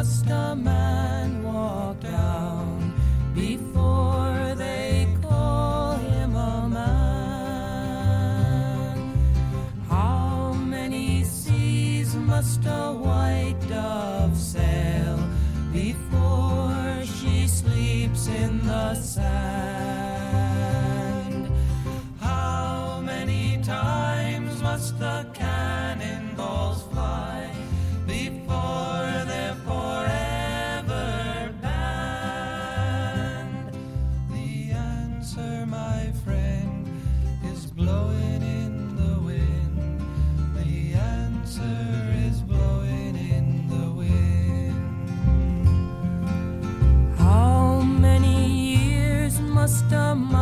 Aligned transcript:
must 0.00 0.30
a 0.30 0.56
man 0.56 1.42
walk 1.42 2.00
down 2.00 2.94
before 3.34 4.54
they 4.56 5.06
call 5.20 5.92
him 5.96 6.34
a 6.34 6.66
man? 6.70 6.96
How 9.86 10.54
many 10.54 11.22
seas 11.24 12.14
must 12.14 12.64
a 12.64 12.94
white 12.94 13.60
dove 13.68 14.34
sail 14.38 15.18
before 15.70 17.02
she 17.04 17.46
sleeps 17.46 18.26
in 18.26 18.66
the 18.66 18.94
sand? 18.94 20.32
How 22.20 23.02
many 23.04 23.60
times 23.62 24.62
must 24.62 24.98
the 24.98 25.26
customer. 49.70 50.39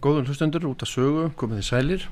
Góðun 0.00 0.24
hlustendur 0.30 0.64
út 0.64 0.80
af 0.80 0.88
sögu, 0.88 1.26
komið 1.36 1.58
þið 1.58 1.66
sælir. 1.66 2.04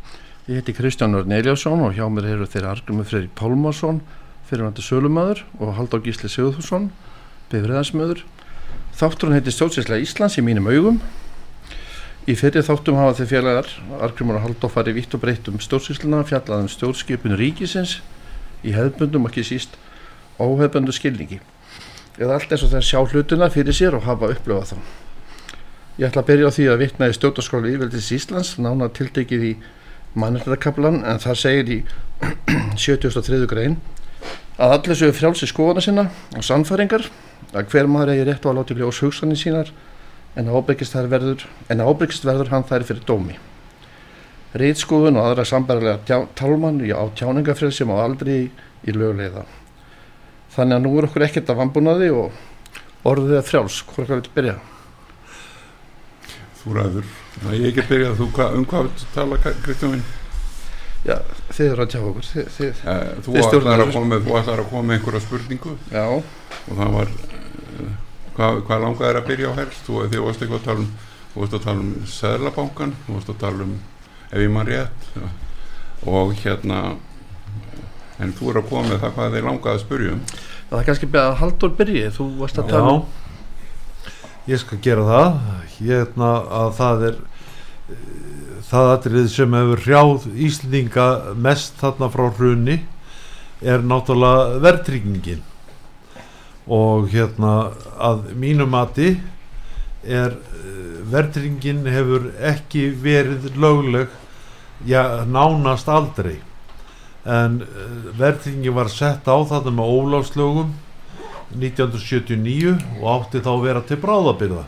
Ég 0.45 0.59
heiti 0.59 0.75
Kristján 0.77 1.17
Örn 1.17 1.33
Eliasson 1.33 1.81
og 1.81 1.95
hjá 1.97 2.03
mér 2.13 2.27
eru 2.35 2.45
þeirra 2.45 2.75
Argrumi 2.75 3.07
Freyri 3.09 3.31
Pálmarsson, 3.33 4.03
fyrirvændi 4.51 4.85
Sölumöður 4.85 5.41
og 5.57 5.73
Haldur 5.79 6.03
Gísli 6.05 6.29
Sigurðursson, 6.29 6.91
bifriðansmöður. 7.49 8.21
Þátturinn 8.93 9.39
heiti 9.39 9.57
Stjórnsíslega 9.57 10.05
Íslands 10.05 10.37
í 10.37 10.45
mínum 10.45 10.69
augum. 10.69 11.01
Í 12.29 12.37
fyrir 12.37 12.69
þáttum 12.69 13.01
hafa 13.01 13.17
þeir 13.23 13.33
félagar 13.33 13.73
Argrumur 14.05 14.37
og 14.37 14.45
Haldur 14.45 14.77
farið 14.77 15.01
vitt 15.01 15.17
og 15.17 15.25
breytt 15.25 15.49
um 15.49 15.57
stjórnsísluna, 15.57 16.27
fjallaðum 16.29 16.69
stjórnskipun 16.69 17.41
ríkisins 17.41 18.03
í 18.69 18.77
hefðbundum, 18.77 19.33
ekki 19.33 19.49
síst 19.49 19.81
óhefbundu 20.37 20.93
skilningi. 20.93 21.41
Eða 22.21 22.37
allt 22.37 22.53
eins 22.53 22.69
og 22.69 22.77
þeir 22.77 22.89
sjá 22.93 23.01
hlutuna 23.01 23.49
fyrir 23.49 23.73
sér 23.73 23.97
og 23.97 24.05
hafa 24.05 24.35
upplöfað 24.37 24.75
þá. 24.77 25.08
Ég 25.99 26.07
ætla 26.07 26.23
að 26.23 26.29
byrja 26.29 26.47
á 26.47 26.55
því 26.55 26.65
að 26.71 26.77
vittna 26.79 27.07
í 27.11 27.15
stjórnarskóla 27.17 27.71
Íveldis 27.73 28.09
Íslands, 28.15 28.53
nána 28.63 28.87
tiltekið 28.95 29.47
í 29.49 29.57
mannrættakablan, 30.15 31.01
en 31.03 31.19
það 31.19 31.41
segir 31.41 31.73
í 31.75 31.79
73. 32.79 33.49
grein 33.51 33.75
að 34.63 34.75
allir 34.77 34.99
séu 35.01 35.17
frjálsi 35.17 35.49
skoðana 35.51 35.83
sinna 35.83 36.05
og 36.39 36.47
sannfæringar, 36.47 37.09
að 37.51 37.75
hver 37.75 37.91
maður 37.91 38.15
eigi 38.15 38.29
rétt 38.31 38.47
á 38.47 38.51
að 38.53 38.57
láta 38.61 38.77
í 38.77 38.79
ljós 38.79 39.03
hugsanir 39.03 39.43
sínar 39.43 39.75
en 40.39 40.55
ábyggist 40.55 40.95
verður, 40.95 41.43
verður 41.67 42.55
hann 42.55 42.69
þær 42.71 42.87
fyrir 42.87 43.03
dómi. 43.11 43.35
Reitskoðun 44.55 45.19
og 45.19 45.33
aðra 45.33 45.51
sambærlega 45.51 46.23
tálmann 46.39 46.79
á 46.95 47.11
tjáningafrið 47.19 47.75
sem 47.75 47.91
á 47.91 47.99
aldrei 47.99 48.39
í 48.87 48.95
löguleiða. 48.95 49.49
Þannig 50.55 50.79
að 50.79 50.87
nú 50.87 50.95
er 50.95 51.11
okkur 51.11 51.27
ekkert 51.27 51.51
af 51.51 51.59
vambúnaði 51.59 52.15
og 52.15 52.43
orðið 53.03 53.41
er 53.43 53.49
frjáls, 53.51 53.83
hvort 53.83 54.07
hvað 54.07 54.21
vil 54.23 54.37
byrja? 54.39 54.61
Þú 56.69 56.77
ræður, 56.77 57.13
það 57.39 57.53
er 57.57 57.67
ekki 57.71 57.81
að 57.81 57.93
byrja 57.95 58.09
þú, 58.19 58.25
hva, 58.37 58.47
um 58.59 58.65
hvað 58.69 58.89
þú 58.93 59.07
tala 59.15 59.39
Kristján 59.65 59.93
minn? 59.95 60.03
Já, 61.07 61.15
þið 61.55 61.71
eru 61.73 61.85
að 61.85 61.93
tjá 61.95 62.01
okkur 62.03 62.27
þið, 62.29 62.49
þið, 62.57 62.81
ja, 62.85 62.97
Þú 63.25 63.37
ætlar 63.39 63.69
að 63.79 63.93
koma 63.95 64.11
með, 64.11 64.27
með 64.29 64.95
einhverja 64.99 65.23
spurningu. 65.25 65.77
Já. 65.95 66.05
og 66.13 66.73
það 66.75 66.97
var 66.99 67.13
uh, 67.15 67.93
hvað, 68.37 68.61
hvað 68.67 68.85
langaði 68.85 69.09
er 69.09 69.21
að 69.23 69.29
byrja 69.31 69.53
á 69.55 69.59
helst? 69.63 69.85
Þú, 69.87 70.01
þið 70.13 70.25
varst 70.27 70.45
eitthvað 70.45 70.61
að 70.61 70.67
tala 70.69 70.85
um 70.85 70.91
þú 71.33 71.45
varst 71.45 71.57
að 71.57 71.65
tala 71.69 71.85
um 71.85 71.95
Sæðlabankan 72.13 72.97
þú 73.07 73.17
varst 73.17 73.33
að 73.33 73.41
tala 73.45 73.69
um 73.69 73.77
ef 74.29 74.43
ég 74.43 74.53
maður 74.53 74.75
rétt. 74.75 75.09
Og 76.09 76.35
hérna 76.43 76.83
en 78.19 78.35
þú 78.35 78.53
er 78.53 78.61
að 78.61 78.69
koma 78.73 78.85
með 78.91 79.01
það 79.07 79.17
hvað 79.17 79.39
þið 79.39 79.49
langaði 79.49 79.79
að 79.79 79.83
spurja 79.87 80.17
um. 80.17 80.23
Það 80.69 80.83
er 80.83 80.89
kannski 80.91 81.11
að 81.23 81.35
Haldur 81.41 81.75
byrji 81.79 82.05
þú 82.19 82.29
varst 82.43 82.61
að 82.61 82.73
tala 82.75 82.95
um 82.99 83.28
ég 84.49 84.61
skal 84.63 84.81
gera 84.83 85.05
það. 85.05 85.41
Hérna 85.79 86.31
að 86.59 86.71
það 86.79 87.03
er 87.09 87.19
það 88.69 88.93
aðrið 88.95 89.29
sem 89.33 89.57
hefur 89.57 89.83
hrjáð 89.85 90.25
Íslinga 90.49 91.09
mest 91.37 91.77
þarna 91.81 92.09
frá 92.13 92.25
hrunni 92.37 92.79
er 93.61 93.85
náttúrulega 93.85 94.59
verðtryggingin. 94.65 95.45
Og 96.69 97.09
hérna 97.13 97.73
að 97.97 98.33
mínu 98.39 98.67
mati 98.69 99.15
er 100.05 100.35
uh, 100.35 100.99
verðringin 101.13 101.87
hefur 101.89 102.29
ekki 102.45 102.89
verið 103.03 103.51
lögleg 103.57 104.13
já, 104.87 105.25
nánast 105.29 105.89
aldrei. 105.89 106.39
En 107.25 107.63
uh, 107.65 108.13
verðringin 108.21 108.77
var 108.77 108.93
sett 108.93 109.29
á 109.29 109.37
þetta 109.37 109.73
með 109.75 109.97
óláslögum 109.97 110.77
1979 111.55 112.75
og 113.01 113.07
átti 113.15 113.43
þá 113.45 113.53
að 113.55 113.65
vera 113.65 113.85
til 113.89 114.01
bráðabyrða 114.03 114.65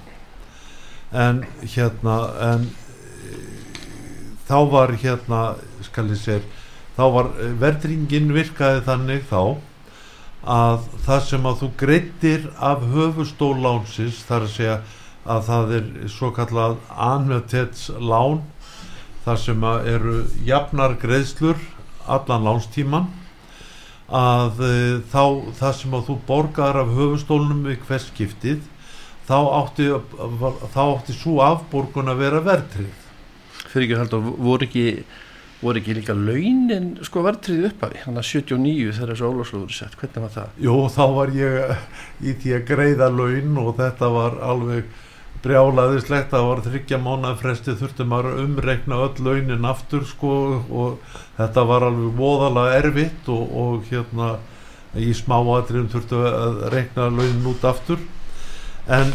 en 1.24 1.42
hérna 1.62 2.16
en 2.46 2.68
þá 4.48 4.58
var 4.70 4.94
hérna 5.02 5.40
skal 5.86 6.08
ég 6.10 6.20
segja 6.20 6.40
þá 6.96 7.04
var 7.14 7.28
verðringin 7.60 8.32
virkaði 8.34 8.84
þannig 8.86 9.26
þá 9.30 9.42
að 10.40 10.86
það 11.04 11.22
sem 11.28 11.46
að 11.50 11.60
þú 11.60 11.68
greittir 11.82 12.48
af 12.56 12.86
höfustólánsins 12.94 14.22
þar 14.28 14.46
að 14.46 14.54
segja 14.54 14.78
að 15.30 15.42
það 15.50 15.74
er 15.76 15.88
svo 16.08 16.30
kallað 16.36 16.78
annutetslán 16.96 18.40
þar 19.26 19.40
sem 19.42 19.66
að 19.68 19.88
eru 19.94 20.14
jafnar 20.48 20.96
greiðslur 21.00 21.60
allan 22.08 22.46
lánstíman 22.46 23.10
að 24.10 24.60
e, 24.66 24.74
þá 25.12 25.24
það 25.60 25.74
sem 25.78 25.96
að 25.96 26.06
þú 26.08 26.18
borgar 26.26 26.78
af 26.80 26.92
höfustólnum 26.96 27.64
við 27.68 27.82
hvers 27.86 28.08
skiptið 28.10 28.62
þá 29.28 29.36
átti, 29.60 29.88
þá 30.74 30.82
átti 30.84 31.14
svo 31.14 31.38
afborgun 31.46 32.10
að 32.10 32.22
vera 32.24 32.40
verðtrið 32.42 33.08
fyrir 33.70 33.86
ekki 33.86 33.96
að 33.96 34.02
halda 34.02 34.22
voru 34.42 34.66
ekki 34.66 34.86
voru 35.60 35.80
ekki 35.80 35.94
líka 35.98 36.16
launin 36.16 36.94
sko 37.04 37.22
verðtrið 37.26 37.68
upphafi 37.68 38.00
hann 38.06 38.18
að 38.18 38.26
79 38.30 38.96
þegar 38.96 39.12
þessu 39.12 39.28
óláslúður 39.28 39.76
sett 39.76 39.96
hvernig 40.00 40.24
var 40.24 40.34
það? 40.34 40.58
Jú 40.64 40.76
þá 40.94 41.04
var 41.18 41.32
ég 41.36 41.74
í 42.24 42.34
því 42.40 42.54
að 42.56 42.66
greiða 42.70 43.10
laun 43.12 43.60
og 43.60 43.74
þetta 43.78 44.10
var 44.14 44.38
alveg 44.50 44.90
brjálaðislegt 45.44 46.32
það 46.34 46.46
var 46.48 46.62
þryggja 46.66 46.98
mánuða 47.00 47.36
fresti 47.40 47.74
þurftum 47.80 48.12
að 48.12 48.28
umreikna 48.42 48.98
öll 49.06 49.24
launin 49.24 49.68
aftur 49.68 50.04
sko 50.08 50.32
og 50.68 51.16
þetta 51.38 51.64
var 51.70 51.86
alveg 51.88 52.18
voðalega 52.18 52.80
erfitt 52.82 53.30
og, 53.32 53.54
og 53.62 53.86
hérna 53.88 54.34
í 55.00 55.12
smáatriðum 55.16 55.88
þurftum 55.92 56.26
að 56.28 56.60
reikna 56.74 57.08
launin 57.08 57.48
út 57.52 57.64
aftur. 57.64 58.02
En 58.90 59.14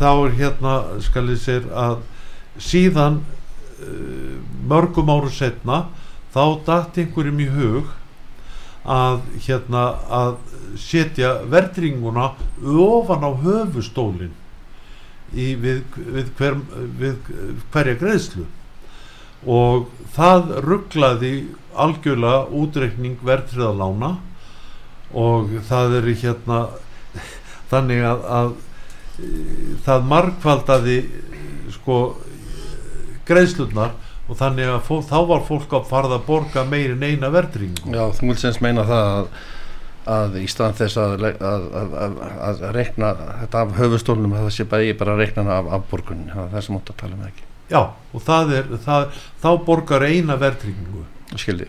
þá 0.00 0.08
er 0.10 0.36
hérna 0.40 0.74
skal 1.04 1.28
ég 1.30 1.40
segja 1.42 1.70
að 1.76 2.02
síðan 2.60 3.20
uh, 3.22 4.36
mörgum 4.68 5.12
áru 5.12 5.30
setna 5.32 5.84
þá 6.34 6.44
dætt 6.66 7.02
einhverjum 7.04 7.42
í 7.44 7.48
hug 7.54 7.94
að 8.90 9.22
hérna 9.44 9.86
að 10.08 10.36
setja 10.80 11.36
verðringuna 11.50 12.30
ofan 12.64 13.26
á 13.26 13.30
höfustólin 13.42 14.34
í, 15.34 15.52
við, 15.60 15.82
við, 15.96 16.32
hver, 16.38 16.58
við 17.00 17.30
hverja 17.72 17.98
greiðslu. 18.00 18.46
Og 19.48 19.88
það 20.14 20.54
rugglaði 20.66 21.34
algjörlega 21.80 22.48
útreikning 22.60 23.20
verðtriðalána 23.24 24.16
og 25.16 25.54
það 25.66 25.96
er 26.00 26.10
hérna 26.22 26.58
þannig 27.70 28.04
að, 28.06 28.26
að 28.38 28.52
það 29.86 30.06
markvaldaði 30.10 30.98
sko 31.74 31.98
greiðslunar 33.28 33.96
og 34.30 34.38
þannig 34.38 34.70
að 34.70 34.82
fó, 34.86 34.94
þá 35.02 35.18
var 35.30 35.46
fólk 35.46 35.72
að 35.74 35.88
farða 35.90 36.18
að 36.20 36.26
borga 36.28 36.64
meirin 36.68 37.02
eina 37.02 37.30
verðringu 37.34 37.94
Já, 37.94 38.04
þú 38.14 38.30
vil 38.30 38.38
semst 38.42 38.62
meina 38.64 38.86
það 38.86 39.10
að, 39.16 39.30
að 40.08 40.40
í 40.40 40.46
staðan 40.48 40.78
þess 40.78 40.96
að, 41.00 41.26
að, 41.44 42.18
að 42.48 42.64
rekna 42.76 43.12
þetta 43.42 43.64
af 43.64 43.76
höfustólunum 43.76 44.34
að 44.38 44.46
það 44.46 44.54
sé 44.56 44.66
bara, 44.70 44.96
bara 45.02 45.14
að 45.14 45.22
rekna 45.24 45.56
af, 45.58 45.70
af 45.76 45.86
borgunni, 45.90 46.30
það 46.32 46.44
er 46.46 46.52
það 46.54 46.66
sem 46.66 46.78
átt 46.78 46.92
að 46.92 47.00
tala 47.02 47.18
um 47.18 47.24
ekki? 47.28 47.48
Já, 47.70 47.82
og 47.86 48.24
það 48.26 48.54
er, 48.56 48.70
það, 48.86 49.24
þá 49.42 49.50
borgar 49.66 50.06
eina 50.08 50.36
verðringu 50.40 51.04
Skildi, 51.38 51.68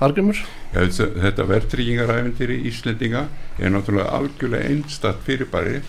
Argrymur? 0.00 0.38
Já, 0.72 0.80
þetta 0.96 1.44
verðringaræfindir 1.44 2.54
í 2.54 2.62
Íslendinga 2.70 3.26
er 3.58 3.74
náttúrulega 3.74 4.16
algjörlega 4.16 4.70
einstatt 4.72 5.20
fyrirbæri. 5.26 5.82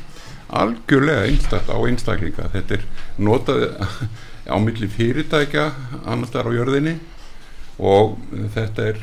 Algjörlega 0.55 1.29
einstatt 1.29 1.71
á 1.71 1.77
einstaklinga. 1.79 2.49
Þetta 2.51 2.75
er 2.75 2.83
notað 3.23 3.63
á 4.51 4.55
milli 4.59 4.89
fyrirtækja 4.91 5.69
annars 6.03 6.33
þar 6.35 6.51
á 6.51 6.57
jörðinni 6.57 6.97
og 7.79 8.19
þetta 8.55 8.91
er 8.91 8.99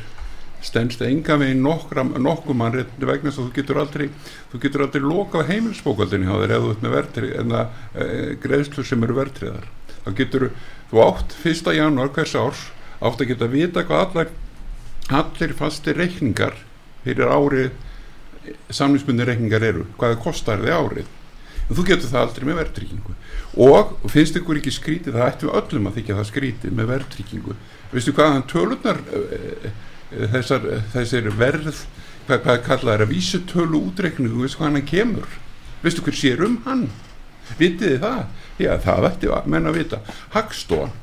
stendst 0.63 1.01
enga 1.05 1.37
við 1.41 1.57
nokkuð 1.59 2.55
mann 2.55 2.77
vegna 2.79 3.29
þess 3.29 3.39
að 3.39 3.47
þú 3.47 3.53
getur 3.57 3.79
aldrei 3.83 4.05
þú 4.51 4.61
getur 4.63 4.85
aldrei 4.85 5.03
loka 5.03 5.43
á 5.43 5.49
heimilsbókaldinni 5.49 6.29
á 6.31 6.35
þeir 6.39 6.53
eða 6.55 6.63
þú 6.63 6.73
ert 6.73 6.85
með 6.85 6.95
verðtrið 6.97 7.33
en 7.41 7.55
það 7.55 8.05
e, 8.05 8.07
greiðslu 8.45 8.85
sem 8.87 9.03
eru 9.03 9.17
verðtriðar 9.19 9.67
þá 10.03 10.09
getur 10.19 10.47
þú 10.91 11.03
átt 11.03 11.35
fyrsta 11.43 11.75
januar 11.75 12.13
hvers 12.15 12.35
árs 12.39 12.67
átt 13.03 13.23
að 13.23 13.33
geta 13.33 13.51
vita 13.51 13.83
hvað 13.87 14.05
allar 14.07 14.33
allir 15.11 15.55
fasti 15.57 15.95
reikningar 15.95 16.55
fyrir 17.03 17.27
árið 17.27 17.71
samlingsbunni 18.73 19.27
reikningar 19.27 19.63
eru 19.63 19.85
hvaða 19.99 20.19
kostar 20.23 20.63
þið 20.63 20.75
árið. 20.75 21.11
En 21.63 21.77
þú 21.77 21.85
getur 21.87 22.11
það 22.11 22.25
aldrei 22.25 22.47
með 22.47 22.57
verðtrykkingu 22.59 23.13
og 23.63 23.93
finnst 24.11 24.37
ykkur 24.39 24.59
ekki 24.59 24.73
skrítið 24.73 25.15
það 25.15 25.29
ættum 25.29 25.53
öllum 25.59 25.87
að 25.87 25.99
þykja 25.99 26.17
það 26.17 26.29
skrítið 26.29 26.75
með 26.75 26.89
verðtrykkingu 26.91 27.55
veistu 27.93 28.13
hvaðan 28.17 28.47
tölunar 28.51 28.99
þessar, 30.33 30.67
þessir 30.93 31.29
verð 31.37 31.85
hvað, 32.27 32.43
hvað 32.45 32.59
kallaður 32.67 33.05
að 33.05 33.13
vísutölu 33.13 33.81
útreiknu 33.89 34.31
þú 34.31 34.43
veist 34.45 34.59
hvað 34.59 34.69
hann 34.69 34.89
kemur. 34.89 35.39
Veistu 35.83 36.03
hver 36.05 36.17
sér 36.17 36.43
um 36.45 36.59
hann? 36.67 36.87
Vitið 37.59 37.95
þið 37.95 38.03
það? 38.03 38.19
Já 38.61 38.73
það 38.83 39.07
ætti 39.09 39.31
að 39.33 39.49
menna 39.51 39.73
að 39.73 39.79
vita. 39.81 40.03
Hagstofan. 40.35 40.93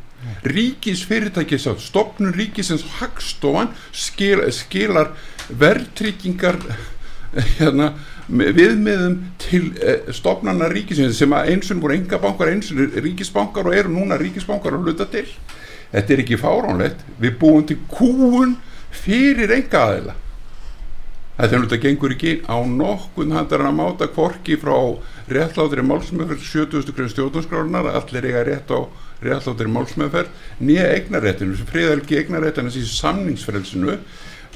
Ríkis 0.45 1.03
fyrirtækis 1.09 1.65
á 1.65 1.73
stopnum 1.81 2.33
ríkisins 2.37 2.85
Hagstofan 2.99 3.71
skil, 3.93 4.43
skilar 4.53 5.15
verðtrykkingar 5.49 6.59
hérna 7.59 7.95
viðmiðum 8.31 9.17
til 9.43 9.71
eh, 9.83 10.11
stopnarna 10.15 10.69
ríkisins 10.71 11.19
sem 11.19 11.33
að 11.35 11.55
einsun 11.55 11.81
voru 11.83 11.97
enga 11.97 12.21
bankar, 12.23 12.51
einsun 12.53 12.91
ríkisbankar 12.95 13.71
og 13.71 13.77
eru 13.77 13.93
núna 13.95 14.19
ríkisbankar 14.21 14.77
að 14.77 14.87
hluta 14.87 15.09
til. 15.11 15.27
Þetta 15.91 16.15
er 16.15 16.23
ekki 16.23 16.39
fáránlegt. 16.39 17.01
Við 17.19 17.39
búum 17.41 17.65
til 17.67 17.81
kúun 17.91 18.55
fyrir 18.95 19.55
enga 19.59 19.85
aðila 19.87 20.17
þetta 21.37 21.57
er 21.57 21.63
náttúrulega 21.63 21.85
gengur 21.87 22.15
ekki 22.17 22.33
á 22.45 22.57
nokkun 22.69 23.33
handar 23.33 23.65
að 23.65 23.77
máta 23.79 24.09
kvorki 24.13 24.59
frá 24.61 24.75
réttlátri 25.31 25.85
málsmeðferð 25.87 26.43
70. 26.45 26.91
grunn 26.97 27.13
stjórnarskrárunar 27.13 27.89
allir 27.95 28.27
eiga 28.29 28.43
rétt 28.49 28.75
á 28.75 28.81
réttlátri 29.25 29.71
málsmeðferð 29.73 30.61
nýja 30.61 30.91
eignaréttinu 30.97 31.57
sem 31.57 31.69
friðalgi 31.71 32.21
eignaréttinu 32.21 32.73
þessi 32.73 32.99
samningsfrelsinu 32.99 33.97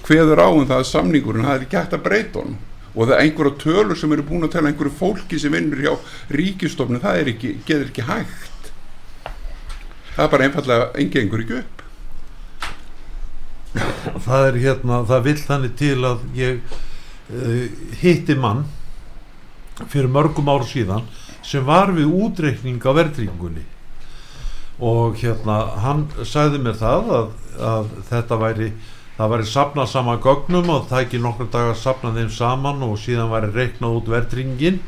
hveður 0.04 0.44
á 0.44 0.49
um 0.52 0.66
það 0.68 0.82
að 0.82 0.90
samningurinn 0.90 1.47
það 1.49 1.56
er 1.56 1.66
ekki 1.66 1.80
hægt 1.80 1.97
að 1.97 2.04
breyta 2.04 2.40
honum. 2.42 2.59
Og 2.94 3.09
það 3.09 3.14
er 3.14 3.23
einhverja 3.25 3.61
tölur 3.62 3.99
sem 3.99 4.12
eru 4.14 4.26
búin 4.28 4.47
að 4.47 4.52
tala 4.54 4.70
einhverju 4.70 4.99
fólki 4.99 5.38
sem 5.40 5.54
vinnur 5.54 5.80
hjá 5.82 5.94
ríkistofnum 6.37 7.02
það 7.02 7.20
er 7.23 7.30
ekki, 7.32 7.54
getur 7.66 7.88
ekki 7.88 8.04
hægt. 8.06 8.68
Það 10.14 10.26
er 10.26 10.30
bara 10.35 10.47
einfallega 10.47 10.90
ekki 11.02 11.25
upp 11.59 11.74
það 13.75 14.49
er 14.49 14.59
hérna 14.62 15.02
það 15.09 15.28
vill 15.28 15.37
þannig 15.43 15.76
til 15.81 15.99
að 16.07 16.25
ég 16.38 16.75
uh, 17.35 17.69
hitti 18.00 18.38
mann 18.38 18.64
fyrir 19.90 20.11
mörgum 20.12 20.50
ár 20.52 20.66
síðan 20.69 21.07
sem 21.45 21.64
var 21.66 21.93
við 21.95 22.12
útreikning 22.14 22.83
á 22.85 22.90
verðringunni 22.95 23.64
og 24.85 25.19
hérna 25.21 25.61
hann 25.85 26.07
sagði 26.26 26.61
mér 26.62 26.78
það 26.78 27.11
að, 27.19 27.33
að 27.62 27.90
þetta 28.11 28.38
væri 28.40 28.69
það 29.14 29.31
væri 29.31 29.47
sapnað 29.47 29.90
saman 29.93 30.23
gögnum 30.23 30.71
og 30.75 30.87
það 30.90 31.04
ekki 31.04 31.21
nokkur 31.23 31.50
dag 31.52 31.71
að 31.71 31.83
sapna 31.83 32.14
þeim 32.16 32.31
saman 32.35 32.83
og 32.83 32.97
síðan 32.99 33.31
væri 33.31 33.52
reiknað 33.54 33.99
út 34.00 34.11
verðringin 34.11 34.81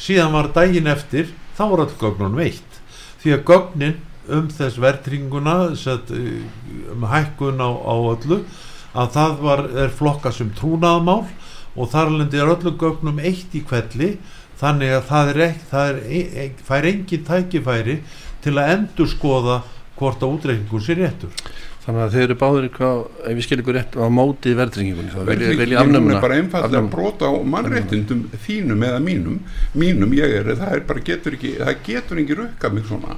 síðan 0.00 0.34
var 0.34 0.50
daginn 0.56 0.90
eftir 0.90 1.30
þá 1.58 1.62
voru 1.68 1.84
all 1.86 1.98
gögnun 2.00 2.38
veitt. 2.38 2.78
Því 3.20 3.36
að 3.36 3.44
gögnin 3.50 3.98
um 4.28 4.50
þess 4.52 4.80
verðringuna 4.82 5.56
um 5.70 7.06
hækkun 7.10 7.62
á, 7.62 7.70
á 7.70 7.94
öllu 8.12 8.42
að 8.90 9.14
það 9.16 9.40
var, 9.44 9.64
er 9.84 9.94
flokka 9.94 10.32
sem 10.34 10.50
trúnaðamál 10.58 11.24
og 11.76 11.90
þar 11.92 12.10
alveg 12.10 12.36
er 12.36 12.52
öllu 12.56 12.74
gögnum 12.78 13.22
eitt 13.22 13.54
í 13.54 13.62
kvelli 13.64 14.16
þannig 14.60 14.96
að 14.98 15.04
það 15.08 15.32
er, 15.32 15.42
ekki, 15.48 15.66
það 15.70 15.90
er, 15.90 16.00
e, 16.04 16.46
það 16.66 16.78
er 16.78 16.88
engin 16.90 17.26
tækifæri 17.30 17.98
til 18.44 18.56
að 18.58 18.72
endur 18.74 19.10
skoða 19.10 19.60
hvort 20.00 20.22
að 20.24 20.36
útreikningun 20.36 20.84
sé 20.84 20.96
réttur 20.98 21.50
Þannig 21.80 22.02
að 22.04 22.14
þeir 22.14 22.24
eru 22.26 22.34
báður 22.36 22.64
eitthvað, 22.66 22.98
ef 23.24 23.36
við 23.38 23.44
skiljum 23.46 23.62
ykkur 23.64 23.76
rétt 23.78 23.94
á 23.96 24.06
mótið 24.12 24.58
verðringingunni, 24.58 25.12
þá 25.14 25.20
vil 25.24 25.70
ég 25.72 25.78
afnumna. 25.80 26.10
Það 26.12 26.18
er 26.18 26.24
bara 26.26 26.36
einfallega 26.36 26.82
að 26.82 26.90
brota 26.92 27.30
á 27.32 27.34
mannréttindum 27.54 28.20
þínum 28.44 28.84
eða 28.84 28.98
mínum, 29.02 29.38
mínum 29.80 30.12
ég 30.18 30.34
er, 30.42 30.50
það 30.60 30.74
er 30.76 30.82
bara 30.90 31.04
getur 31.08 31.38
ekki, 31.38 31.54
það 31.56 31.80
getur 31.86 32.20
ekki 32.20 32.36
rukka 32.36 32.70
mig 32.74 32.84
svona. 32.90 33.16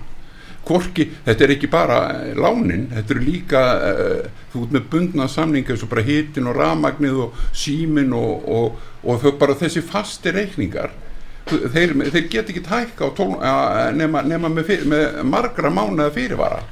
Korki, 0.66 1.08
þetta 1.26 1.46
er 1.46 1.54
ekki 1.56 1.70
bara 1.72 2.00
lánin, 2.38 2.88
þetta 2.92 3.16
eru 3.16 3.24
líka, 3.26 3.62
uh, 3.92 4.42
þú 4.52 4.66
ert 4.66 4.76
með 4.76 4.90
bundna 4.92 5.28
samninga 5.30 5.74
eins 5.74 5.82
og 5.82 5.90
bara 5.90 6.06
hitin 6.06 6.50
og 6.50 6.58
ramagnið 6.58 7.22
og 7.26 7.40
símin 7.50 8.14
og, 8.14 8.44
og, 8.46 8.84
og 9.02 9.24
þau 9.24 9.32
bara 9.40 9.58
þessi 9.58 9.82
fasti 9.86 10.34
reikningar 10.34 10.94
þeir, 11.46 11.96
þeir 12.12 12.28
get 12.30 12.52
ekki 12.52 12.62
tækka 12.66 13.10
tól, 13.16 13.34
nema, 13.96 14.22
nema 14.26 14.50
með, 14.52 14.68
fyr, 14.68 14.86
með 14.90 15.18
margra 15.28 15.72
mánuða 15.72 16.12
fyrirvara. 16.14 16.62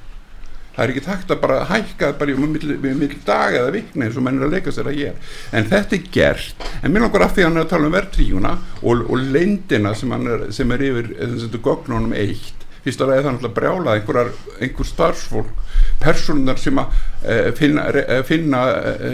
Það 0.70 0.84
er 0.84 0.92
ekki 0.92 1.02
tækt 1.04 1.32
að 1.34 1.40
bara 1.42 1.56
hækka 1.66 2.12
bara 2.20 2.36
með 2.38 2.92
mill, 3.00 3.16
dag 3.26 3.56
eða 3.58 3.72
vikna 3.74 4.06
eins 4.06 4.16
og 4.16 4.24
menn 4.24 4.38
er 4.38 4.46
að 4.46 4.54
leika 4.54 4.72
sér 4.72 4.88
að 4.88 5.00
ég 5.00 5.32
en 5.56 5.66
þetta 5.68 5.96
er 5.96 6.04
gert, 6.14 6.64
en 6.80 6.94
mér 6.94 7.04
langar 7.04 7.26
af 7.26 7.34
því 7.34 7.42
að 7.42 7.48
hann 7.48 7.58
er 7.58 7.66
að 7.66 7.72
tala 7.72 7.88
um 7.88 7.96
verðtríuna 7.96 8.52
og, 8.78 9.02
og 9.02 9.26
leindina 9.34 9.92
sem, 9.98 10.14
er, 10.14 10.46
sem 10.54 10.72
er 10.76 10.86
yfir 10.86 11.10
þessu 11.18 11.60
gognunum 11.66 12.14
eitt 12.16 12.64
fyrst 12.84 13.02
að 13.02 13.10
það 13.10 13.18
er 13.18 13.26
þannig 13.26 13.46
að 13.48 13.56
brjála 13.58 13.96
einhver, 13.96 14.86
starfsfólk 14.88 15.64
personar 16.00 16.60
sem 16.60 16.78
að 16.80 16.94
e, 17.22 17.34
finna, 17.58 17.86
e, 17.92 18.20
finna 18.28 18.62
e, 18.70 19.10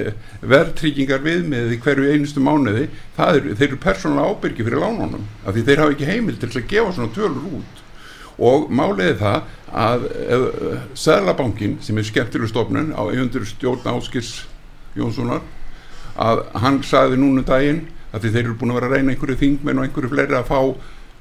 verðtryggingar 0.47 1.25
viðmið 1.25 1.75
í 1.75 1.81
hverju 1.83 2.13
einustu 2.13 2.43
mánuði 2.45 2.87
er, 2.87 3.41
þeir 3.59 3.67
eru 3.71 3.81
persónulega 3.83 4.37
ábyrgi 4.37 4.67
fyrir 4.67 4.85
lánunum 4.85 5.27
af 5.45 5.57
því 5.57 5.67
þeir 5.67 5.83
hafa 5.83 5.97
ekki 5.97 6.11
heimil 6.13 6.39
til 6.39 6.53
að 6.53 6.71
gefa 6.71 6.95
svona 6.95 7.15
tölur 7.17 7.51
út. 7.59 7.83
Og 8.37 8.67
máliði 8.69 9.17
það 9.17 9.53
að 9.77 10.03
Sælabankin 10.99 11.79
sem 11.83 11.97
er 11.97 12.07
skemmtileg 12.07 12.53
stofnun 12.53 12.93
á 12.93 13.03
einhundur 13.09 13.47
stjórn 13.49 13.89
Áskis 13.97 14.43
Jónssonar 14.97 15.41
að 16.21 16.43
hann 16.61 16.83
sagði 16.85 17.19
núna 17.21 17.43
um 17.43 17.49
daginn 17.49 17.83
að 18.13 18.29
þeir 18.31 18.43
eru 18.45 18.59
búin 18.61 18.73
að 18.73 18.79
vera 18.79 18.89
að 18.91 18.95
reyna 18.97 19.15
einhverju 19.15 19.39
þingmenn 19.41 19.81
og 19.81 19.87
einhverju 19.87 20.13
fleiri 20.13 20.39
að 20.39 20.47
fá 20.49 20.61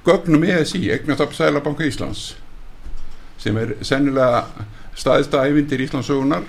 gögnum 0.05 0.43
ESI, 0.43 0.91
eignast 0.93 1.21
af 1.21 1.33
Sælabanka 1.33 1.85
Íslands 1.87 2.35
sem 3.41 3.57
er 3.57 3.75
sennilega 3.85 4.45
staðista 4.95 5.43
ævindir 5.45 5.81
Íslandsögunar 5.85 6.45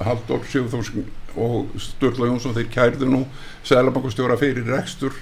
Haldur 0.00 0.44
Sigurþórsson 0.48 1.06
og 1.36 1.72
Sturla 1.80 2.30
Jónsson 2.30 2.54
þeir 2.56 2.68
kærðu 2.72 3.08
nú 3.10 3.22
Sælabankastjóra 3.66 4.38
fyrir 4.40 4.68
rekstur 4.70 5.14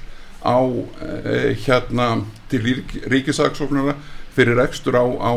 á 0.44 0.60
eh, 0.60 1.54
hérna 1.64 2.24
til 2.50 2.62
rík, 2.62 2.98
ríkisaksóknara 3.10 3.96
fyrir 4.36 4.58
rekstur 4.60 4.98
á, 5.00 5.04
á 5.04 5.32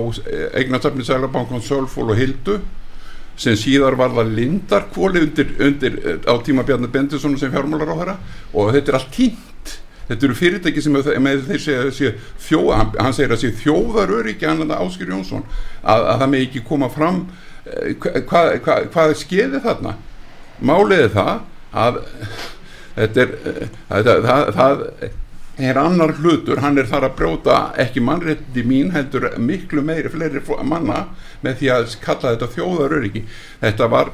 eignastarfni 0.60 1.06
Sælabankan 1.08 1.64
Sölfól 1.64 2.12
og 2.12 2.20
Hildu 2.20 2.60
sem 3.38 3.58
síðar 3.58 3.98
var 3.98 4.14
það 4.18 4.34
lindarkvóli 4.38 5.22
undir, 5.28 5.52
undir 5.62 6.00
á 6.26 6.34
tíma 6.46 6.66
Bjarni 6.66 6.90
Bendisson 6.90 7.38
sem 7.38 7.54
fjármálar 7.54 7.94
á 7.94 7.98
þeirra 7.98 8.18
og 8.54 8.74
þetta 8.74 8.92
er 8.94 9.00
allt 9.00 9.14
tínt 9.14 9.44
þetta 10.08 10.28
eru 10.28 10.38
fyrirtæki 10.38 10.84
sem 10.84 10.96
með 10.96 11.44
þeir 11.50 11.64
segja, 11.64 11.92
segja 11.92 12.14
þjó, 12.48 12.62
hann, 12.74 13.14
segir 13.16 13.36
að 13.36 13.44
sé 13.44 13.54
þjóðaröryggi 13.62 14.50
hann 14.50 14.66
að 14.68 14.78
Áskir 14.86 15.12
Jónsson 15.12 15.46
að, 15.84 16.02
að 16.02 16.24
það 16.24 16.34
með 16.34 16.46
ekki 16.48 16.64
koma 16.68 16.90
fram 16.94 17.24
hvað 17.68 18.20
hva, 18.30 18.44
hva, 18.64 18.78
hva 18.94 19.08
er 19.08 19.18
skeiði 19.20 19.64
þarna? 19.64 19.98
Máliði 20.64 21.10
það 21.14 21.34
að 21.78 22.04
þetta 22.98 23.24
er 23.24 23.34
það, 23.90 24.12
það, 24.28 24.52
það 24.58 24.86
er 25.58 25.80
annar 25.82 26.14
hlutur, 26.22 26.62
hann 26.62 26.78
er 26.78 26.88
þar 26.90 27.08
að 27.08 27.16
brjóta 27.18 27.58
ekki 27.82 28.02
mannrétti 28.06 28.64
mín 28.66 28.92
heldur 28.94 29.32
miklu 29.42 29.82
meiri 29.86 30.12
fleiri 30.14 30.44
manna 30.64 31.08
með 31.42 31.62
því 31.62 31.72
að 31.74 31.96
kalla 32.04 32.34
þetta 32.36 32.50
þjóðaröryggi. 32.54 33.24
Þetta 33.64 33.90
var 33.90 34.12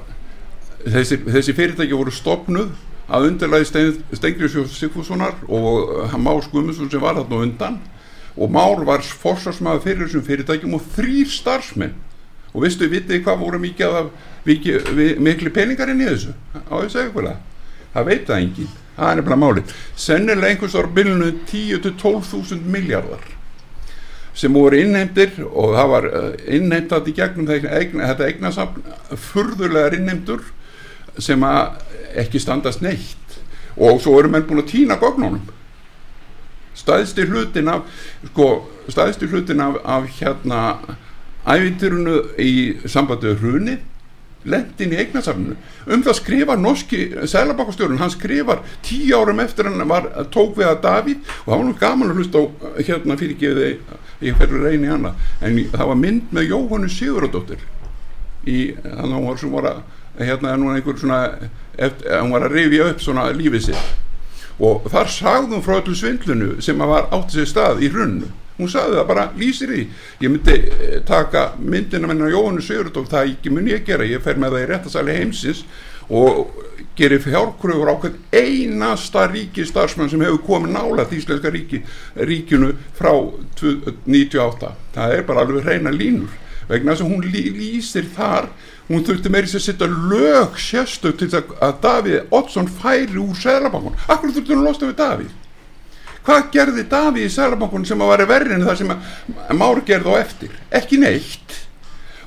þessi, 0.86 1.20
þessi 1.28 1.56
fyrirtæki 1.58 2.00
voru 2.00 2.16
stopnuð 2.16 2.72
að 3.08 3.30
undirlæði 3.30 3.88
Stengriðsjóð 4.20 4.70
Sigfússonar 4.72 5.40
og 5.48 6.14
Már 6.20 6.44
Skumundsson 6.46 6.92
sem 6.92 7.04
var 7.04 7.20
þarna 7.20 7.42
undan. 7.48 7.80
Og 8.34 8.52
Már 8.52 8.84
var 8.88 9.04
fórsvarsmaður 9.04 9.84
fyrir 9.86 10.08
þessum 10.08 10.26
fyrirtækjum 10.28 10.78
og 10.78 10.86
þrýr 10.96 11.30
starfsmenn. 11.30 11.98
Og 12.54 12.64
vistu, 12.68 12.88
vitið 12.90 13.24
hvað 13.26 13.42
voru 13.42 13.60
mikið 13.62 13.98
af 13.98 14.14
miklu 14.46 15.52
peningar 15.54 15.90
inn 15.90 16.02
í 16.02 16.10
þessu? 16.10 16.34
Á 16.54 16.76
þessu 16.84 17.04
eða 17.08 17.36
það. 17.94 18.08
Veit 18.08 18.26
það 18.26 18.40
engin, 18.40 18.74
það 18.98 19.10
er 19.10 19.20
nefnilega 19.20 19.42
máli 19.42 19.64
sennilega 20.00 20.50
einhvers 20.50 20.76
ára 20.78 20.92
bylunu 20.96 21.30
10-12.000 21.50 22.66
miljardar 22.74 23.28
sem 24.34 24.54
voru 24.54 24.80
innheimtir 24.82 25.36
og 25.46 25.76
það 25.78 25.92
var 25.92 26.08
eh, 26.10 26.30
innheimtat 26.58 27.10
í 27.10 27.14
gegnum 27.18 27.50
þetta 27.50 28.30
eignasafn 28.30 28.88
furðulegar 29.30 29.98
innheimtur 29.98 30.42
sem 31.22 31.44
að 31.46 31.82
ekki 32.24 32.42
standast 32.42 32.82
neitt. 32.82 33.40
Og 33.78 34.02
svo 34.02 34.20
eru 34.20 34.30
menn 34.30 34.46
búin 34.48 34.62
að 34.62 34.72
týna 34.76 35.00
gognunum 35.02 35.42
staðstir 36.78 37.30
hlutin 37.32 37.70
af 37.70 37.88
sko, 38.32 38.50
staðstir 38.92 39.32
hlutin 39.32 39.62
af, 39.64 39.80
af 39.86 40.08
hérna 40.20 40.62
ævindirunu 41.46 42.20
í 42.40 42.54
sambandið 42.90 43.42
hruni 43.42 43.80
lendin 44.44 44.92
í 44.92 44.98
eignasafninu. 45.00 45.56
Um 45.88 46.02
það 46.04 46.18
skrifar 46.20 46.60
norski 46.60 47.06
sælabakastjórun 47.32 48.02
hann 48.02 48.12
skrifar 48.12 48.64
tíu 48.84 49.16
árum 49.16 49.40
eftir 49.40 49.70
hann 49.70 49.88
var 49.88 50.10
tók 50.34 50.58
við 50.58 50.68
að 50.68 50.82
Davíð 50.84 51.30
og 51.46 51.54
það 51.54 51.62
var 51.62 51.78
gaman 51.86 52.12
að 52.12 52.20
hlusta 52.20 52.42
á 52.44 52.46
hérna 52.82 53.20
fyrirgefiði 53.22 53.70
ég 54.24 54.40
ferur 54.40 54.66
reyni 54.68 54.92
hana 54.92 55.14
en 55.40 55.62
það 55.72 55.90
var 55.94 56.00
mynd 56.02 56.36
með 56.36 56.52
Jóhannu 56.52 56.92
Siguradóttir 56.92 57.64
í 58.44 58.74
þannig 58.82 59.14
að 59.14 59.16
hún 59.16 59.30
var 59.30 59.40
sem 59.40 59.56
var 59.56 59.70
að 59.72 59.82
hérna 60.20 60.54
er 60.54 60.62
núna 60.62 60.78
einhver 60.78 61.00
svona 61.00 61.24
eftir, 61.78 62.14
hún 62.20 62.34
var 62.36 62.48
að 62.48 62.56
rifja 62.60 62.92
upp 62.92 63.02
svona 63.02 63.28
lífið 63.34 63.68
sitt. 63.70 63.92
Og 64.64 64.86
þar 64.94 65.10
sagðum 65.10 65.66
frá 65.66 65.80
öllu 65.80 65.98
svindlunu 65.98 66.56
sem 66.62 66.82
að 66.82 66.94
var 66.94 67.12
átti 67.16 67.40
sér 67.40 67.50
stað 67.50 67.86
í 67.86 67.90
hrunnu 67.94 68.30
hún 68.58 68.70
sagði 68.70 69.00
það 69.00 69.08
bara 69.10 69.30
lýsir 69.38 69.72
í 69.74 69.80
ég 70.22 70.30
myndi 70.30 70.58
eh, 70.58 71.00
taka 71.08 71.54
myndina 71.58 72.10
menna 72.10 72.30
Jóhannu 72.32 72.62
Sigurdóf 72.64 73.10
það 73.12 73.32
ekki 73.34 73.54
mun 73.54 73.72
ég 73.72 73.86
gera. 73.88 74.06
Ég 74.06 74.22
fer 74.24 74.38
með 74.42 74.58
það 74.58 74.66
í 74.66 74.70
réttasæli 74.70 75.18
heimsins 75.18 75.64
og 76.14 76.60
gerir 76.98 77.24
fjárkröfur 77.24 77.90
á 77.90 77.96
hvern 77.98 78.20
einasta 78.36 79.26
ríkistarfsmann 79.32 80.12
sem 80.12 80.22
hefur 80.22 80.44
komið 80.46 80.76
nála 80.76 81.08
þýslenska 81.10 81.50
ríki, 81.54 81.82
ríkinu 82.20 82.74
frá 82.98 83.14
98 84.06 84.74
það 84.94 85.18
er 85.18 85.26
bara 85.26 85.46
alveg 85.46 85.66
reyna 85.66 85.94
línur. 85.94 86.30
Vegna 86.70 86.94
þess 86.94 87.04
að 87.04 87.16
hún 87.16 87.26
lýsir 87.34 88.06
þar 88.14 88.52
hún 88.90 89.06
þurfti 89.08 89.32
meiri 89.32 89.50
sér 89.50 89.62
að 89.62 89.68
setja 89.68 89.88
lög 89.92 90.58
sérstök 90.60 91.20
til 91.22 91.30
að 91.38 91.78
Davíð 91.84 92.36
Oddsson 92.36 92.68
færi 92.68 93.20
úr 93.22 93.38
Sælabankun 93.40 93.96
akkur 94.08 94.34
þurfti 94.34 94.54
hún 94.54 94.64
að 94.64 94.70
losta 94.70 94.90
við 94.90 94.98
Davíð? 95.00 95.32
Hvað 96.24 96.50
gerði 96.56 96.84
Davíð 96.92 97.28
í 97.28 97.34
Sælabankun 97.34 97.88
sem 97.88 98.04
að 98.04 98.14
veri 98.14 98.30
verri 98.32 98.58
en 98.58 98.66
það 98.68 98.82
sem 98.82 98.94
að 98.96 99.56
Már 99.60 99.84
gerði 99.88 100.16
á 100.16 100.16
eftir? 100.20 100.58
Ekki 100.72 101.00
neitt. 101.02 101.58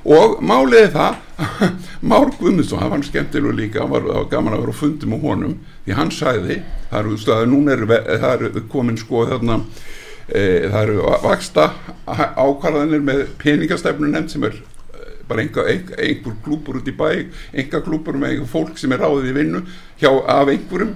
Og 0.07 0.37
máliði 0.45 0.91
það 0.93 1.23
Már 2.09 2.31
Guðmundsson, 2.37 2.79
það 2.79 2.89
var 2.89 2.95
hann 2.95 3.05
skemmtilega 3.05 3.57
líka 3.57 3.83
það 3.83 3.93
var, 3.93 4.07
var 4.13 4.29
gaman 4.31 4.57
að 4.57 4.63
vera 4.63 4.73
á 4.77 4.81
fundum 4.81 5.13
á 5.13 5.17
honum 5.21 5.55
því 5.85 5.97
hann 5.97 6.13
sæði, 6.13 6.57
það 6.89 6.99
eru 7.01 7.17
staðið 7.21 7.51
núna 7.53 7.75
er, 7.75 7.83
það 8.21 8.33
eru 8.33 8.63
komin 8.71 8.97
sko 9.01 9.25
þarna 9.29 9.59
e, 10.27 10.41
það 10.67 10.79
eru 10.81 10.97
vaksta 11.25 11.67
ákvarðanir 12.07 13.05
með 13.05 13.21
peningastefnu 13.41 14.09
nefnd 14.11 14.33
sem 14.33 14.47
er 14.49 14.57
bara 15.27 15.43
einhver, 15.43 15.67
einhver, 15.97 16.37
klúpur 16.45 16.79
út 16.79 16.87
í 16.87 16.95
bæ 16.95 17.09
einhver 17.53 17.83
klúpur 17.85 18.17
með 18.17 18.35
einhver 18.35 18.51
fólk 18.51 18.79
sem 18.79 18.93
er 18.95 19.03
ráðið 19.03 19.31
í 19.31 19.35
vinnu 19.37 19.63
hjá 20.01 20.11
af 20.11 20.51
einhverjum. 20.53 20.95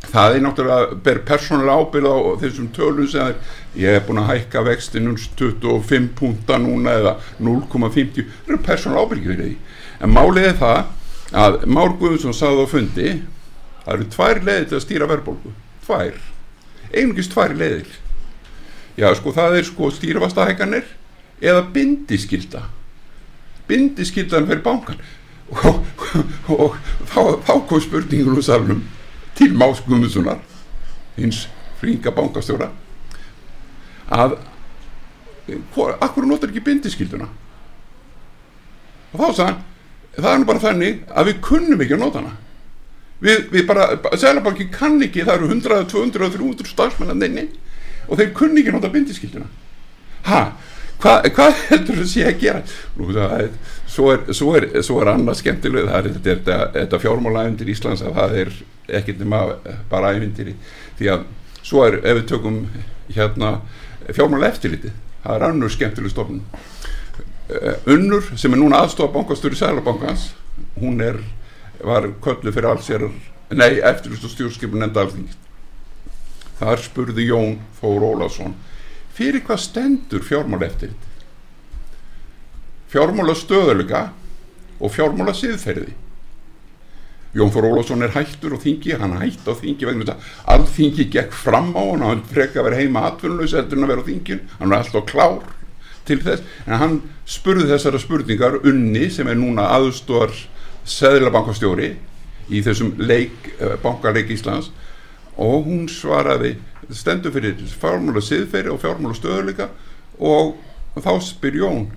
Það 0.00 0.34
er 0.34 0.44
náttúrulega 0.44 0.94
ber 1.04 1.18
persónulega 1.28 1.82
ábyrð 1.82 2.08
á 2.08 2.16
þessum 2.40 2.70
tölum 2.72 3.08
sem 3.10 3.34
ég 3.76 3.98
hef 3.98 4.06
búin 4.06 4.22
að 4.22 4.30
hækka 4.30 4.62
vextinum 4.64 5.18
25 5.36 6.14
punta 6.16 6.56
núna 6.58 6.94
eða 7.02 7.12
0,50 7.36 8.24
það 8.24 8.48
eru 8.48 8.60
persónulega 8.64 9.04
ábyrgi 9.04 9.28
fyrir 9.28 9.44
því. 9.44 9.56
En 10.00 10.14
málið 10.14 10.48
er 10.48 10.56
það 10.62 10.80
að 11.44 11.58
Már 11.68 11.92
Guðmundsson 12.00 12.34
sagði 12.34 12.64
á 12.64 12.72
fundi 12.72 13.10
það 13.84 13.92
eru 13.94 14.08
tvær 14.16 14.42
leiðir 14.46 14.70
til 14.70 14.78
að 14.78 14.86
stýra 14.86 15.10
verðbólku 15.10 15.52
tvær, 15.84 16.16
einungist 16.94 17.34
tvær 17.34 17.54
leiðir. 17.58 17.92
Já 18.96 19.12
sko 19.16 19.32
það 19.36 19.60
er 19.60 19.68
sko 19.68 19.92
stýrvastahækanir 19.94 20.88
eða 21.40 21.64
bindiskilda 21.74 22.66
bindiskildan 23.70 24.48
fyrir 24.50 24.62
bankan 24.66 25.00
og, 25.50 25.80
og, 26.10 26.52
og 26.56 26.76
þá, 27.06 27.22
þá 27.46 27.54
kom 27.70 27.82
spurningun 27.86 28.36
úr 28.36 28.46
salnum 28.46 28.84
til 29.38 29.54
Más 29.56 29.82
Guðmundssonar 29.86 30.42
hins 31.16 31.46
flinga 31.80 32.12
bankastjóra 32.14 32.70
að 34.10 34.38
akkur 36.02 36.26
notar 36.26 36.50
ekki 36.50 36.62
bindiskilduna 36.66 37.26
og 39.10 39.18
þá 39.18 39.28
sagðan 39.40 39.66
það 40.20 40.30
er 40.32 40.40
nú 40.40 40.48
bara 40.48 40.62
þannig 40.62 41.02
að 41.14 41.30
við 41.30 41.42
kunnum 41.46 41.82
ekki 41.82 41.96
að 41.96 42.02
nota 42.02 42.20
hana. 42.20 42.36
Við, 43.20 43.42
við 43.52 43.66
bara, 43.68 43.86
Sælabanki 44.16 44.70
kann 44.72 44.96
ekki 45.04 45.26
það 45.26 45.34
eru 45.36 45.50
100, 45.52 45.80
200, 45.92 46.30
300 46.38 46.70
starfsmenn 46.70 47.40
og 48.10 48.18
þeir 48.18 48.30
kunni 48.36 48.62
ekki 48.62 48.72
að 48.72 48.78
nota 48.78 48.92
bindiskilduna 48.94 49.48
hæ 50.26 50.40
Hva, 51.00 51.14
hvað 51.32 51.60
heldur 51.70 52.00
þú 52.02 52.06
sé 52.10 52.24
að 52.28 52.42
gera? 52.42 52.62
Nú, 52.98 53.08
það 53.16 53.36
er, 53.38 53.52
svo, 53.88 54.10
er, 54.12 54.24
svo, 54.36 54.50
er, 54.58 54.66
svo 54.84 54.98
er 55.00 55.12
annað 55.14 55.38
skemmtileg 55.40 55.88
það 55.88 56.08
er 56.10 56.18
þetta, 56.26 56.58
þetta 56.74 57.00
fjármálaæfindir 57.04 57.72
Íslands 57.72 58.04
að 58.04 58.18
það 58.18 58.36
er 58.42 58.52
ekkert 59.00 59.22
nema 59.22 59.40
bara 59.90 60.12
æfindir 60.16 60.54
því 60.98 61.12
að 61.14 61.24
svo 61.62 61.86
er 61.86 62.00
ef 62.00 62.20
við 62.20 62.26
tökum 62.32 62.60
hérna 63.14 63.54
fjármála 64.10 64.50
eftirliti 64.50 64.92
það 65.24 65.36
er 65.36 65.46
annur 65.48 65.72
skemmtileg 65.72 66.12
stofn 66.12 66.40
eh, 67.50 67.90
Unnur 67.94 68.32
sem 68.36 68.54
er 68.54 68.60
núna 68.60 68.82
aðstofa 68.84 69.14
bankastur 69.14 69.54
í 69.54 69.60
Sælabankans 69.60 70.30
hún 70.80 71.00
er, 71.04 71.20
var 71.84 72.08
köllu 72.24 72.52
fyrir 72.52 72.72
alls 72.72 72.90
nei, 73.50 73.80
eftirlust 73.80 74.26
og 74.26 74.34
stjórnskipun 74.34 74.84
nefnda 74.84 75.06
alþingist 75.06 75.48
þar 76.60 76.82
spurði 76.84 77.30
Jón 77.30 77.56
Þór 77.80 78.04
Ólafsson 78.12 78.54
fyrir 79.20 79.44
hvað 79.44 79.64
stendur 79.66 80.24
fjármála 80.24 80.70
eftir 80.70 80.94
fjármála 82.90 83.34
stöðulega 83.36 84.06
og 84.80 84.94
fjármála 84.94 85.34
siðferði 85.36 85.92
Jón 87.36 87.52
Þór 87.54 87.68
Ólafsson 87.68 88.02
er 88.02 88.10
hættur 88.10 88.56
og 88.56 88.62
þingi, 88.64 88.96
hann 88.98 89.12
hætt 89.20 89.46
á 89.46 89.54
þingi 89.54 89.86
að 89.86 90.14
alþingi 90.50 91.04
gekk 91.12 91.36
fram 91.36 91.68
á 91.78 91.82
hann 91.92 92.02
hann 92.02 92.24
frekka 92.26 92.64
vera 92.66 92.80
heima 92.80 93.04
atvinnulegs 93.06 93.54
heldur 93.54 93.78
en 93.78 93.86
að 93.86 93.92
vera 93.92 94.02
á 94.02 94.08
þingin, 94.08 94.40
hann 94.58 94.72
var 94.72 94.82
alltaf 94.82 95.06
klár 95.06 95.44
til 96.08 96.18
þess, 96.24 96.42
en 96.66 96.80
hann 96.80 96.96
spurði 97.28 97.68
þessara 97.70 98.00
spurningar 98.02 98.58
unni 98.66 99.06
sem 99.14 99.28
er 99.30 99.38
núna 99.38 99.68
aðstóðar 99.76 100.34
seðlabankastjóri 100.90 101.92
í 102.50 102.64
þessum 102.66 102.96
leik, 102.98 103.52
bankaleik 103.84 104.32
Íslands 104.34 104.72
og 105.38 105.68
hún 105.68 105.86
svaraði 105.92 106.56
stendur 106.96 107.34
fyrir 107.34 107.60
fjármála 107.80 108.22
siðferði 108.24 108.74
og 108.74 108.82
fjármála 108.82 109.16
stöðuleika 109.18 109.70
og 110.18 110.56
þá 110.98 111.12
spyr 111.24 111.60
Jón 111.62 111.88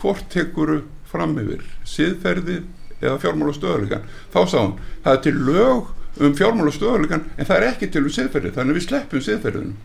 hvort 0.00 0.26
tekur 0.32 0.80
fram 1.08 1.36
yfir 1.40 1.64
siðferðið 1.88 2.64
eða 3.00 3.18
fjármála 3.22 3.54
stöðuleikan 3.56 4.06
þá 4.32 4.40
sá 4.48 4.58
hún, 4.60 4.78
það 5.04 5.12
er 5.12 5.22
til 5.26 5.36
lög 5.48 5.92
um 6.16 6.36
fjármála 6.36 6.72
stöðuleikan 6.72 7.26
en 7.36 7.48
það 7.48 7.58
er 7.58 7.68
ekki 7.72 7.90
til 7.92 8.04
um 8.06 8.12
siðferði 8.12 8.54
þannig 8.56 8.78
við 8.78 8.86
sleppum 8.86 9.24
siðferðinu. 9.24 9.76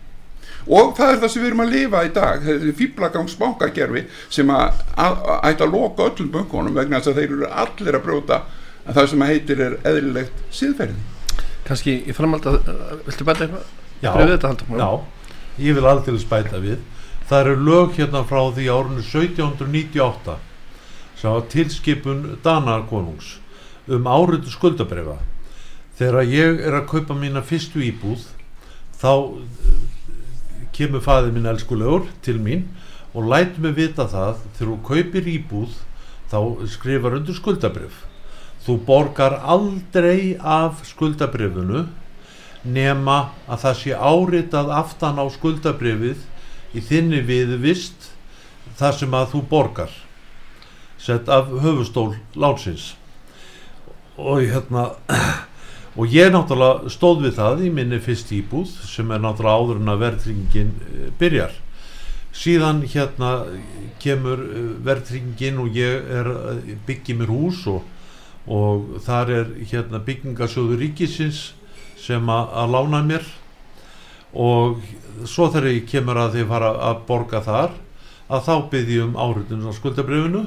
Og 0.69 0.91
það 0.97 1.11
er 1.11 1.21
það 1.23 1.31
sem 1.33 1.41
við 1.41 1.49
erum 1.49 1.63
að 1.63 1.71
lifa 1.73 2.01
í 2.05 2.11
dag 2.15 2.43
þessi 2.45 2.73
fýblagangs 2.77 3.37
bankagerfi 3.39 4.03
sem 4.29 4.51
að, 4.53 4.83
ætta 5.41 5.65
að 5.65 5.73
loka 5.73 6.07
öllum 6.11 6.29
böngunum 6.35 6.77
vegna 6.77 6.99
þess 7.01 7.11
að 7.11 7.21
þeir 7.21 7.35
eru 7.35 7.49
allir 7.63 7.97
að 7.97 8.05
brjóta 8.05 8.41
að 8.85 8.99
það 8.99 9.09
sem 9.11 9.25
að 9.25 9.31
heitir 9.33 9.63
er 9.65 9.77
eðlilegt 9.89 10.43
siðferði. 10.53 10.99
Kannski 11.65 11.97
í 12.05 12.15
framhald 12.15 12.47
að 12.49 12.59
viltu 13.07 13.27
bæta 13.27 13.47
eitthvað? 13.47 13.65
Já, 14.01 14.13
Þetta, 14.17 14.55
já, 14.79 14.89
ég 15.61 15.75
vil 15.77 15.85
aldrei 15.85 16.17
spæta 16.21 16.61
við. 16.61 16.79
Það 17.29 17.43
eru 17.45 17.65
lög 17.67 17.91
hérna 17.99 18.23
frá 18.27 18.41
því 18.51 18.65
árunni 18.73 19.03
1798 19.05 20.37
sem 21.21 21.29
var 21.29 21.45
tilskipun 21.53 22.23
Danarkonungs 22.43 23.35
um 23.91 24.07
áriðu 24.09 24.49
skuldabrefa 24.49 25.19
þegar 25.99 26.25
ég 26.25 26.63
er 26.65 26.79
að 26.79 26.87
kaupa 26.89 27.13
mína 27.17 27.43
fyrstu 27.45 27.83
íbúð 27.85 28.25
þá 28.97 29.37
kemur 30.73 31.03
fæðið 31.05 31.35
minn 31.35 31.51
elskulegur 31.51 32.09
til 32.25 32.39
mín 32.41 32.65
og 33.13 33.29
lætur 33.29 33.67
mig 33.67 33.77
vita 33.77 34.07
það. 34.09 34.41
Þegar 34.57 34.71
þú 34.71 34.79
kaupir 34.89 35.29
íbúð 35.35 35.77
þá 36.31 36.39
skrifar 36.73 37.19
undir 37.19 37.37
skuldabrif 37.37 38.05
þú 38.65 38.77
borgar 38.85 39.39
aldrei 39.41 40.37
af 40.37 40.83
skuldabrifinu 40.89 41.85
nema 42.63 43.31
að 43.49 43.63
það 43.65 43.77
sé 43.79 43.97
áritað 43.97 44.71
aftan 44.75 45.21
á 45.21 45.25
skuldabrifið 45.33 46.25
í 46.77 46.83
þinni 46.85 47.21
viðvist 47.25 48.11
þar 48.79 48.97
sem 48.97 49.15
að 49.17 49.31
þú 49.35 49.43
borgar. 49.49 49.93
Sett 51.01 51.29
af 51.33 51.49
höfustól 51.49 52.13
látsins 52.37 52.93
og 54.21 54.43
hérna 54.45 54.91
og 55.99 56.13
ég 56.13 56.29
náttúrulega 56.31 56.91
stóð 56.93 57.25
við 57.25 57.39
það 57.39 57.65
í 57.65 57.71
minni 57.73 57.99
fyrst 58.03 58.31
íbúð 58.35 58.69
sem 58.85 59.09
er 59.11 59.23
náttúrulega 59.23 59.57
áður 59.57 59.81
en 59.81 59.93
að 59.93 60.03
verðringin 60.05 60.73
byrjar. 61.19 61.55
Síðan 62.31 62.85
hérna 62.87 63.31
kemur 63.99 64.43
verðringin 64.85 65.57
og 65.59 65.73
ég 65.75 66.05
er 66.19 66.29
byggið 66.87 67.17
mér 67.19 67.33
hús 67.33 67.65
og, 67.67 67.81
og 68.45 69.01
þar 69.03 69.33
er 69.39 69.51
hérna 69.73 69.99
byggingasjóður 70.05 70.79
ríkisins 70.85 71.49
sem 72.01 72.33
að, 72.33 72.51
að 72.61 72.75
lána 72.75 73.03
mér. 73.05 73.29
Og 74.31 74.81
svo 75.27 75.49
þegar 75.51 75.73
ég 75.73 75.87
kemur 75.89 76.19
að 76.21 76.37
því 76.37 76.49
fara 76.49 76.73
að 76.89 77.01
borga 77.07 77.41
þar 77.45 77.77
að 78.31 78.45
þá 78.47 78.53
byrði 78.71 78.99
um 79.03 79.17
áhrifin 79.19 79.67
á 79.67 79.71
skuldabrifinu 79.75 80.45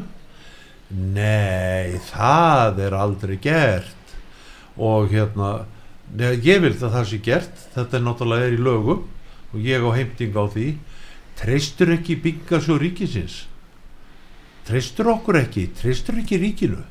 nei 0.94 1.98
það 2.10 2.80
er 2.86 2.96
aldrei 2.96 3.36
gert. 3.42 4.14
Og 4.74 5.10
hérna 5.12 5.66
neða, 6.12 6.38
ég 6.44 6.62
vil 6.64 6.74
það 6.78 6.96
það 6.98 7.08
sé 7.10 7.20
gert. 7.24 7.64
Þetta 7.74 7.98
er 7.98 8.04
náttúrulega 8.04 8.48
er 8.48 8.56
í 8.56 8.62
lögum 8.62 9.04
og 9.54 9.60
ég 9.62 9.84
á 9.84 9.90
heimting 9.94 10.36
á 10.36 10.44
því. 10.50 10.68
Treystur 11.38 11.94
ekki 11.96 12.18
byggasjó 12.22 12.78
ríkisins? 12.78 13.44
Treystur 14.68 15.10
okkur 15.12 15.40
ekki? 15.42 15.68
Treystur 15.76 16.20
ekki 16.22 16.38
ríkinu? 16.40 16.82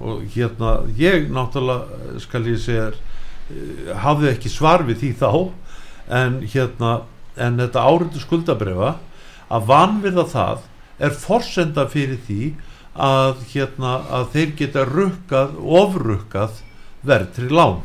Og 0.00 0.24
hérna 0.34 0.80
ég 0.98 1.28
náttúrulega 1.32 2.20
skal 2.24 2.48
ég 2.48 2.60
segja 2.62 2.90
hafði 4.02 4.30
ekki 4.34 4.52
svar 4.52 4.84
við 4.88 5.02
því 5.04 5.12
þá 5.20 5.30
en 6.20 6.40
hérna 6.52 6.92
en 7.40 7.60
þetta 7.60 7.84
áriðu 7.86 8.22
skuldabrefa 8.22 8.96
að 9.50 9.68
vanvirða 9.70 10.26
það 10.30 10.66
er 11.00 11.14
forsenda 11.16 11.86
fyrir 11.90 12.20
því 12.26 12.42
að 13.00 13.44
hérna 13.52 13.94
að 14.10 14.26
þeir 14.34 14.50
geta 14.58 14.84
rukkað, 14.88 15.54
ofrukkað 15.60 16.60
verðri 17.06 17.48
lán. 17.54 17.80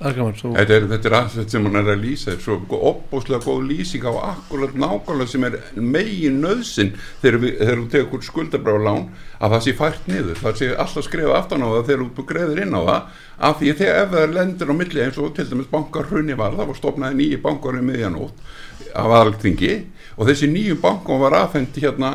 Þetta 0.00 0.74
er, 0.76 0.86
þetta 0.90 1.08
er 1.08 1.14
allt 1.18 1.52
sem 1.52 1.66
hann 1.66 1.78
er 1.80 1.90
að 1.92 2.02
lýsa 2.04 2.32
er 2.32 2.38
svo 2.40 2.56
opbúslega 2.90 3.44
góð 3.44 3.66
lýsing 3.68 4.06
á 4.08 4.12
akkurat 4.32 4.72
nákvæmlega 4.76 5.32
sem 5.32 5.44
er 5.48 5.58
megin 5.76 6.40
nöðsin 6.40 6.94
þegar, 7.22 7.38
við, 7.44 7.54
þegar 7.60 7.82
þú 7.82 7.88
tekur 7.94 8.24
skuldabráð 8.26 8.86
lán 8.86 9.04
að 9.40 9.54
það 9.54 9.66
sé 9.66 9.74
fært 9.78 10.08
niður. 10.10 10.40
Það 10.40 10.58
sé 10.60 10.70
alltaf 10.84 11.06
skrifa 11.06 11.36
aftan 11.38 11.64
á 11.64 11.68
það 11.68 11.90
þegar 11.90 12.06
þú 12.16 12.26
greiðir 12.32 12.62
inn 12.64 12.76
á 12.76 12.82
það 12.88 13.20
af 13.50 13.60
því 13.60 13.76
þegar 13.80 14.00
ef 14.00 14.16
það 14.16 14.34
lendir 14.36 14.72
á 14.72 14.74
milli 14.80 15.04
eins 15.04 15.20
og 15.20 15.36
til 15.36 15.48
dæmis 15.52 15.70
bankarhunni 15.70 16.36
var 16.40 16.56
það 16.58 16.72
var 16.72 16.80
stopnaði 16.80 17.20
nýji 17.20 17.40
bankar 17.44 17.78
í 17.80 17.84
miðjanótt 17.84 18.50
af 18.94 19.16
aðaltingi 19.20 19.74
og 20.20 20.28
þessi 20.28 20.50
nýjum 20.52 20.80
bankum 20.82 21.22
var 21.22 21.32
aðfendi 21.38 21.80
hérna 21.80 22.10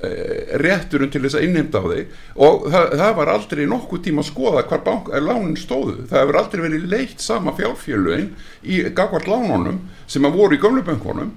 e, 0.00 0.10
rétturinn 0.62 1.10
til 1.12 1.20
þess 1.26 1.36
að 1.36 1.44
innheimta 1.44 1.82
á 1.82 1.84
þig. 1.92 2.14
Og 2.40 2.66
það, 2.72 2.86
það 3.02 3.14
var 3.18 3.32
aldrei 3.34 3.62
nokkuð 3.68 4.02
tíma 4.06 4.24
að 4.24 4.28
skoða 4.30 4.62
hvar 4.70 4.84
bank, 4.86 5.10
lánin 5.20 5.58
stóðu. 5.60 6.06
Það 6.08 6.22
hefur 6.22 6.40
aldrei 6.40 6.62
verið 6.64 6.86
leitt 6.94 7.24
sama 7.24 7.52
fjárfélögin 7.58 8.30
í 8.64 8.80
gagvart 8.96 9.28
lánunum 9.28 9.82
sem 10.08 10.24
að 10.24 10.38
voru 10.40 10.56
í 10.56 10.62
gömlubankunum 10.62 11.34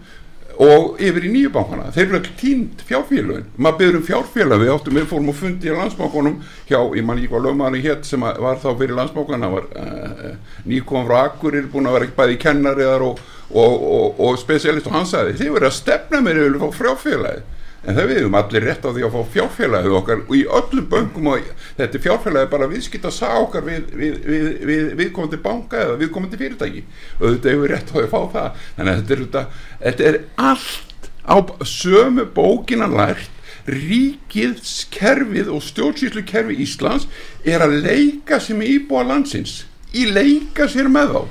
og 0.61 0.99
yfir 1.01 1.27
í 1.27 1.31
nýju 1.33 1.51
bankana. 1.53 1.91
Þeir 1.95 2.05
eru 2.05 2.19
ekki 2.19 2.33
tínt 2.39 2.83
fjárfélögin. 2.87 3.47
Maður 3.57 3.79
byrður 3.79 3.99
um 3.99 4.07
fjárfélag. 4.09 4.61
Við 4.61 4.73
áttum 4.73 4.99
við 4.99 5.07
fórum 5.09 5.31
og 5.33 5.37
fundi 5.39 5.71
í 5.71 5.77
landsbankunum 5.77 6.35
hjá, 6.69 6.79
ég 6.93 7.07
man 7.07 7.21
hvað 7.23 7.47
lögmaðurinn 7.47 7.87
hétt 7.87 8.09
sem 8.09 8.21
var 8.21 8.59
þá 8.61 8.69
fyrir 8.71 8.97
landsbankana 8.99 9.49
var 9.53 9.69
uh, 9.73 10.35
nýkom 10.69 11.07
frá 11.09 11.23
Akkurir 11.23 11.71
búin 11.73 11.89
að 11.89 11.97
vera 11.97 12.09
ekki 12.09 12.19
bæði 12.19 12.41
kennariðar 12.43 13.07
og 13.07 13.23
og, 13.53 13.83
og, 13.93 14.19
og 14.19 14.39
specialist 14.41 14.87
og 14.89 14.95
hann 14.97 15.09
sagði 15.09 15.35
þið 15.41 15.51
verður 15.55 15.69
að 15.69 15.77
stefna 15.77 16.21
mér 16.23 16.39
yfir 16.41 16.61
fá 16.61 16.79
fjárfélagi 16.79 17.43
en 17.83 17.97
það 17.97 18.09
við 18.09 18.19
höfum 18.21 18.37
allir 18.39 18.65
rétt 18.67 18.85
á 18.87 18.89
því 18.95 19.03
að 19.03 19.15
fá 19.15 19.31
fjárfélagið 19.33 19.95
okkar 19.97 20.21
og 20.23 20.33
í 20.37 20.43
öllum 20.59 20.87
böngum 20.93 21.29
og 21.33 21.49
þetta 21.79 22.01
fjárfélagið 22.05 22.53
bara 22.53 22.69
viðskipt 22.71 23.07
að 23.09 23.15
sá 23.17 23.27
okkar 23.41 23.67
við, 23.67 23.89
við, 23.99 24.15
við, 24.23 24.47
við 24.69 24.87
viðkomandi 25.01 25.39
banka 25.43 25.81
eða 25.81 25.99
viðkomandi 25.99 26.39
fyrirtæki. 26.39 26.85
Og 27.19 27.25
þetta 27.27 27.53
hefur 27.53 27.73
rétt 27.73 27.91
á 27.91 27.95
því 27.97 28.05
að 28.05 28.15
fá 28.15 28.21
það. 28.37 28.65
Þannig 28.77 28.93
að 28.93 29.03
þetta 29.03 29.43
er, 29.43 29.61
þetta, 29.83 30.09
er 30.09 30.19
allt 30.47 31.11
á 31.27 31.37
sömu 31.73 32.27
bókina 32.39 32.89
lært. 32.91 33.29
Ríkið 33.63 34.57
kerfið 34.91 35.53
og 35.55 35.61
stjórnsýslu 35.63 36.25
kerfi 36.27 36.57
Íslands 36.65 37.07
er 37.47 37.63
að 37.63 37.77
leika 37.85 38.41
sem 38.43 38.59
íbúa 38.63 39.05
landsins. 39.07 39.61
Í 39.95 40.09
leika 40.11 40.67
sér 40.71 40.91
með 40.91 41.15
þá 41.15 41.23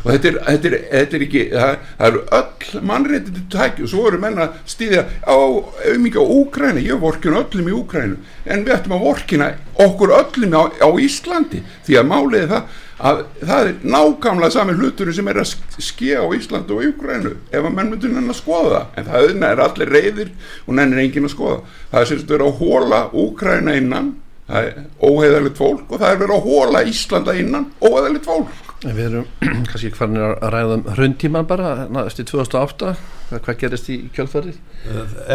og 0.00 0.10
þetta 0.14 0.30
er, 0.30 0.36
þetta 0.46 0.68
er, 0.70 0.76
þetta 0.90 1.16
er 1.16 1.24
ekki 1.26 1.42
það, 1.52 1.72
það 1.98 2.10
eru 2.10 2.20
öll 2.38 2.84
mannréttindi 2.90 3.42
tæki 3.52 3.84
og 3.84 3.90
svo 3.92 4.04
eru 4.08 4.20
menna 4.22 4.46
stýðja 4.68 5.02
á 5.28 5.36
auðvitað 5.36 6.20
á 6.20 6.32
Úkræni, 6.40 6.84
ég 6.86 7.00
vorkina 7.02 7.42
öllum 7.42 7.68
í 7.68 7.74
Úkrænu 7.76 8.20
en 8.46 8.64
við 8.64 8.76
ættum 8.76 8.94
að 8.96 9.04
vorkina 9.04 9.50
okkur 9.80 10.14
öllum 10.16 10.56
á, 10.56 10.62
á 10.72 10.88
Íslandi. 11.04 11.60
Því 11.84 11.98
að 12.00 12.08
máliði 12.08 12.48
það 12.54 12.78
að 13.00 13.20
það 13.40 13.68
er 13.68 13.76
nákvæmlega 13.94 14.54
sami 14.54 14.76
hlutur 14.76 15.12
sem 15.16 15.28
er 15.32 15.42
að 15.42 15.52
skja 15.80 16.24
á 16.24 16.26
Íslandi 16.36 16.76
og 16.76 16.88
Úkrænu 16.94 17.34
ef 17.50 17.60
að 17.60 17.76
menn 17.76 17.92
myndur 17.92 18.14
nenn 18.14 18.32
að 18.32 18.40
skoða 18.40 18.86
en 18.96 19.10
það 19.10 19.46
er 19.50 19.62
allir 19.66 19.94
reyðir 19.96 20.32
og 20.66 20.74
nenn 20.78 20.96
er 20.96 21.04
engin 21.04 21.28
að 21.28 21.36
skoða. 21.36 21.60
Það 21.92 22.02
er 22.02 22.10
sérst 22.14 22.34
verið 22.34 22.48
að 22.48 22.64
hóla 22.64 23.04
Úkræna 23.26 23.76
innan. 23.80 24.10
Óheðalegt 24.50 25.60
fólk 25.60 25.92
og 25.94 26.00
það 26.00 26.08
er 26.10 26.16
verið 26.24 26.32
að 26.34 26.46
hóla 26.48 26.80
Íslanda 26.90 27.36
innan 27.38 27.68
óheðalegt 27.78 28.26
fólk 28.26 28.69
Við 28.80 29.00
erum 29.04 29.26
kannski 29.68 29.90
hvernig 29.92 30.22
að 30.24 30.52
ræða 30.54 30.76
um 30.78 30.84
hrundtíman 30.96 31.48
bara, 31.48 31.72
næstu 31.92 32.24
2008 32.30 32.94
hvað 33.30 33.58
gerist 33.60 33.90
í 33.92 33.96
kjölfarið? 34.16 34.60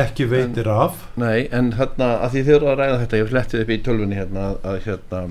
Ekki 0.02 0.26
veitir 0.32 0.66
en, 0.66 0.80
af. 0.86 1.04
Nei, 1.22 1.46
en 1.54 1.74
hérna 1.78 2.16
að 2.26 2.36
því 2.36 2.46
þið 2.48 2.56
eru 2.58 2.72
að 2.72 2.80
ræða 2.82 3.02
þetta 3.04 3.20
ég 3.22 3.30
flettið 3.34 3.66
upp 3.66 3.74
í 3.76 3.82
tölvunni 3.86 4.18
hérna 4.18 4.48
að 4.66 4.80
hérna 4.88 5.22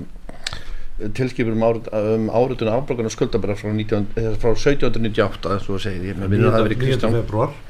tilskipur 1.17 1.57
um, 1.57 1.65
um 1.65 2.29
áriðun 2.31 2.71
afbrókun 2.71 3.09
og 3.09 3.11
skuldabæra 3.11 3.57
frá, 3.59 3.67
frá 3.75 4.51
1798 4.53 5.51
eins 5.51 5.67
og 5.67 5.83
segir. 5.83 6.13
Ég 6.13 6.21
með 6.21 6.47
að 6.47 6.55
það 6.55 6.65
verið 6.69 6.81
Kristján. 6.85 7.19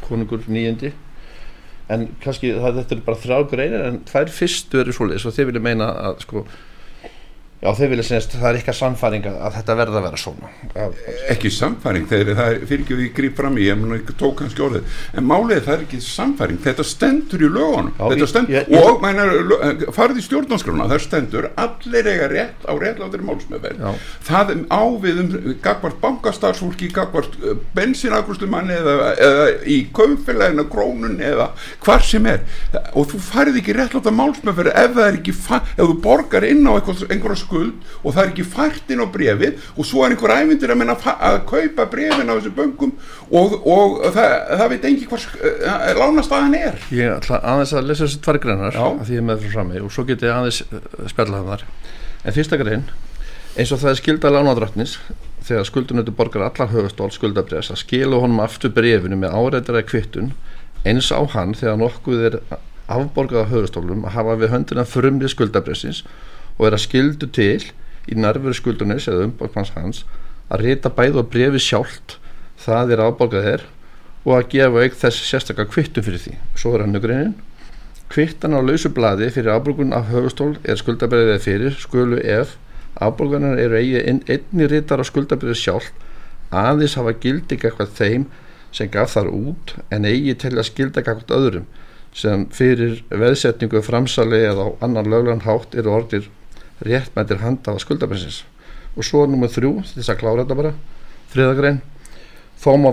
konungur 0.06 0.46
nýjandi 0.46 0.94
en 1.94 2.08
kannski 2.22 2.54
það, 2.58 2.80
þetta 2.80 2.96
er 2.96 3.02
bara 3.06 3.22
þrjá 3.22 3.50
greina 3.52 3.82
en 3.90 4.00
tvær 4.08 4.32
fyrstu 4.34 4.82
eru 4.82 4.96
svolítið 4.96 5.22
svo 5.22 5.34
þið 5.36 5.50
vilja 5.52 5.66
meina 5.66 5.90
að 6.08 6.24
sko 6.26 6.46
Já, 7.65 7.71
þeir 7.80 7.89
vilja 7.95 8.04
senast, 8.06 8.36
það 8.38 8.47
er 8.51 8.58
eitthvað 8.60 8.78
samfæring 8.78 9.23
að 9.32 9.56
þetta 9.58 9.75
verða 9.80 9.97
að 9.99 10.04
vera 10.06 10.19
svona. 10.21 10.49
ekki 11.34 11.49
samfæring, 11.56 12.04
þeir, 12.12 12.30
það 12.38 12.49
er 12.54 12.65
fyrir 12.69 12.84
ekki 12.86 12.93
að 12.95 13.01
ég 13.06 13.13
grýp 13.17 13.39
fram 13.39 13.56
í, 13.58 13.63
ég 13.65 13.80
mun 13.80 13.95
ekki 13.97 14.13
tók 14.19 14.36
kannski 14.43 14.62
orðið. 14.65 14.84
En 15.17 15.25
málið 15.25 15.63
það 15.65 15.73
er 15.75 15.86
ekki 15.88 15.99
samfæring, 16.06 16.60
þetta 16.65 16.86
stendur 16.86 17.41
í 17.41 17.49
lögunum, 17.49 17.89
stendur 18.30 18.54
ég- 18.60 18.69
ég- 18.69 18.86
og 18.86 19.01
mænar, 19.01 19.34
farið 19.97 20.21
í 20.21 20.25
stjórnanskrona 20.28 20.88
það 20.91 21.01
stendur, 21.08 21.49
allir 21.65 22.10
eiga 22.13 22.28
rétt 22.36 22.67
á 22.69 22.73
réttláttri 22.78 23.25
málsmeðverð, 23.25 23.82
það 24.30 24.54
ávið 24.69 25.19
um 25.23 25.56
gagvart 25.65 25.97
bankastarfsfólki 26.06 26.91
gagvart 26.93 27.34
bensinakrustumanni 27.75 28.75
eða, 28.78 29.10
eða 29.17 29.45
í 29.65 29.80
kaupfélaginu 29.95 30.67
krónun 30.71 31.17
eða 31.23 31.49
hvar 31.86 32.04
sem 32.06 32.25
er. 32.30 32.43
Og 32.93 33.08
þú 33.12 33.19
farið 33.32 33.60
ekki 33.62 33.75
réttlátt 33.78 34.10
að 34.10 34.17
málsmeðverð 34.19 34.71
ef 34.75 34.95
það 34.95 35.08
er 35.10 35.19
ekki, 35.19 35.34
fa- 35.34 35.62
ef 35.75 35.82
þú 35.89 35.97
borgar 36.06 36.45
inn 36.47 36.65
á 36.67 36.73
einhverja 36.78 37.39
skuld 37.56 37.88
og 38.04 38.15
það 38.15 38.22
er 38.22 38.32
ekki 38.32 38.46
fært 38.48 38.91
inn 38.91 39.04
á 39.04 39.08
brefið 39.12 39.68
og 39.76 39.88
svo 39.88 40.04
er 40.06 40.15
einhver 40.15 40.34
ævindir 40.36 40.74
að, 40.76 41.08
að 41.15 41.38
kaupa 41.50 41.88
brefin 41.91 42.32
á 42.32 42.36
þessu 42.36 42.54
böngum 42.56 42.94
og, 43.32 43.56
og 43.63 43.98
það, 44.15 44.36
það 44.52 44.74
veit 44.74 44.88
engi 44.89 45.10
hvað 45.10 45.28
uh, 45.39 45.88
lánastaðan 46.00 46.58
er 46.60 46.80
Ég 46.94 47.13
ætla 47.15 47.41
aðeins 47.41 47.76
að 47.76 47.89
lesa 47.89 48.08
þessi 48.08 48.22
tvær 48.26 48.41
greinar 48.44 48.76
Já. 48.76 48.86
að 48.86 49.06
því 49.08 49.20
ég 49.20 49.28
með 49.30 49.46
frá 49.46 49.56
frammi 49.56 49.84
og 49.86 49.94
svo 49.96 50.08
geti 50.10 50.28
ég 50.28 50.36
aðeins 50.36 50.62
uh, 50.65 51.08
spjalla 51.12 51.41
það 51.41 51.54
þar. 51.54 51.65
En 52.26 52.36
fyrsta 52.36 52.60
grein, 52.60 52.86
eins 53.56 53.72
og 53.72 53.82
það 53.82 53.91
er 53.91 54.00
skilda 54.02 54.34
lánadrottnis 54.34 55.00
þegar 55.46 55.68
skuldunötu 55.70 56.13
borgar 56.18 56.48
allar 56.48 56.72
höfustól 56.72 57.12
skuldabrefs 57.13 57.72
að 57.74 57.84
skilu 57.84 58.22
honum 58.24 58.41
aftur 58.44 58.74
brefinu 58.74 59.20
með 59.22 59.36
áreitara 59.38 59.84
kvittun 59.86 60.34
eins 60.86 61.12
á 61.13 61.22
hann 61.36 61.54
þegar 61.58 61.78
nokkuð 61.82 62.24
er 62.30 62.39
afborgað 62.91 63.46
á 63.46 63.52
höfustólum 63.52 64.06
að 64.06 64.18
hafa 64.18 64.38
við 64.41 64.52
höndina 64.54 64.86
frumri 64.89 65.30
skuldabrefsins 65.30 66.04
og 66.58 66.68
er 66.68 66.78
að 66.78 66.86
skildu 66.86 67.30
til 67.36 67.63
í 68.10 68.18
nærveru 68.18 68.56
skuldunis 68.56 69.08
eða 69.10 69.30
umbókmanns 69.30 69.74
hans 69.76 70.04
að 70.50 70.68
rita 70.68 70.91
bæð 70.94 71.22
og 71.22 71.32
brefi 71.34 71.62
sjálft 71.62 72.18
það 72.65 72.96
er 72.96 73.04
afborgað 73.08 73.50
er 73.56 73.65
og 74.26 74.38
að 74.38 74.48
gefa 74.54 74.86
auk 74.86 74.96
þess 75.02 75.26
sérstakka 75.30 75.68
kvittun 75.70 76.06
fyrir 76.06 76.22
því. 76.22 76.36
Svo 76.58 76.74
er 76.74 76.86
hann 76.86 77.02
greinin. 77.02 77.36
Kvittan 78.10 78.58
á 78.58 78.62
lausu 78.62 78.89
bladi 78.94 79.30
fyrir 79.34 79.54
afborgun 79.54 79.94
af 79.94 80.10
höfustól 80.10 80.56
er 80.63 80.80
skuldabriðið 80.82 81.41
fyrir 81.41 81.78
skulu 81.82 82.22
ef 82.22 82.56
afborgunar 83.02 83.60
eru 83.60 83.78
eigi 83.80 84.02
inn, 84.08 84.22
einni 84.30 84.70
rítar 84.70 85.02
á 85.02 85.06
skuldabriðið 85.06 85.62
sjálf 85.62 85.89
aðeins 86.56 86.96
hafa 87.00 87.15
gildi 87.20 87.58
eitthvað 87.58 87.96
þeim 87.98 88.28
sem 88.76 88.91
gaf 88.91 89.15
þar 89.15 89.32
út 89.34 89.76
en 89.91 90.06
eigi 90.08 90.36
til 90.39 90.54
að 90.54 90.68
skilda 90.70 91.02
eitthvað 91.02 91.34
öðrum 91.38 91.65
sem 92.15 92.46
fyrir 92.56 93.02
veðsetningu 93.10 93.82
framsali 93.84 94.39
eða 94.48 94.70
á 94.72 94.78
annan 94.88 95.10
löglan 95.12 95.44
hátt 95.44 95.76
eru 95.76 95.91
orðir 95.98 96.30
réttmættir 96.84 97.42
handa 97.44 97.76
á 97.76 97.80
skuldabriðsins 97.80 98.44
og 98.96 99.04
svo 99.04 99.26
er 99.26 99.32
nummer 99.32 99.52
þrjú, 99.52 99.78
þess 99.94 100.12
að 100.12 100.22
klára 100.22 100.44
þetta 100.44 100.60
bara 100.60 100.74
þriðagrein 101.34 101.82
þó 102.66 102.72
má, 102.80 102.90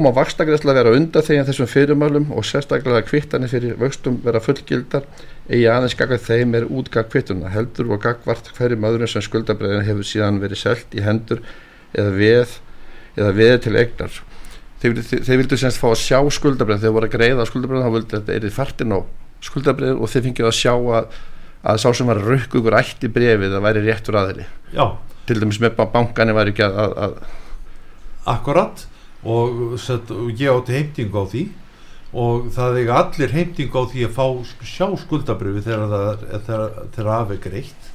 má 0.00 0.10
vakstakræsla 0.16 0.74
vera 0.76 0.92
undan 0.96 1.24
þegar 1.24 1.48
þessum 1.48 1.68
fyrirmálum 1.70 2.30
og 2.34 2.46
sérstaklega 2.48 3.04
kvittanir 3.06 3.52
fyrir 3.52 3.76
vöxtum 3.80 4.16
vera 4.24 4.40
fullgildar 4.42 5.06
eigi 5.48 5.66
aðeins 5.68 5.96
gagvað 5.98 6.24
þeim 6.28 6.54
er 6.58 6.68
útgag 6.68 7.10
kvittuna 7.12 7.52
heldur 7.52 7.92
og 7.92 8.02
gagvart 8.04 8.48
hverjum 8.56 8.86
öðrum 8.88 9.10
sem 9.10 9.24
skuldabræðin 9.24 9.84
hefur 9.88 10.08
síðan 10.08 10.40
verið 10.42 10.62
selt 10.62 10.96
í 10.96 11.04
hendur 11.04 11.42
eða 11.92 12.14
veð 12.16 12.56
eða 13.14 13.34
veð 13.36 13.58
til 13.66 13.76
eignar. 13.78 14.16
Þeir, 14.82 14.96
þeir, 15.00 15.20
þeir 15.28 15.40
vildu 15.42 15.58
semst 15.60 15.80
fá 15.80 15.90
að 15.92 16.00
sjá 16.00 16.18
skuldabræðin 16.38 16.82
þegar 16.82 16.96
voru 16.96 17.10
að 17.10 17.14
greiða 17.14 17.46
skuldabræðin 17.48 17.86
þá 17.86 17.94
vildu 17.98 18.16
þetta 18.18 18.34
er 18.34 18.48
þið 18.48 18.56
fartin 18.56 18.96
á 18.96 18.98
skuldabræðin 19.44 20.00
og 20.00 20.10
þeir 20.10 20.26
fengið 20.26 20.48
að 20.48 20.58
sjá 20.58 20.72
að, 20.74 21.20
að 21.64 21.80
sá 21.80 21.88
sem 21.96 22.08
var 22.08 22.20
að 22.20 22.30
rukka 22.34 22.60
ykkur 22.60 22.76
ætti 22.76 23.10
brefið 23.12 23.56
að 23.56 23.64
væri 23.64 23.84
réttur 23.86 24.18
aðili. 24.20 24.46
Já, 24.74 24.84
til 25.28 25.38
dæmis 25.40 25.60
með 25.62 25.78
bankanir 25.80 26.36
væri 26.36 26.52
ekki 26.52 26.66
að, 26.66 26.80
að, 26.82 26.96
að 27.06 28.34
akkurat. 28.34 28.86
Og, 29.24 29.78
set, 29.80 30.10
og 30.12 30.32
ég 30.36 30.52
átti 30.52 30.76
heimting 30.76 31.14
á 31.16 31.24
því. 31.24 31.44
Og 32.14 32.50
það 32.54 32.76
eiga 32.82 32.98
allir 33.00 33.32
heimting 33.34 33.72
á 33.72 33.82
því 33.90 34.04
að 34.06 34.18
fá 34.18 34.26
sjá 34.68 34.86
skuldabrifi 35.00 35.64
þegar 35.64 35.88
það 35.90 36.04
er 36.10 36.44
þegar, 36.46 36.76
þegar 36.94 37.10
af 37.16 37.32
er 37.32 37.40
greitt. 37.48 37.88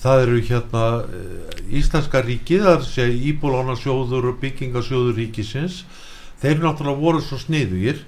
Það 0.00 0.22
eru 0.22 0.38
hérna 0.46 0.84
eh, 1.12 1.58
Íslenska 1.76 2.22
ríkið, 2.24 2.62
það 2.64 2.72
er 2.72 2.78
að 2.78 2.86
segja 2.88 3.18
Íbólónasjóður 3.32 4.30
og 4.30 4.38
byggingasjóður 4.40 5.18
ríkisins. 5.18 5.82
Þeir 6.40 6.62
náttúrulega 6.62 7.02
voru 7.02 7.20
svo 7.24 7.36
sniðugir 7.42 8.00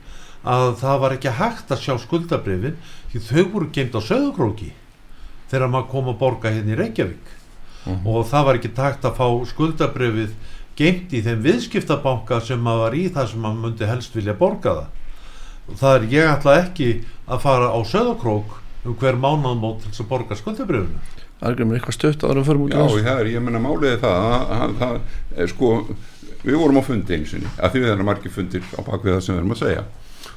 að 0.49 0.71
það 0.81 1.03
var 1.03 1.17
ekki 1.19 1.35
hægt 1.37 1.75
að 1.75 1.83
sjá 1.83 1.99
skuldabrifin 2.01 2.79
því 3.13 3.21
þau 3.27 3.43
voru 3.53 3.69
geimt 3.75 3.99
á 3.99 4.01
söðugróki 4.01 4.71
þegar 5.53 5.71
maður 5.73 5.91
kom 5.93 6.11
að 6.11 6.19
borga 6.25 6.53
hérna 6.55 6.75
í 6.75 6.81
Reykjavík. 6.81 7.39
Mhm. 7.83 8.07
og 8.07 8.27
það 8.31 8.45
var 8.47 8.59
ekki 8.59 8.75
takt 8.75 9.05
að 9.05 9.17
fá 9.19 9.27
skuldabrifið 9.51 10.35
geimt 10.79 11.13
í 11.13 11.23
þeim 11.23 11.41
viðskiptabanka 11.43 12.41
sem 12.41 12.61
maður 12.63 12.85
var 12.85 12.95
í 12.95 13.09
það 13.11 13.31
sem 13.33 13.41
maður 13.43 13.65
myndi 13.65 13.89
helst 13.91 14.15
vilja 14.15 14.35
borga 14.39 14.75
það. 14.77 14.87
Það 15.81 15.97
er 15.97 16.07
ég 16.13 16.31
ætla 16.31 16.55
ekki 16.63 16.89
að 17.27 17.43
fara 17.43 17.73
á 17.75 17.79
söðakrók 17.83 18.55
um 18.87 18.95
hver 18.99 19.19
mánaðmót 19.19 19.83
til 19.83 19.93
að 20.05 20.09
borga 20.11 20.39
skuldabrifinu 20.39 21.03
Argrimur 21.43 21.79
eitthvað 21.79 22.39
við 22.39 22.47
förum 22.47 22.65
út 22.67 22.75
í 22.75 22.79
Já, 22.79 23.03
það 23.03 23.21
er, 23.21 23.31
ég 23.33 23.43
menna 23.43 23.61
máliði 23.63 23.99
það 24.03 24.27
að, 24.29 24.53
að, 24.57 24.75
það 24.79 25.43
er 25.43 25.51
sko, 25.51 25.71
við 26.45 26.59
vorum 26.61 26.79
á 26.79 26.83
fundi 26.87 27.17
einu 27.19 27.31
sinni, 27.31 27.51
að 27.59 27.75
því 27.75 27.83
við 27.83 27.95
erum 27.97 28.09
margir 28.11 28.35
fundir 28.35 28.69
á 28.79 28.81
bakvið 28.87 29.17
það 29.17 29.25
sem 29.27 29.35
við 29.35 29.41
erum 29.41 29.55
að 29.57 29.63
segja. 29.63 29.83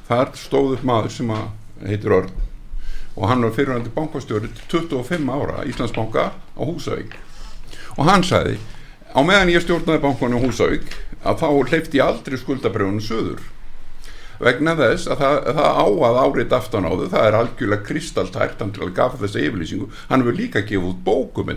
Þar 0.08 0.32
stóð 0.40 0.74
upp 0.74 0.86
maður 0.90 1.14
sem 1.14 1.30
að 1.36 1.46
heitir 1.86 2.16
Örn 2.18 2.34
og 3.16 3.28
hann 3.30 3.42
var 3.42 3.54
fyrirvændi 3.56 3.92
bankastjóri 3.96 4.52
til 4.52 4.86
25 4.86 5.32
ára 5.32 5.64
Íslandsbanka 5.64 6.30
á 6.36 6.62
Húsavík. 6.62 7.16
Og 7.96 8.04
hann 8.04 8.24
sagði 8.24 8.58
á 9.16 9.20
meðan 9.24 9.52
ég 9.54 9.64
stjórnaði 9.64 10.04
bankunni 10.04 10.36
á 10.36 10.44
Húsavík 10.44 10.96
að 11.24 11.42
þá 11.42 11.48
hleyfti 11.70 12.00
ég 12.00 12.06
aldrei 12.06 12.38
skuldabrjónu 12.40 13.00
söður 13.00 13.44
vegna 14.42 14.74
þess 14.76 15.08
að 15.08 15.22
það, 15.22 15.36
það 15.56 15.78
á 15.80 15.86
að 16.08 16.18
árið 16.22 16.56
aftan 16.56 16.88
á 16.88 16.92
þau, 16.92 17.06
það 17.12 17.26
er 17.26 17.36
algjörlega 17.40 17.86
kristaltært 17.86 18.60
hann 18.60 18.72
til 18.76 18.84
að 18.84 18.96
gafa 18.98 19.20
þessa 19.22 19.44
yfirlýsingu. 19.46 19.86
Hann 20.10 20.24
hefur 20.24 20.36
líka 20.36 20.64
gefið 20.66 20.90
út 20.90 21.00
bókum 21.06 21.52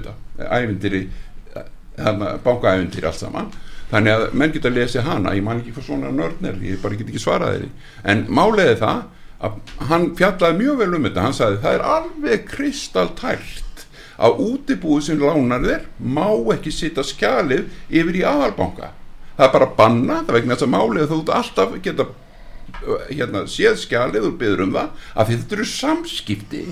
bankaævindiri 2.46 3.08
allt 3.10 3.20
saman. 3.20 3.52
Þannig 3.90 4.14
að 4.14 4.26
menn 4.38 4.52
geta 4.54 4.70
að 4.70 4.78
lesi 4.78 5.02
hana, 5.04 5.34
ég 5.36 5.44
man 5.44 5.60
ekki 5.60 5.74
hvað 5.76 5.88
svona 5.88 6.12
nörn 6.14 6.46
er, 6.46 6.60
ég 6.62 6.82
bara 6.84 6.96
get 6.96 7.10
ekki 7.10 7.22
svarað 7.22 7.56
þeirri. 7.56 7.70
En 8.14 8.28
málega 8.30 8.76
það 8.78 9.00
að 9.00 9.08
hann 9.90 10.10
fjallaði 10.20 10.60
mjög 10.60 10.80
vel 10.82 10.94
um 10.98 11.06
þetta, 11.08 11.26
hann 11.26 11.36
sagði 11.36 11.62
það 11.64 11.76
er 11.78 11.84
alveg 11.96 12.48
kristaltært 12.50 13.86
að 14.20 14.42
útibúið 14.44 15.06
sem 15.06 15.22
lánar 15.22 15.64
þér 15.64 15.86
má 16.04 16.28
ekki 16.56 16.74
sitta 16.76 17.06
skjalið 17.08 17.70
yfir 17.88 18.20
í 18.20 18.26
aðalbanka. 18.28 18.92
Það 19.38 19.46
er 19.46 19.54
bara 19.54 19.70
banna, 19.78 20.18
það 20.28 20.36
vegna 20.36 20.58
þess 20.58 20.68
að 20.68 20.74
málið 20.74 21.14
þú 21.14 21.20
alltaf 21.38 21.78
geta 21.86 22.10
hérna, 23.08 23.46
séð 23.48 23.80
skjalið 23.80 24.28
og 24.28 24.38
byður 24.42 24.66
um 24.66 24.76
það 24.76 25.06
að 25.16 25.32
þetta 25.32 25.58
eru 25.58 25.68
samskipti. 25.72 26.66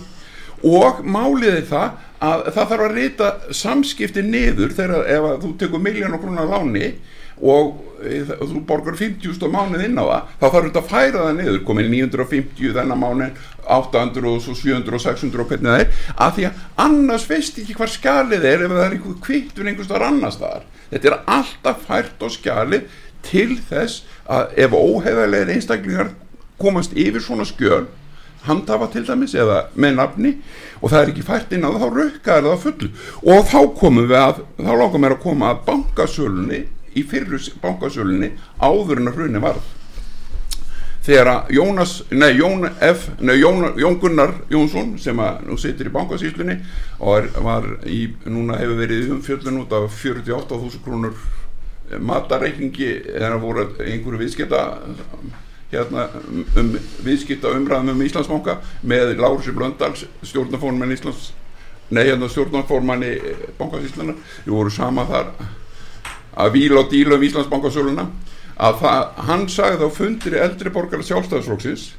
Og 0.68 1.04
málið 1.06 1.54
er 1.54 1.66
það 1.70 2.04
að 2.28 2.44
það 2.50 2.72
þarf 2.74 2.86
að 2.88 2.96
reyta 2.98 3.30
samskipti 3.56 4.24
niður 4.26 4.76
þegar 4.76 5.12
ef 5.14 5.28
þú 5.44 5.54
tekur 5.62 5.84
miljón 5.84 6.18
og 6.18 6.24
krónar 6.24 6.50
láni 6.52 6.92
og 7.42 7.84
e, 8.02 8.22
það- 8.26 8.40
þú 8.52 8.62
borgar 8.70 8.96
50.000 8.98 9.46
á 9.46 9.50
mánuð 9.54 9.84
inn 9.86 10.00
á 10.02 10.06
það 10.06 10.24
þá 10.42 10.46
þarf 10.54 10.68
þetta 10.68 10.82
að 10.82 10.92
færa 10.94 11.26
það 11.28 11.36
niður 11.42 11.60
komin 11.68 11.92
950 11.92 12.74
þennan 12.78 13.02
mánuð 13.04 13.44
800 13.68 14.30
og 14.32 14.42
svo 14.42 14.56
700 14.56 14.96
og 14.98 15.02
600 15.04 15.42
og 15.44 15.52
hvernig 15.52 15.70
það 15.70 15.82
er 15.84 16.14
að 16.28 16.34
því 16.38 16.46
að 16.48 16.62
annars 16.88 17.28
veist 17.30 17.60
ekki 17.62 17.76
hvað 17.78 17.94
skjalið 17.98 18.48
er 18.54 18.64
ef 18.68 18.72
það 18.78 18.86
er 18.88 18.96
einhver 18.98 19.20
kvittun 19.28 19.68
einhvers 19.74 19.92
þar 19.92 20.08
annars 20.08 20.40
þar 20.42 20.66
þetta 20.94 21.12
er 21.12 21.18
alltaf 21.38 21.86
fært 21.90 22.24
á 22.24 22.28
skjalið 22.38 22.88
til 23.28 23.58
þess 23.70 24.04
að 24.32 24.58
ef 24.66 24.72
óheðalegir 24.78 25.54
einstaklingar 25.58 26.14
komast 26.62 26.94
yfir 26.98 27.22
svona 27.22 27.46
skjöl 27.46 27.86
handhafa 28.48 28.88
til 28.94 29.04
dæmis 29.04 29.34
eða 29.36 29.66
með 29.76 29.98
nafni 29.98 30.30
og 30.80 30.90
það 30.94 31.02
er 31.02 31.10
ekki 31.12 31.26
fært 31.28 31.52
inn 31.58 31.66
á 31.68 31.74
það 31.74 31.82
þá 31.84 31.90
rökkar 31.98 32.46
það 32.46 32.54
á 32.56 32.64
fullu. 32.64 32.90
Og 33.28 33.42
þá 33.50 33.60
komum 33.82 34.08
við 34.08 34.16
að 34.22 34.40
þá 34.62 34.72
langar 34.80 35.02
mér 35.04 35.16
að 35.18 35.24
koma 35.26 35.50
að 35.52 35.60
bankasölunni 35.68 36.60
í 36.98 37.04
fyrru 37.08 37.40
bankasölunni 37.64 38.34
áður 38.60 39.04
en 39.04 39.12
að 39.12 39.22
hrunni 39.22 39.44
varð. 39.44 39.74
Þegar 41.08 41.30
að 41.32 41.52
Jónas, 41.56 41.92
nei 42.12 42.34
Jón 42.36 42.68
F, 42.84 43.06
nei 43.24 43.38
Jón, 43.40 43.70
Jón 43.80 43.96
Gunnar 44.02 44.34
Jónsson 44.52 44.98
sem 45.00 45.20
að 45.24 45.46
nú 45.48 45.56
situr 45.56 45.88
í 45.88 45.94
bankasýslunni 45.94 46.58
og 47.00 47.22
er, 47.22 47.30
var 47.46 47.68
í, 47.88 48.02
núna 48.28 48.58
hefur 48.60 48.82
verið 48.82 49.14
umfjöllun 49.16 49.62
út 49.62 49.76
af 49.78 49.88
48.000 50.04 50.84
krónur 50.84 51.16
matareikningi 52.04 52.90
þegar 53.06 53.38
voru 53.40 53.68
einhverju 53.80 54.20
viðskipta 54.20 54.64
hérna 55.72 56.10
um 56.60 56.74
viðskipta 57.06 57.54
umræðum 57.56 57.94
um 57.96 58.04
Íslandsbanka 58.04 58.58
með 58.88 59.16
Lárusi 59.22 59.56
Blöndals 59.56 60.04
stjórnarformann 60.28 60.92
Íslands 60.96 61.32
nei 61.96 62.04
hérna 62.04 62.28
stjórnarformanni 62.32 63.14
bankasýslunar 63.60 64.20
við 64.44 64.58
voru 64.58 64.76
sama 64.76 65.08
þar 65.08 65.32
að 66.38 66.52
víla 66.58 66.82
og 66.84 66.92
díla 66.92 67.18
um 67.18 67.26
Íslandsbankasöluna 67.28 68.08
að 68.58 68.82
það, 68.82 69.02
hann 69.28 69.48
sagði 69.54 69.90
á 69.90 69.90
fundir 69.94 70.38
eldri 70.42 70.74
borgara 70.74 71.06
sjálfstæðisflóksins 71.06 71.90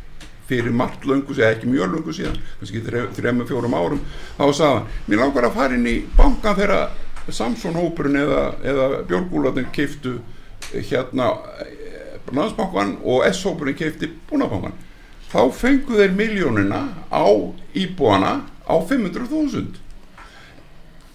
fyrir 0.48 0.72
margt 0.72 1.05
löngu 1.07 1.35
síðan, 1.35 1.55
ekki 1.55 1.68
mjög 1.70 1.92
löngu 1.94 2.14
síðan 2.16 2.38
kannski 2.59 2.83
þrejum 2.87 3.42
og 3.44 3.51
fjórum 3.51 3.77
árum 3.77 4.01
þá 4.38 4.44
sagði 4.46 4.72
hann, 4.72 4.88
mér 5.07 5.22
langar 5.22 5.48
að 5.48 5.59
fara 5.59 5.77
inn 5.77 5.90
í 5.90 5.96
bankan 6.16 6.59
þegar 6.59 6.88
Samson 7.29 7.77
hópurinn 7.77 8.16
eða, 8.16 8.42
eða 8.64 9.03
Björgúlarnir 9.09 9.68
keiftu 9.77 10.14
hérna 10.72 11.27
landsbankan 12.33 12.98
og 13.05 13.27
S-hópurinn 13.29 13.77
keifti 13.77 14.09
búnabankan 14.31 14.77
þá 15.29 15.40
fengu 15.53 15.98
þeir 15.98 16.14
miljónina 16.16 16.81
á 17.12 17.29
íbúana 17.77 18.33
á 18.64 18.74
500.000 18.81 19.77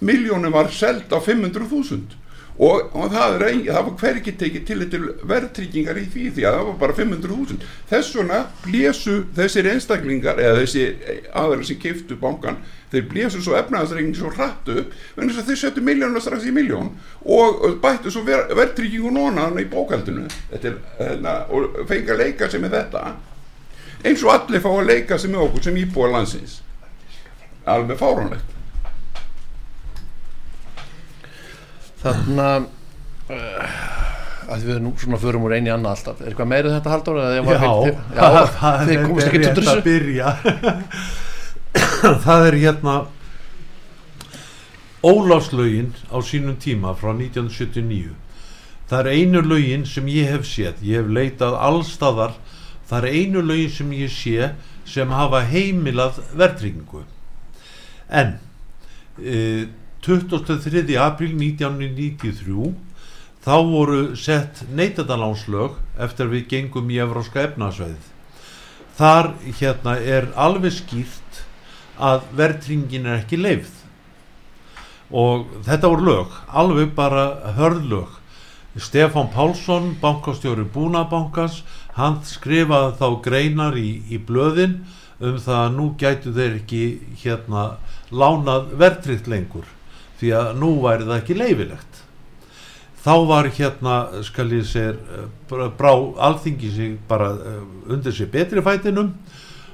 miljónin 0.06 0.54
var 0.54 0.70
seld 0.74 1.10
á 1.10 1.18
500.000 1.18 2.23
og, 2.58 2.92
og 2.94 3.10
það, 3.10 3.40
ein, 3.48 3.64
það 3.66 3.88
var 3.88 3.96
hver 4.02 4.20
ekki 4.20 4.34
tekið 4.38 4.66
til 4.68 4.86
til 4.92 5.02
verðtryggingar 5.30 5.98
í 5.98 6.06
því 6.14 6.28
því 6.36 6.46
að 6.46 6.58
það 6.58 6.68
var 6.68 6.78
bara 6.84 6.96
500.000 7.00 7.68
þess 7.90 8.16
vegna 8.20 8.40
blésu 8.62 9.16
þessir 9.38 9.70
einstaklingar 9.72 10.42
eða 10.44 10.60
þessi 10.62 10.86
aðra 11.42 11.66
sem 11.66 11.82
keiftu 11.82 12.18
bankan 12.22 12.62
þeir 12.94 13.10
blésu 13.10 13.42
svo 13.42 13.58
efnaðarsreikning 13.58 14.18
svo 14.18 14.30
hrattu 14.36 14.78
en 14.84 15.26
þess 15.26 15.42
að 15.42 15.50
þeir 15.50 15.62
settu 15.64 15.86
miljónu 15.86 16.22
strax 16.22 16.46
í 16.46 16.54
miljón 16.54 16.94
og 17.26 17.66
bættu 17.82 18.14
svo 18.14 18.22
ver, 18.28 18.46
verðtryggingu 18.54 19.14
nóna 19.16 19.50
í 19.58 19.66
bókaldinu 19.70 20.28
er, 20.54 20.78
hérna, 21.02 21.40
og 21.50 21.82
fengi 21.90 22.14
að 22.14 22.22
leika 22.22 22.52
sem 22.54 22.66
er 22.70 22.76
þetta. 22.78 23.16
Eins 24.04 24.22
og 24.22 24.34
allir 24.36 24.62
fá 24.62 24.70
að 24.76 24.90
leika 24.92 25.18
sem 25.18 25.34
er 25.34 25.42
okkur 25.42 25.64
sem 25.64 25.78
íbúa 25.80 26.12
landsins. 26.12 26.60
Alveg 27.66 27.98
fáránlegt 27.98 28.54
Þannig 32.04 32.44
að 32.46 32.68
uh, 33.34 33.74
að 34.54 34.66
við 34.68 34.80
nú 34.84 34.94
svona 35.00 35.20
förum 35.22 35.46
úr 35.48 35.56
eini 35.58 35.72
annað 35.74 35.98
alltaf. 35.98 36.22
Er 36.22 36.32
eitthvað 36.32 36.50
meirið 36.52 36.72
um 36.72 36.78
þetta 36.78 36.94
haldur? 36.94 37.20
Já, 38.14 38.28
það 38.60 38.96
er 38.96 39.06
rétt 39.44 39.62
að 39.74 39.84
byrja. 39.88 40.34
Það 42.24 42.44
er 42.46 42.56
hérna 42.62 42.94
Ólafslaugin 45.04 45.90
á 46.14 46.18
sínum 46.22 46.60
tíma 46.62 46.92
frá 46.96 47.10
1979 47.16 48.14
það 48.88 49.00
er 49.00 49.10
einu 49.18 49.42
laugin 49.42 49.86
sem 49.90 50.08
ég 50.12 50.30
hef 50.32 50.46
séð. 50.48 50.82
Ég 50.86 51.02
hef 51.02 51.10
leitað 51.12 51.58
allstaðar 51.58 52.36
það 52.90 52.98
er 53.00 53.18
einu 53.18 53.44
laugin 53.44 53.74
sem 53.74 53.94
ég 53.98 54.14
sé 54.14 54.52
sem 54.86 55.12
hafa 55.16 55.42
heimilað 55.48 56.20
verðringu 56.38 57.06
en 58.14 58.36
e, 59.18 59.38
23. 60.04 60.98
april 61.00 61.32
1993 61.40 62.74
þá 63.44 63.54
voru 63.70 64.00
sett 64.20 64.66
neytadalánslög 64.76 65.78
eftir 66.04 66.28
við 66.32 66.50
gengum 66.52 66.90
í 66.92 66.98
Evróska 67.00 67.46
efnasveið 67.48 68.10
þar 68.98 69.30
hérna 69.62 69.94
er 70.16 70.28
alveg 70.36 70.76
skýrt 70.76 71.40
að 71.96 72.26
verðringin 72.36 73.08
er 73.08 73.22
ekki 73.22 73.40
leifð 73.40 73.78
og 75.24 75.46
þetta 75.70 75.92
voru 75.94 76.08
lög 76.10 76.36
alveg 76.64 76.92
bara 76.98 77.54
hörðlög 77.56 78.18
Stefan 78.84 79.30
Pálsson 79.32 79.94
bankastjóri 80.02 80.66
Búnabankans 80.74 81.62
hann 81.96 82.18
skrifaði 82.28 82.98
þá 83.00 83.08
greinar 83.30 83.78
í, 83.80 84.02
í 84.12 84.20
blöðin 84.20 84.82
um 85.24 85.40
það 85.40 85.62
að 85.62 85.72
nú 85.78 85.88
gætu 85.96 86.36
þeir 86.36 86.60
ekki 86.60 86.84
hérna 87.24 87.64
lánað 88.12 88.76
verðrikt 88.84 89.32
lengur 89.32 89.72
því 90.24 90.34
að 90.40 90.56
nú 90.64 90.72
væri 90.82 91.10
það 91.10 91.20
ekki 91.20 91.38
leifilegt 91.38 92.02
þá 93.04 93.14
var 93.28 93.50
hérna 93.52 93.96
skal 94.24 94.48
ég 94.56 94.68
segja 94.68 94.96
eh, 94.96 95.70
brá 95.78 95.92
alþingi 96.28 96.72
sig 96.72 96.98
bara 97.10 97.34
eh, 97.36 97.64
undir 97.92 98.16
sér 98.16 98.32
betri 98.32 98.64
fætinum 98.64 99.12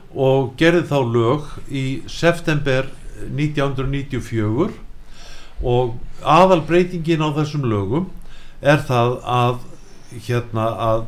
og 0.10 0.56
gerði 0.58 0.88
þá 0.90 1.00
lög 1.06 1.50
í 1.70 1.86
september 2.10 2.90
1994 3.30 4.72
og 5.62 5.98
aðal 6.24 6.64
breytingin 6.66 7.22
á 7.22 7.30
þessum 7.36 7.68
lögum 7.70 8.08
er 8.62 8.80
það 8.88 9.20
að 9.24 9.60
hérna 10.26 10.66
að 10.88 11.04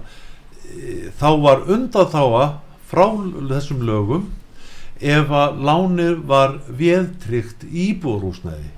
e, 0.70 1.10
þá 1.18 1.30
var 1.42 1.64
undan 1.72 2.12
þáa 2.12 2.44
frá 2.92 3.08
þessum 3.50 3.82
lögum 3.88 4.28
ef 5.02 5.32
að 5.34 5.64
lánir 5.66 6.20
var 6.28 6.60
viðtrykt 6.68 7.66
íbúrúsnæði 7.66 8.70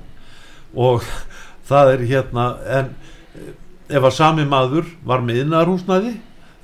og 0.74 1.08
það 1.70 1.94
er 1.96 2.06
hérna 2.12 2.46
en 2.80 2.94
ef 3.94 4.04
að 4.04 4.16
sami 4.18 4.46
maður 4.50 4.88
var 5.06 5.24
með 5.26 5.44
innarhúsnæði 5.44 6.16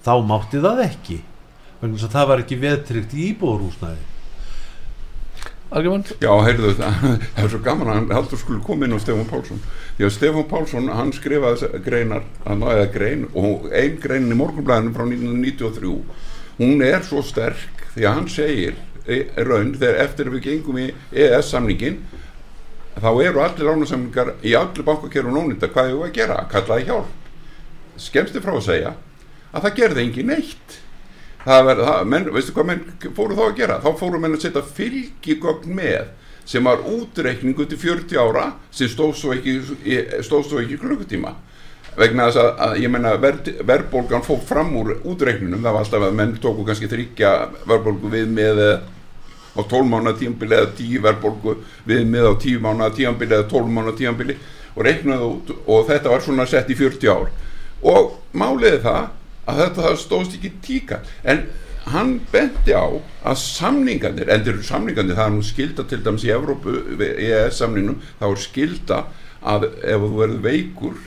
þá 0.05 0.13
mátti 0.25 0.61
það 0.63 0.85
ekki. 0.85 1.19
Þannig 1.79 2.05
að 2.05 2.15
það 2.15 2.31
var 2.31 2.41
ekki 2.43 2.61
veðtrykt 2.63 3.13
í 3.15 3.27
íbúðurhúsnæði 3.33 4.07
Argument? 5.69 6.15
Já, 6.17 6.31
heyrðu 6.41 6.71
það, 6.79 7.03
það 7.35 7.43
er 7.43 7.51
svo 7.53 7.59
gaman 7.65 7.91
að 7.91 7.97
hann 7.99 8.11
heldur 8.17 8.41
skulle 8.41 8.63
koma 8.65 8.87
inn 8.87 8.95
á 8.97 8.99
Stefán 9.01 9.27
Pálsson. 9.29 9.59
Því 9.97 10.07
að 10.07 10.13
Stefán 10.15 10.47
Pálsson, 10.49 10.89
hann 10.97 11.11
skrifaði 11.13 11.81
greinar, 11.85 12.25
hann 12.47 12.63
náði 12.63 12.85
að 12.87 12.93
grein 12.95 13.25
og 13.37 13.67
einn 13.69 13.99
greinin 14.01 14.33
í 14.33 14.39
morgunblæðinu 14.39 14.95
frá 14.95 15.05
1993 15.05 15.93
hún 16.59 16.81
er 16.83 17.05
svo 17.05 17.21
sterk 17.23 17.85
því 17.93 18.07
að 18.07 18.17
hann 18.17 18.31
segir 18.33 18.79
raun 19.45 19.75
þegar 19.77 20.01
eftir 20.03 20.31
við 20.33 20.43
gengum 20.47 20.81
í 20.81 20.89
ES 21.13 21.53
samningin 21.53 22.01
þá 22.97 23.09
eru 23.23 23.43
allir 23.43 23.69
lánasamlingar 23.69 24.33
í 24.41 24.55
allir 24.57 24.85
bankakerfum 24.87 25.35
nónita 25.35 25.69
hvað 25.71 25.91
hefur 25.91 26.07
að 26.07 26.15
gera, 26.17 26.43
kallaði 26.51 26.87
hjálp. 26.89 27.31
Skemmstu 27.99 28.41
frá 28.43 28.55
að 28.55 28.65
segja 28.67 28.93
að 29.49 29.65
það 29.65 29.75
gerði 29.81 30.05
engin 30.05 30.31
neitt. 30.33 30.77
Það 31.39 31.65
verði, 31.69 31.83
það, 31.87 32.07
menn, 32.13 32.31
veistu 32.35 32.55
hvað 32.55 32.69
menn 32.69 33.13
fóru 33.15 33.37
þá 33.37 33.43
að 33.45 33.59
gera? 33.59 33.77
Þá 33.83 33.91
fóru 33.99 34.19
menn 34.21 34.35
að 34.35 34.43
setja 34.45 34.63
fylgigögn 34.75 35.75
með 35.77 36.09
sem 36.49 36.65
var 36.65 36.81
útreikningu 36.89 37.67
til 37.69 37.77
40 37.79 38.19
ára 38.19 38.45
sem 38.73 38.89
stóð 38.89 39.13
svo 39.17 39.35
ekki, 39.35 39.59
ekki 39.85 40.79
klukkutíma. 40.81 41.35
Vegna 41.99 42.29
þess 42.29 42.41
að, 42.41 42.49
að 42.65 42.77
ég 42.83 42.91
menna 42.93 43.15
ver, 43.21 43.39
verðbólgan 43.65 44.25
fóð 44.25 44.45
fram 44.49 44.71
úr 44.79 44.95
útreikninum 44.99 45.63
það 45.63 45.75
var 45.75 45.85
alltaf 45.85 46.05
að 46.07 46.17
menn 46.19 46.35
tóku 46.41 46.65
kannski 46.67 46.89
þryggja 46.91 47.33
verðbólgu 47.67 48.11
við 48.13 48.31
með 48.33 48.61
á 49.55 49.61
12 49.61 49.89
mánu 49.89 50.13
tíambili 50.19 50.57
eða 50.57 50.71
10 50.77 51.05
verðbólgu 51.05 51.55
við 51.89 52.03
með 52.09 52.29
á 52.29 52.33
10 52.45 52.65
mánu 52.65 52.89
tíambili 52.95 53.37
eða 53.37 53.49
12 53.51 53.75
mánu 53.77 53.95
tíambili 53.97 54.35
og 54.75 54.83
reiknaði 54.85 55.29
út 55.29 55.53
og 55.65 55.87
þetta 55.89 56.13
var 56.13 56.25
svona 56.25 56.45
sett 56.49 56.69
í 56.69 56.77
40 56.77 57.13
ár. 57.13 57.31
Og 57.81 58.19
máliði 58.35 58.83
það 58.83 59.09
að 59.49 59.63
þetta 59.63 59.95
stóðst 59.97 60.35
ekki 60.37 60.51
tíka. 60.63 61.01
En 61.23 61.47
hann 61.89 62.19
benti 62.31 62.75
á 62.75 62.85
að 63.25 63.39
samningarnir, 63.41 64.29
endur 64.29 64.59
samningarnir 64.65 65.17
það 65.17 65.25
er 65.25 65.35
nú 65.35 65.45
skilda 65.45 65.85
til 65.89 66.01
dæmis 66.05 66.25
í 66.27 66.33
Evrópu 66.33 66.75
EES 66.99 67.61
samningnum, 67.63 68.01
þá 68.19 68.27
er 68.29 68.43
skilda 68.43 68.99
að 69.39 69.69
ef 69.71 70.03
þú 70.03 70.11
verður 70.19 70.43
veikur 70.43 70.99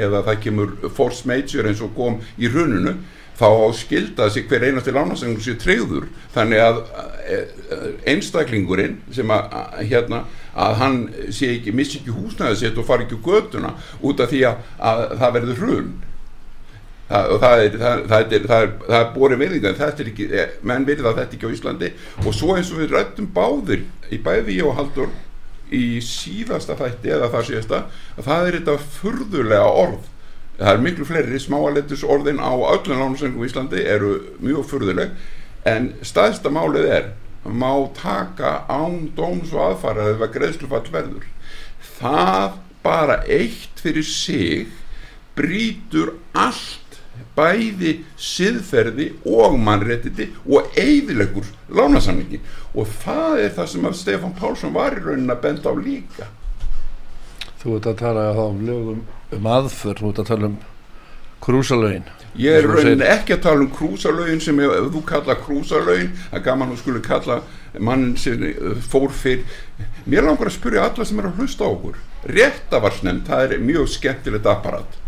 eða 0.00 0.22
það 0.26 0.42
kemur 0.44 0.74
force 0.94 1.26
majeure 1.28 1.70
eins 1.70 1.82
og 1.84 1.94
kom 1.96 2.20
í 2.38 2.50
hruninu 2.50 2.96
þá 3.40 3.48
skilda 3.78 4.26
þessi 4.28 4.44
hver 4.50 4.66
einasti 4.68 4.92
lánasengum 4.94 5.40
sér 5.44 5.56
treyður 5.60 6.10
þannig 6.34 6.60
að 6.60 6.82
einstaklingurinn 8.08 9.00
sem 9.14 9.30
að, 9.32 9.80
hérna, 9.88 10.24
að 10.54 10.76
hann 10.80 11.00
sé 11.32 11.54
ekki, 11.56 11.74
missi 11.76 12.00
ekki 12.00 12.14
húsnæðið 12.14 12.60
sitt 12.60 12.78
og 12.80 12.86
fari 12.88 13.06
ekki 13.06 13.20
göduna 13.24 13.74
út 14.06 14.22
af 14.22 14.30
því 14.32 14.44
að, 14.50 14.62
að 14.90 15.02
það 15.22 15.34
verður 15.38 15.64
hrun. 15.64 15.90
Það, 17.10 17.32
og 17.34 17.40
það 17.42 17.60
er, 17.64 17.78
það, 17.80 18.12
er, 18.20 18.44
er, 18.54 18.68
er 19.00 19.08
borið 19.16 19.40
virðinga 19.40 19.72
en 19.72 19.80
þetta 19.80 20.04
er 20.04 20.10
ekki, 20.12 20.28
eh, 20.30 20.52
menn 20.70 20.86
virða 20.86 21.14
þetta 21.16 21.36
ekki 21.36 21.50
á 21.50 21.54
Íslandi. 21.56 21.90
Og 22.22 22.36
svo 22.36 22.54
eins 22.54 22.70
og 22.70 22.84
við 22.84 22.94
rættum 22.94 23.26
báðir 23.34 23.82
í 24.14 24.20
bæði 24.22 24.60
ég 24.60 24.70
og 24.70 24.78
Haldur 24.78 25.10
í 25.74 25.98
síðasta 26.02 26.76
þætti 26.78 27.12
eða 27.16 27.30
það 27.32 27.48
síðasta 27.48 27.80
að 28.16 28.28
það 28.28 28.46
er 28.46 28.56
þetta 28.58 28.76
furðulega 29.00 29.74
orð 29.82 30.08
það 30.60 30.74
er 30.74 30.82
miklu 30.84 31.06
fleiri 31.08 31.40
smáalettis 31.40 32.04
orðin 32.04 32.40
á 32.42 32.52
öllum 32.52 33.00
lánasengum 33.00 33.44
í 33.44 33.48
Íslandi 33.48 33.84
eru 33.88 34.16
mjög 34.44 34.66
furðuleg. 34.68 35.14
En 35.68 35.92
staðsta 36.04 36.52
málið 36.52 36.88
er 36.98 37.06
má 37.44 37.88
taka 37.96 38.66
án 38.68 39.08
dóms 39.16 39.54
og 39.56 39.70
aðfara 39.70 40.10
eða 40.12 40.28
greiðslufall 40.34 40.84
verður. 40.92 41.24
Það 42.00 42.58
bara 42.84 43.20
eitt 43.24 43.80
fyrir 43.80 44.04
sig 44.04 44.68
brítur 45.36 46.14
allt 46.36 46.98
bæði 47.36 47.94
siðferði 48.20 49.06
og 49.28 49.56
mannréttiti 49.60 50.28
og 50.44 50.76
eidilegur 50.76 51.48
lánasamningi. 51.72 52.40
Og 52.76 52.88
það 53.00 53.46
er 53.46 53.56
það 53.56 53.70
sem 53.72 53.88
að 53.88 53.96
Stefan 54.02 54.36
Pálsson 54.36 54.76
var 54.76 54.98
í 54.98 55.04
raunin 55.04 55.32
að 55.32 55.42
benda 55.46 55.72
á 55.72 55.74
líka. 55.76 56.28
Þú 57.60 57.78
ert 57.78 57.90
að 57.90 57.98
tala 58.04 58.28
um 58.44 58.60
lögum 58.64 59.00
um 59.36 59.46
aðför, 59.50 60.00
þú 60.00 60.10
ert 60.10 60.22
að 60.22 60.30
tala 60.32 60.50
um 60.50 60.56
krúsalögin. 61.44 62.08
Ég 62.38 62.60
er 62.60 62.68
raunin 62.68 63.02
ekki 63.02 63.34
að 63.34 63.42
tala 63.48 63.64
um 63.64 63.70
krúsalögin 63.74 64.42
sem 64.42 64.60
ef 64.62 64.90
þú 64.94 65.02
kalla 65.08 65.36
krúsalögin 65.40 66.12
að 66.30 66.44
gaman 66.46 66.70
þú 66.72 66.78
skulle 66.78 67.02
kalla 67.04 67.40
mann 67.82 68.12
sem 68.18 68.42
eh, 68.46 68.78
fór 68.90 69.10
fyrr 69.14 69.42
mér 70.10 70.26
langar 70.26 70.50
að 70.50 70.56
spyrja 70.58 70.88
alla 70.88 71.06
sem 71.06 71.20
er 71.22 71.30
að 71.30 71.40
hlusta 71.40 71.66
á 71.66 71.70
okkur. 71.70 71.98
Réttavarsnefnd, 72.30 73.24
það 73.28 73.46
er 73.46 73.64
mjög 73.64 73.90
skemmtilegt 73.94 74.50
apparat. 74.50 74.98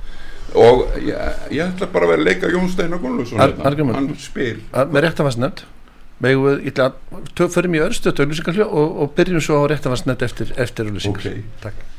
Og 0.59 0.83
ég, 1.01 1.15
ég 1.55 1.63
ætla 1.65 1.89
bara 1.93 2.09
að 2.09 2.15
vera 2.15 2.23
að 2.23 2.27
leika 2.29 2.51
Jón 2.53 2.69
Steinar 2.73 3.01
Gunnlusson 3.01 3.41
hérna. 3.41 3.95
hann 3.97 4.11
spyr. 4.21 4.61
Með 4.93 5.07
töfum 7.35 7.75
í 7.75 7.81
öðrstötu 7.83 8.23
auðlýsingarhljó 8.23 8.69
og, 8.69 9.01
og 9.03 9.17
byrjum 9.17 9.43
svo 9.43 9.65
á 9.67 9.71
réttafarsnett 9.73 10.23
eftir, 10.23 10.53
eftir 10.61 10.87
auðlýsingar 10.87 11.25
Ok. 11.25 11.49
Takk 11.65 11.92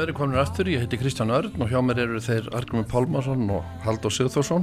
Við 0.00 0.06
erum 0.06 0.16
komin 0.16 0.38
aftur, 0.40 0.68
ég 0.72 0.80
heiti 0.80 0.96
Kristján 0.96 1.28
Örn 1.36 1.60
og 1.60 1.68
hjá 1.68 1.76
mér 1.84 1.98
eru 2.06 2.20
þeir 2.24 2.46
Argrimur 2.56 2.86
Pálmarsson 2.88 3.42
og 3.52 3.66
Halldór 3.84 4.14
Sigþórsson 4.16 4.62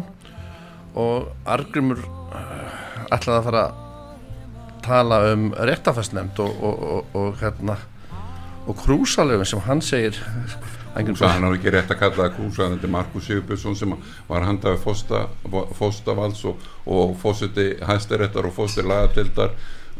og 0.97 1.28
Argrimur 1.45 2.00
uh, 2.02 3.12
ætlaði 3.13 3.36
að 3.36 3.45
fara 3.45 3.62
að 3.67 4.80
tala 4.88 5.19
um 5.36 5.43
réttafæstnefnd 5.69 6.41
og, 6.41 6.58
og, 6.58 6.82
og, 6.89 7.13
og 7.21 7.38
hérna 7.43 7.76
og 8.65 8.82
krúsalöfin 8.82 9.52
sem 9.52 9.62
hann 9.67 9.86
segir. 9.86 10.17
Krúsa, 10.97 11.30
hann 11.30 11.45
har 11.45 11.60
ekki 11.60 11.76
rétt 11.76 11.93
að 11.93 12.02
kalla 12.02 12.23
það 12.23 12.34
Krúsa 12.39 12.71
þetta 12.73 12.89
er 12.89 12.95
Markus 12.97 13.30
Sigurbjörnsson 13.30 13.78
sem 13.78 13.93
var 14.32 14.50
handaði 14.50 14.82
fósta, 14.82 15.28
fóstavals 15.78 16.41
og, 16.50 17.13
fósiti 17.21 17.76
hæstaréttar 17.86 18.50
og 18.50 18.58
fósti 18.58 18.82
lagatildar 18.82 19.54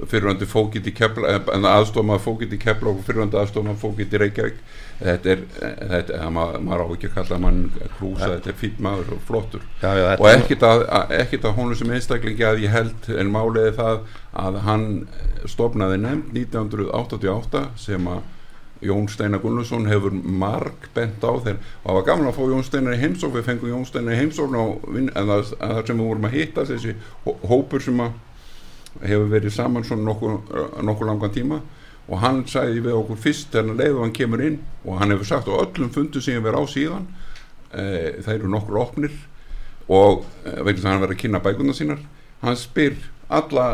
fyrirvændi 0.06 0.50
fókitt 0.50 0.90
í 0.90 0.98
kepla 0.98 1.38
en 1.54 1.70
aðstofma 1.70 2.18
fókitt 2.22 2.58
í 2.58 2.60
kepla 2.62 2.92
og 2.92 3.06
fyrirvændi 3.06 3.38
aðstofma 3.38 3.78
fókitt 3.78 4.18
í 4.18 4.26
Reykjavík 4.26 4.60
þetta 5.00 5.34
er, 5.34 5.44
þetta, 5.92 6.30
maður, 6.34 6.64
maður 6.66 6.84
á 6.84 6.88
ekki 6.96 7.10
að 7.10 7.18
kalla 7.18 7.42
mann 7.44 7.60
Krúsa, 7.98 8.32
þetta 8.36 8.52
er 8.52 8.58
fýtt 8.62 8.80
maður 8.84 9.12
og 9.18 9.26
flottur. 9.28 9.68
Já, 9.82 9.92
já, 10.00 10.06
og 10.16 10.30
ekkit 10.32 10.66
að, 10.68 10.86
ekkit 11.20 11.46
að 11.46 11.60
honum 11.60 11.80
sem 11.80 11.94
einstaklingi 11.98 12.48
að 12.48 12.64
ég 12.66 12.74
held 12.74 13.12
en 13.14 13.34
máliði 13.34 13.76
það 13.78 14.02
að 14.48 14.58
hann 14.66 14.88
stopnaði 15.46 16.02
nefnd 16.06 16.42
1988 16.46 17.64
sem 17.88 18.10
að 18.14 18.26
Jón 18.86 19.08
Steinar 19.10 19.42
Gunnarsson 19.42 19.88
hefur 19.90 20.14
marg 20.14 20.90
bent 20.94 21.24
á 21.26 21.34
þegar 21.34 21.58
og 21.58 21.88
það 21.88 21.96
var 21.98 22.06
gaman 22.10 22.30
að 22.30 22.36
fá 22.38 22.44
Jón 22.52 22.66
Steinar 22.66 22.94
í 22.98 23.02
heimsók 23.02 23.34
við 23.34 23.48
fengum 23.48 23.72
Jón 23.72 23.88
Steinar 23.90 24.14
í 24.14 24.20
heimsók 24.22 24.54
en 24.54 25.10
það, 25.16 25.54
sem 25.88 25.98
við 25.98 26.04
vorum 26.04 26.28
að 26.30 26.36
hitta 26.38 26.66
þessi 26.68 26.94
hópur 27.50 27.84
sem 27.84 28.04
að 28.06 28.20
hefur 29.02 29.32
verið 29.32 29.54
saman 29.54 29.86
svona 29.86 30.06
nokkuð 30.12 30.84
nokku 30.86 31.10
langan 31.10 31.34
tíma 31.34 31.60
og 32.08 32.22
hann 32.24 32.44
sagði 32.48 32.84
við 32.86 32.98
okkur 33.02 33.20
fyrst 33.20 33.56
hann 33.58 33.76
leiði 33.76 33.96
og 33.98 34.04
hann 34.06 34.16
kemur 34.16 34.44
inn 34.44 34.60
og 34.86 35.02
hann 35.02 35.12
hefur 35.14 35.28
sagt 35.28 35.52
á 35.52 35.60
öllum 35.60 35.92
fundu 35.96 36.24
sem 36.24 36.38
ég 36.38 36.46
verið 36.46 36.64
á 36.64 36.66
síðan 36.72 37.08
e, 37.72 37.84
það 38.24 38.34
eru 38.38 38.52
nokkur 38.54 38.80
opnir 38.82 39.16
og 39.88 40.24
e, 40.46 40.56
vegna 40.64 40.78
þess 40.78 40.88
að 40.88 40.92
hann 40.94 41.04
verið 41.04 41.18
að 41.18 41.22
kynna 41.24 41.44
bækuna 41.44 41.78
sínar 41.78 42.04
hann 42.44 42.60
spyr 42.60 42.98
alla 43.28 43.68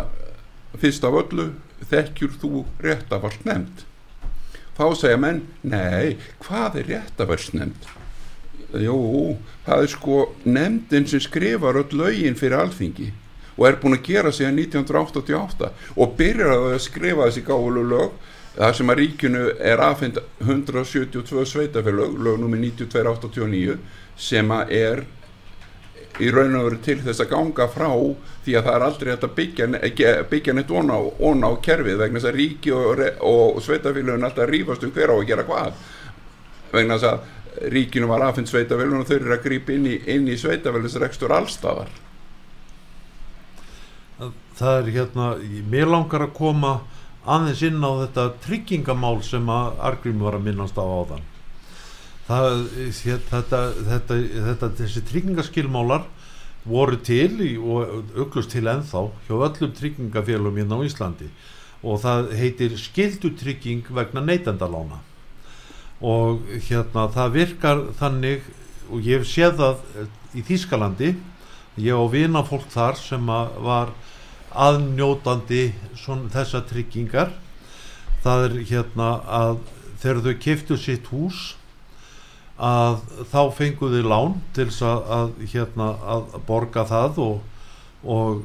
fyrst 0.81 1.05
af 1.05 1.17
öllu 1.21 1.51
þekkjur 1.89 2.37
þú 2.41 2.63
rétt 2.81 3.13
að 3.13 3.27
vart 3.27 3.45
nefnd 3.45 3.83
þá 4.73 4.85
segja 4.97 5.19
menn, 5.21 5.43
nei, 5.61 6.15
hvað 6.41 6.79
er 6.81 6.87
rétt 6.89 7.19
að 7.21 7.35
vera 7.35 7.59
nefnd? 7.59 7.91
Jú, 8.81 8.95
það 9.67 9.83
er 9.83 9.91
sko 9.91 10.15
nefndin 10.49 11.05
sem 11.05 11.21
skrifar 11.21 11.77
öll 11.83 11.99
lögin 11.99 12.37
fyrir 12.39 12.63
alþingi 12.63 13.11
og 13.55 13.65
er 13.67 13.79
búin 13.81 13.97
að 13.97 14.05
gera 14.07 14.31
síðan 14.33 14.61
1988 14.63 15.71
og 15.95 16.15
byrjar 16.19 16.53
að 16.57 16.77
skrifa 16.83 17.27
þessi 17.27 17.45
gálu 17.47 17.83
lög 17.89 18.15
það 18.53 18.77
sem 18.77 18.93
að 18.93 18.99
ríkinu 19.01 19.43
er 19.71 19.81
aðfind 19.81 20.21
172 20.45 21.45
sveitafélög 21.49 22.17
lög 22.21 22.39
nummi 22.41 22.61
9289 22.61 23.77
sem 24.19 24.53
að 24.53 24.73
er 24.77 25.03
í 26.21 26.29
raun 26.29 26.55
og 26.59 26.67
veru 26.67 26.79
til 26.85 26.99
þess 27.01 27.23
að 27.23 27.31
ganga 27.31 27.65
frá 27.73 27.89
því 28.45 28.55
að 28.57 28.67
það 28.67 28.75
er 28.75 28.85
aldrei 28.87 29.11
hægt 29.11 29.25
að 29.25 29.35
byggja, 29.39 29.67
byggja 30.29 30.53
neitt 30.53 30.73
ón 30.73 30.93
á, 30.93 30.99
á 31.01 31.51
kerfið 31.65 32.03
vegna 32.03 32.21
þess 32.21 32.29
að 32.29 32.37
ríki 32.37 32.73
og, 32.75 33.01
og 33.25 33.61
sveitafélagin 33.65 34.27
alltaf 34.27 34.51
rýfast 34.51 34.85
um 34.85 34.93
hver 34.93 35.13
á 35.13 35.15
að 35.15 35.27
gera 35.31 35.47
hvað. 35.47 35.81
Vegna 36.73 36.99
þess 36.99 37.09
að 37.09 37.73
ríkinu 37.73 38.09
var 38.11 38.27
aðfind 38.27 38.51
sveitafélagin 38.51 39.01
og 39.01 39.09
þau 39.09 39.17
eru 39.17 39.33
að 39.33 39.45
grípa 39.47 39.73
inn 39.73 39.89
í, 39.89 39.97
í 40.05 40.37
sveitafélagsrekstur 40.43 41.33
allstafar 41.33 41.89
Það 44.53 44.79
er 44.79 44.89
hérna, 44.93 45.27
mér 45.69 45.89
langar 45.89 46.27
að 46.27 46.35
koma 46.37 46.73
aðeins 47.23 47.61
inn 47.65 47.81
á 47.81 47.91
þetta 48.03 48.25
tryggingamál 48.43 49.21
sem 49.25 49.47
að 49.49 49.79
Argrím 49.89 50.19
var 50.21 50.37
að 50.37 50.45
minnast 50.49 50.77
á 50.77 50.83
áðan. 50.83 51.23
Það, 52.27 52.59
þetta, 53.31 53.61
þetta, 53.89 54.17
þetta, 54.49 54.69
þessi 54.79 55.03
tryggingaskilmálar 55.09 56.05
voru 56.63 56.99
til 57.03 57.41
í, 57.43 57.55
og 57.59 58.13
auglust 58.15 58.53
til 58.53 58.67
ennþá 58.71 59.03
hjá 59.27 59.33
öllum 59.35 59.73
tryggingafélum 59.75 60.59
hérna 60.61 60.79
á 60.79 60.85
Íslandi. 60.87 61.27
Og 61.83 61.99
það 62.03 62.31
heitir 62.39 62.77
skildutrygging 62.79 63.89
vegna 63.91 64.23
neytendalána. 64.23 65.01
Og 66.03 66.45
hérna 66.69 67.09
það 67.11 67.35
virkar 67.35 67.83
þannig 67.99 68.47
og 68.91 69.03
ég 69.03 69.27
séð 69.27 69.59
það 69.59 70.07
í 70.35 70.43
Þýskalandi. 70.47 71.11
Ég 71.83 71.97
á 71.97 72.03
vina 72.07 72.43
fólk 72.47 72.69
þar 72.71 72.99
sem 72.99 73.27
var 73.27 73.91
aðnjótandi 74.53 75.63
þessa 76.33 76.63
tryggingar. 76.69 77.33
Það 78.23 78.45
er 78.47 78.57
hérna 78.69 79.09
að 79.27 79.57
þegar 80.01 80.23
þau 80.25 80.33
keftu 80.45 80.77
sitt 80.79 81.09
hús 81.11 81.41
að 82.63 82.99
þá 83.31 83.41
fenguðu 83.57 84.03
lán 84.05 84.37
til 84.55 84.67
að, 84.69 84.99
að, 85.17 85.31
hérna, 85.51 85.87
að 86.05 86.35
borga 86.47 86.85
það 86.87 87.19
og, 87.23 87.39
og 88.03 88.43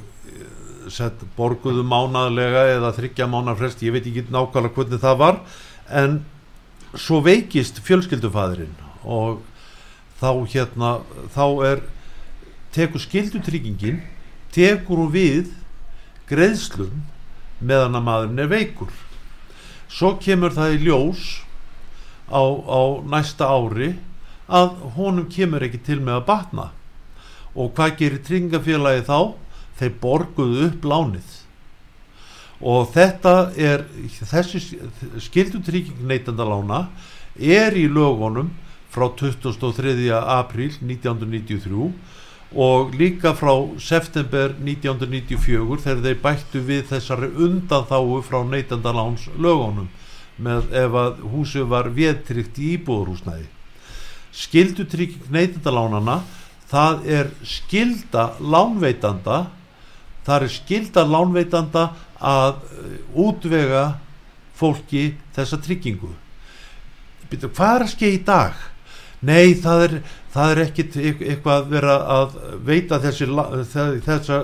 set, 0.92 1.22
borguðu 1.36 1.84
mánaðlega 1.86 2.64
eða 2.76 2.94
þryggja 2.96 3.28
mánarfrest, 3.30 3.84
ég 3.84 3.94
veit 3.94 4.06
ekki 4.08 4.26
nákvæmlega 4.32 4.74
hvernig 4.76 5.02
það 5.02 5.20
var 5.20 5.40
en 6.00 6.18
svo 6.96 7.20
veikist 7.24 7.82
fjölskyldufæðurinn 7.84 8.74
og 9.04 9.42
þá 10.18 10.30
hérna 10.54 10.92
þá 11.34 11.44
er 11.68 11.82
tekur 12.74 13.02
skildutryggingin 13.02 14.00
tekur 14.54 15.04
hún 15.04 15.12
við 15.12 15.52
greiðslum 16.28 17.04
meðan 17.58 17.98
að 17.98 18.06
maðurinn 18.08 18.44
er 18.44 18.50
veikur 18.52 18.92
svo 19.88 20.14
kemur 20.22 20.54
það 20.54 20.76
í 20.76 20.80
ljós 20.86 21.24
á, 22.28 22.42
á 22.44 22.80
næsta 23.08 23.48
ári 23.48 23.94
að 24.48 24.76
honum 24.96 25.28
kemur 25.32 25.64
ekki 25.64 25.80
til 25.84 25.98
með 26.00 26.20
að 26.20 26.28
batna 26.28 26.70
og 27.58 27.72
hvað 27.76 27.98
gerir 28.00 28.24
tryggingafélagi 28.24 29.04
þá? 29.08 29.20
þeir 29.78 29.92
borguðu 30.02 30.64
upp 30.68 30.86
lánið 30.90 31.34
og 32.58 32.88
þetta 32.94 33.34
er 33.54 33.84
þessi 34.18 34.80
skildutrygging 35.22 36.00
neytandalána 36.10 36.88
er 37.38 37.76
í 37.78 37.86
lögunum 37.86 38.50
frá 38.90 39.06
23. 39.14 40.10
apríl 40.10 40.72
1993 40.82 41.92
og 42.54 42.94
líka 42.96 43.34
frá 43.36 43.52
september 43.82 44.54
1994 44.56 45.82
þegar 45.84 46.02
þeir 46.06 46.20
bættu 46.22 46.62
við 46.64 46.86
þessari 46.88 47.28
undanþáu 47.36 48.22
frá 48.24 48.40
neytandaláns 48.48 49.26
lögunum 49.36 49.90
með 50.38 50.72
ef 50.80 50.96
að 50.96 51.22
húsi 51.32 51.64
var 51.68 51.90
viðtrykt 51.92 52.60
í 52.62 52.74
íbúðurhúsnæði 52.78 53.48
skildutrygging 54.38 55.28
neytendalánana 55.34 56.22
það 56.70 57.08
er 57.18 57.30
skilda 57.44 58.30
lánveitanda 58.40 59.42
það 60.24 60.46
er 60.46 60.54
skilda 60.54 61.04
lánveitanda 61.08 61.84
að 62.18 62.62
útvega 63.12 63.84
fólki 64.56 65.10
þessa 65.36 65.60
tryggingu 65.64 66.14
hvað 67.28 67.74
er 67.74 67.84
að 67.84 67.92
skeið 67.92 68.14
í 68.14 68.24
dag? 68.24 68.66
Nei, 69.18 69.54
það 69.58 69.82
er, 69.84 69.94
það 70.32 70.52
er 70.52 70.62
ekkit 70.66 70.96
eitthvað 71.00 71.68
vera 71.72 71.98
að 72.18 72.38
veita 72.66 72.98
þessi, 73.02 73.28
þessa 74.04 74.40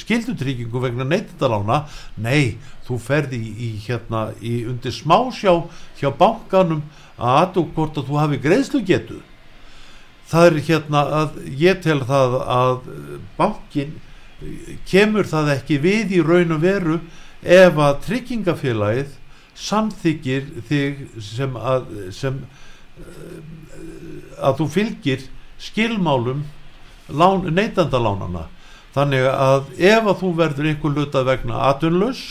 skildutryggingu 0.00 0.82
vegna 0.82 1.06
neytindalána 1.08 1.82
nei, 2.16 2.56
þú 2.86 2.98
ferði 3.02 3.40
í, 3.40 3.50
í, 3.50 3.70
hérna, 3.86 4.30
í 4.40 4.62
undir 4.70 4.94
smásjá 4.94 5.56
hjá 6.00 6.10
bankanum 6.16 6.84
að 7.20 7.40
aðdók 7.42 7.74
hvort 7.76 8.00
að 8.00 8.08
þú 8.08 8.20
hafi 8.22 8.40
greiðslu 8.44 8.82
getu 8.86 9.20
það 10.30 10.46
er 10.46 10.60
hérna 10.68 11.02
að 11.20 11.40
ég 11.58 11.82
tel 11.84 12.00
það 12.06 12.36
að 12.44 12.76
bankin 13.38 13.96
kemur 14.88 15.28
það 15.28 15.54
ekki 15.56 15.80
við 15.82 16.14
í 16.16 16.22
raun 16.24 16.54
og 16.56 16.62
veru 16.62 17.00
ef 17.42 17.76
að 17.80 17.98
tryggingafélagið 18.06 19.16
samþykir 19.60 20.46
þig 20.70 21.00
sem 21.24 21.56
að 21.58 21.88
sem 22.16 22.38
að 24.40 24.60
þú 24.60 24.66
fylgir 24.74 25.24
skilmálum 25.60 26.44
lán, 27.10 27.48
neytandalánana 27.54 28.46
þannig 28.94 29.26
að 29.30 29.72
ef 29.78 30.06
að 30.12 30.20
þú 30.22 30.30
verður 30.38 30.70
einhver 30.70 30.94
luta 30.96 31.24
vegna 31.26 31.64
atunlaus 31.70 32.22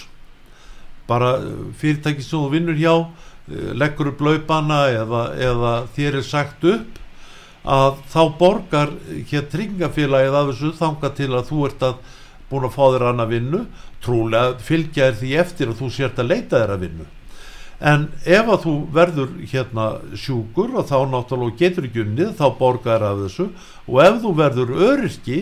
bara 1.09 1.35
fyrirtæki 1.79 2.23
sem 2.23 2.37
þú 2.37 2.53
vinnur 2.53 2.79
hjá 2.79 2.93
leggur 3.49 4.11
upp 4.11 4.21
laupana 4.21 4.87
eða, 4.93 5.23
eða 5.37 5.73
þér 5.95 6.19
er 6.19 6.25
sagt 6.25 6.65
upp 6.69 6.99
að 7.69 8.01
þá 8.09 8.21
borgar 8.39 8.91
hér 9.29 9.47
tryggingafélagið 9.51 10.37
af 10.39 10.51
þessu 10.51 10.73
þanga 10.79 11.13
til 11.17 11.29
að 11.33 11.47
þú 11.49 11.63
ert 11.67 11.85
að 11.89 11.95
búin 12.49 12.65
að 12.65 12.75
fá 12.75 12.83
þér 12.85 13.07
annað 13.11 13.33
vinnu. 13.35 13.61
Trúlega 13.99 14.53
fylgja 14.63 15.09
þér 15.09 15.17
því 15.19 15.31
eftir 15.43 15.71
og 15.71 15.79
þú 15.81 15.89
sért 15.93 16.21
að 16.21 16.29
leita 16.31 16.61
þér 16.61 16.75
að 16.75 16.85
vinnu 16.85 17.07
en 17.79 18.09
ef 18.27 18.49
að 18.51 18.65
þú 18.65 18.73
verður 18.95 19.29
hérna 19.47 19.85
sjúkur 20.19 20.73
og 20.75 20.89
þá 20.89 20.97
náttúrulega 21.07 21.61
getur 21.61 21.87
ekki 21.87 22.03
unnið 22.03 22.33
þá 22.39 22.45
borgar 22.59 23.05
af 23.07 23.23
þessu. 23.23 23.47
Og 23.87 24.01
ef 24.03 24.19
þú 24.25 24.33
verður 24.41 24.75
öryrki 24.89 25.39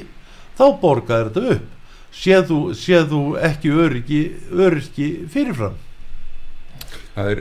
þá 0.57 0.65
borgar 0.81 1.31
þetta 1.31 1.57
upp. 1.57 1.73
Séð 2.17 2.47
þú, 2.49 2.59
séð 2.77 3.09
þú 3.11 3.23
ekki 3.45 3.73
öryrki, 3.73 4.21
öryrki 4.53 5.09
fyrirfram? 5.33 5.75
Það 7.17 7.31
er, 7.33 7.39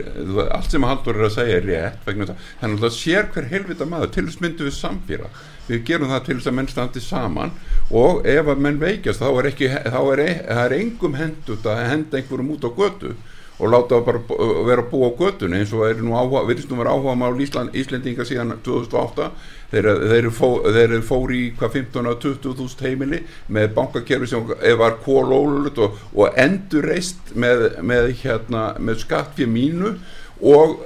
allt 0.55 0.73
sem 0.73 0.85
Haldur 0.89 1.19
er 1.19 1.27
að 1.27 1.35
segja 1.35 1.57
er 1.59 1.67
rétt 1.69 2.05
vegna 2.07 2.25
þess 2.25 2.33
að 2.33 2.61
þannig 2.61 2.77
að 2.79 2.83
það 2.83 2.93
sér 2.97 3.27
hver 3.33 3.47
helvita 3.51 3.85
maður. 3.85 4.11
Til 4.15 4.23
þess 4.25 4.41
myndu 4.41 4.65
við 4.65 4.75
samfélag. 4.79 5.41
Við 5.67 5.83
gerum 5.85 6.13
það 6.13 6.23
til 6.25 6.37
þess 6.39 6.49
að 6.49 6.55
menn 6.57 6.69
standi 6.71 7.03
saman. 7.05 7.53
Og 7.93 8.25
ef 8.25 8.49
að 8.49 8.63
menn 8.65 8.81
veikast 8.81 9.21
þá 9.21 9.27
er 9.29 9.49
ekki 9.51 9.69
þá 9.69 9.99
er, 10.01 10.23
það 10.49 10.63
er 10.63 10.77
engum 10.79 11.17
hendut 11.21 11.69
að 11.69 11.83
henda 11.91 12.17
einhverjum 12.17 12.53
út 12.57 12.65
á 12.65 12.71
götu 12.81 13.13
og 13.57 13.71
láta 13.73 13.97
það 13.97 14.05
bara 14.05 14.39
vera 14.67 14.83
að 14.83 14.89
búa 14.91 15.09
á 15.09 15.17
götunni 15.17 15.61
eins 15.61 15.73
og 15.73 15.85
er 15.87 16.01
nú 16.03 16.13
áhuga, 16.17 16.43
virðist 16.45 16.69
nú 16.69 16.77
vera 16.77 16.93
áhuga 16.93 17.15
mál 17.17 17.41
Ísland, 17.41 17.73
Íslendinga 17.77 18.25
síðan 18.27 18.53
2008 18.65 19.31
þeir, 19.71 19.89
þeir, 20.11 20.29
fó, 20.35 20.49
þeir 20.75 20.93
fóri 21.05 21.39
í 21.47 21.49
hvað 21.57 21.79
15-20.000 21.79 22.85
heimili 22.85 23.23
með 23.49 23.73
bankakerfi 23.79 24.29
sem 24.29 24.53
var 24.79 24.99
kólólut 25.05 25.81
og, 25.81 25.97
og 26.13 26.37
endur 26.39 26.87
reist 26.91 27.33
með, 27.33 27.67
með, 27.81 28.13
hérna, 28.21 28.69
með 28.77 29.03
skatt 29.07 29.35
fyrir 29.37 29.51
mínu 29.55 29.97
og, 30.37 30.83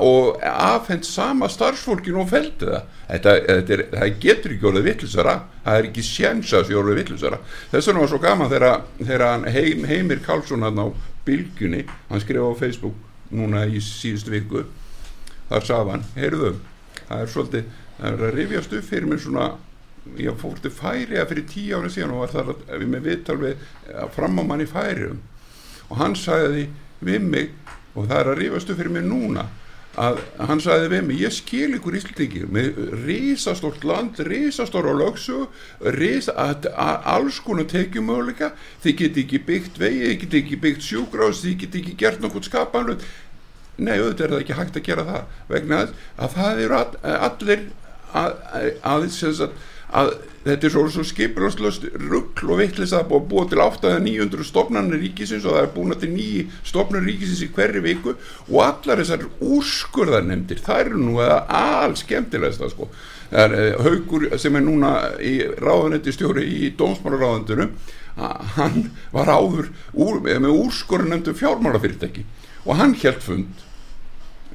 og 0.00 0.40
afhengt 0.40 1.04
sama 1.04 1.50
starfsfólkinu 1.52 2.22
og 2.22 2.30
feldi 2.30 2.64
það. 2.64 2.88
Þetta, 3.10 3.34
þetta 3.44 3.74
er, 3.76 3.84
það 3.92 4.20
getur 4.24 4.54
ekki 4.54 4.68
orðið 4.70 4.86
vittlisara 4.88 5.36
það 5.64 5.76
er 5.76 5.88
ekki 5.90 6.04
sjensas 6.06 6.70
í 6.70 6.76
orðið 6.78 7.00
vittlisara 7.02 7.40
þess 7.72 7.90
vegna 7.90 8.04
var 8.04 8.12
svo 8.12 8.20
gaman 8.22 8.52
þegar 8.52 9.48
heim, 9.52 9.84
Heimir 9.90 10.22
Karlsson 10.24 10.64
hann 10.64 10.80
á 10.80 10.86
bylgjunni, 11.26 11.84
hann 12.08 12.22
skrifa 12.22 12.50
á 12.50 12.60
Facebook 12.60 12.96
núna 13.30 13.64
í 13.68 13.80
síðustu 13.84 14.32
viku 14.34 14.64
þar 15.50 15.66
sað 15.66 15.90
hann, 15.94 16.06
heyrðu 16.16 16.52
það 17.08 17.24
er 17.24 17.32
svolítið, 17.34 17.72
það 17.98 18.12
er 18.12 18.24
að 18.26 18.36
rifjast 18.38 18.76
upp 18.78 18.86
fyrir 18.86 19.10
mér 19.10 19.22
svona, 19.24 19.48
ég 20.18 20.38
fór 20.40 20.60
til 20.62 20.72
færi 20.74 21.24
fyrir 21.30 21.48
tíu 21.50 21.78
ára 21.78 21.90
síðan 21.92 22.14
og 22.16 22.24
var 22.24 22.34
þar 22.34 22.52
að, 22.54 22.62
við 22.80 22.92
með 22.94 23.08
viðtal 23.08 23.38
við 23.40 23.64
fram 24.16 24.40
á 24.40 24.44
manni 24.46 24.68
færium 24.70 25.20
og 25.90 25.98
hann 26.00 26.16
sagði 26.18 26.68
við 27.04 27.26
mig 27.26 27.50
og 27.94 28.06
það 28.06 28.18
er 28.20 28.30
að 28.32 28.40
rifjast 28.40 28.72
upp 28.72 28.80
fyrir 28.80 28.94
mér 28.94 29.08
núna 29.08 29.46
að 30.00 30.20
hann 30.48 30.62
sagði 30.62 30.90
við 30.94 31.02
mig 31.06 31.20
ég 31.20 31.34
skil 31.34 31.74
ykkur 31.76 31.96
íslendingir 31.98 32.50
með 32.52 32.78
risastórt 33.04 33.84
land, 33.86 34.20
risastóra 34.26 34.94
lögsu 34.96 35.46
risa, 35.96 36.34
að, 36.40 36.70
að, 36.72 36.94
alls 37.14 37.40
konar 37.44 37.68
tekjum 37.70 38.08
möguleika, 38.08 38.52
þið 38.84 38.96
geti 39.02 39.24
ekki 39.26 39.42
byggt 39.48 39.80
vegi, 39.82 40.06
þið 40.06 40.20
geti 40.24 40.40
ekki 40.44 40.60
byggt 40.64 40.86
sjúgrás 40.86 41.42
þið 41.44 41.58
geti 41.64 41.82
ekki 41.82 41.98
gert 42.00 42.24
nokkur 42.24 42.46
skapanlut 42.46 43.04
nei, 43.80 43.96
auðvitað 43.98 44.24
er 44.26 44.32
það 44.34 44.44
ekki 44.44 44.58
hægt 44.60 44.80
að 44.80 44.86
gera 44.88 45.06
það 45.08 45.36
vegna 45.50 45.82
að 46.16 46.34
það 46.36 46.64
eru 46.64 46.80
all, 46.80 46.96
allir 47.28 47.68
að, 48.12 48.32
að 48.84 49.58
að 49.90 50.12
þetta 50.44 50.66
er 50.66 50.72
svo, 50.72 50.86
svo 50.88 51.04
skipurlöst 51.04 51.84
ruggl 52.00 52.52
og 52.54 52.60
vittlis 52.62 52.94
að 52.96 53.10
búa, 53.10 53.20
búa 53.28 53.46
til 53.50 53.60
800-900 53.60 54.46
stofnarnir 54.48 55.02
ríkisins 55.02 55.44
og 55.44 55.56
það 55.56 55.62
er 55.66 55.70
búin 55.74 55.96
til 56.00 56.12
nýji 56.14 56.44
stofnarnir 56.70 57.12
ríkisins 57.12 57.44
í 57.44 57.50
hverju 57.52 57.84
viku 57.84 58.14
og 58.48 58.58
allar 58.64 59.02
þessar 59.02 59.26
úrskurðarnemdir 59.44 60.62
það 60.64 60.84
eru 60.86 61.02
nú 61.04 61.20
alls 61.20 62.04
skemmtilegast 62.06 62.64
sko. 62.72 62.88
það 63.30 63.44
er 63.44 63.56
uh, 63.76 63.84
haugur 63.84 64.28
sem 64.40 64.56
er 64.56 64.64
núna 64.64 64.94
í 65.20 65.36
ráðanetti 65.60 66.16
stjóri 66.16 66.46
í 66.48 66.74
dómsmálaráðandunum 66.80 67.74
hann 68.56 68.90
var 69.12 69.30
áður 69.32 69.70
úr, 69.92 70.22
með 70.24 70.52
úrskurðarnemdu 70.54 71.36
fjármálafyrirtæki 71.36 72.24
og 72.64 72.80
hann 72.80 72.96
held 73.00 73.20
fund 73.24 73.66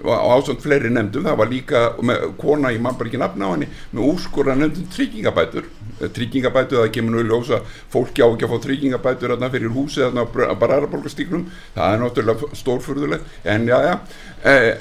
og 0.03 0.31
ásand 0.35 0.61
fleiri 0.63 0.91
nefndum, 0.91 1.25
það 1.25 1.37
var 1.39 1.51
líka 1.51 1.83
með 2.03 2.25
kona 2.41 2.71
í 2.75 2.79
mann 2.81 2.97
bara 2.99 3.09
ekki 3.09 3.21
nafna 3.21 3.47
á 3.47 3.53
henni 3.53 3.69
með 3.93 4.09
úrskurra 4.09 4.55
nefndum 4.59 4.89
tryggingabætur. 4.95 5.69
Eh, 6.01 6.09
tryggingabætur, 6.15 6.81
það 6.83 6.91
kemur 6.97 7.15
nú 7.15 7.23
í 7.23 7.29
ljósa 7.29 7.61
fólki 7.93 8.25
á 8.25 8.27
ekki 8.27 8.47
að 8.47 8.51
fá 8.51 8.65
tryggingabætur 8.65 9.35
þarna 9.35 9.51
fyrir 9.53 9.71
húsið 9.75 10.09
þarna 10.09 10.25
á 10.51 10.55
bararabolgastíknum 10.59 11.47
það 11.77 11.93
er 11.93 12.03
náttúrulega 12.03 12.51
stórfurðulegt 12.59 13.47
en 13.55 13.71
já 13.71 13.77
já. 13.87 13.95
Eh, 14.43 14.73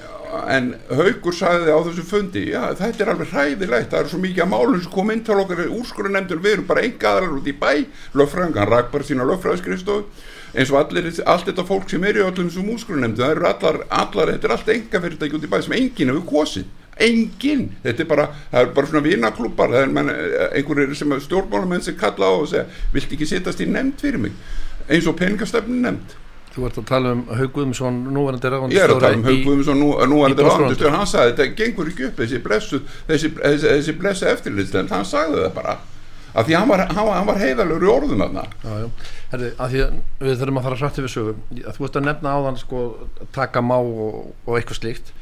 en 0.51 0.73
Haugur 0.91 1.37
sagði 1.37 1.71
á 1.71 1.79
þessu 1.87 2.05
fundi 2.09 2.45
já 2.51 2.63
þetta 2.75 3.05
er 3.05 3.11
alveg 3.13 3.31
hræðilegt, 3.31 3.91
það 3.93 4.01
er 4.01 4.11
svo 4.11 4.23
mikið 4.25 4.45
að 4.45 4.51
málun 4.51 4.83
sem 4.83 4.95
kom 4.95 5.13
inn 5.15 5.23
til 5.25 5.39
okkar 5.39 5.67
úrskurra 5.69 6.11
nefndur 6.11 6.43
við 6.43 6.57
erum 6.57 6.71
bara 6.71 6.83
enga 6.89 7.13
aðrar 7.13 7.37
út 7.39 7.47
í 7.47 7.55
bæ 7.55 7.87
löffræðing, 8.19 8.59
hann 8.59 8.73
rak 8.73 8.91
bara 8.91 9.07
sína 9.07 9.29
löffræðskristofu 9.29 10.33
eins 10.55 10.73
og 10.73 10.81
allir, 10.81 11.11
allt 11.27 11.51
þetta 11.51 11.67
fólk 11.69 11.91
sem 11.91 12.07
er 12.09 12.21
í 12.21 12.25
öllum 12.25 12.49
þessum 12.49 12.73
úrskurðunemndu, 12.75 13.23
það 13.23 13.37
eru 13.37 13.49
allar, 13.51 13.79
allar 14.03 14.33
þetta 14.35 14.49
er 14.49 14.57
allt 14.57 14.73
enga 14.77 15.03
fyrirtæki 15.05 15.39
út 15.39 15.47
í 15.47 15.53
bæð 15.53 15.67
sem 15.67 15.77
enginn 15.79 16.13
hefur 16.15 16.27
kosið. 16.31 16.73
Enginn, 17.05 17.65
þetta 17.83 18.05
er 18.05 18.11
bara 18.11 18.27
það 18.53 18.61
er 18.61 18.75
bara 18.77 18.91
svona 18.91 19.07
vinaklúpar 19.09 19.73
er 19.75 19.89
einhverjir 20.55 20.99
sem 20.99 21.15
stjórnmálamenn 21.25 21.83
sem 21.83 21.97
kalla 21.99 22.29
á 22.31 22.35
og 22.39 22.51
segja, 22.53 22.69
vilt 22.95 23.17
ekki 23.17 23.27
sittast 23.27 23.63
í 23.65 23.67
nefnd 23.67 24.05
fyrir 24.05 24.23
mig, 24.29 24.37
eins 24.87 25.09
og 25.11 25.19
peningastefnin 25.19 25.83
nefnd 25.89 26.21
Þú 26.55 26.69
ert 26.69 26.77
að 26.79 26.85
tala 26.87 27.13
um 27.17 27.23
Haug 27.35 27.49
Guðmundsson 27.51 27.97
núverandi 28.15 28.51
ráðandistjóra 28.53 28.79
Ég 28.79 28.85
er 28.87 28.93
að 28.95 29.01
tala 29.03 29.19
um 29.19 29.25
Haug 29.27 29.41
Guðmundsson 29.43 29.81
nú, 29.83 29.89
núverandi 30.13 30.45
ráðandistjóra 30.47 31.01
hann 31.01 31.09
sagði 31.11 31.33
þetta 31.33 31.57
gengur 31.59 31.91
ekki 31.91 32.07
upp 32.07 32.21
þessi 32.21 32.39
blessu 32.45 32.81
þessi, 33.09 33.31
þessi, 33.41 33.67
þessi 33.73 33.95
blessu 33.99 34.29
eftirlýðstönd 34.31 34.95
hann 34.95 35.09
sagði 35.09 35.41
það 35.41 35.57
bara 35.57 35.75
af 36.35 36.49
því 36.49 36.57
hann 36.59 36.71
var, 36.71 36.85
hann 36.91 37.29
var 37.29 37.39
heiðalur 37.41 37.85
í 37.85 37.91
orðum 37.91 38.25
aðna 38.27 38.47
Herði, 39.33 39.51
að 39.59 39.75
við 40.21 40.41
þurfum 40.41 40.61
að 40.61 40.67
fara 40.69 40.79
hrætti 40.81 41.05
við 41.05 41.13
sögum 41.15 41.45
þú 41.51 41.85
veist 41.85 41.99
að 41.99 42.09
nefna 42.09 42.35
á 42.35 42.39
þann 42.47 42.59
sko 42.61 42.81
taka 43.35 43.63
má 43.65 43.77
og, 43.81 44.35
og 44.47 44.59
eitthvað 44.59 44.81
slíkt. 44.81 45.13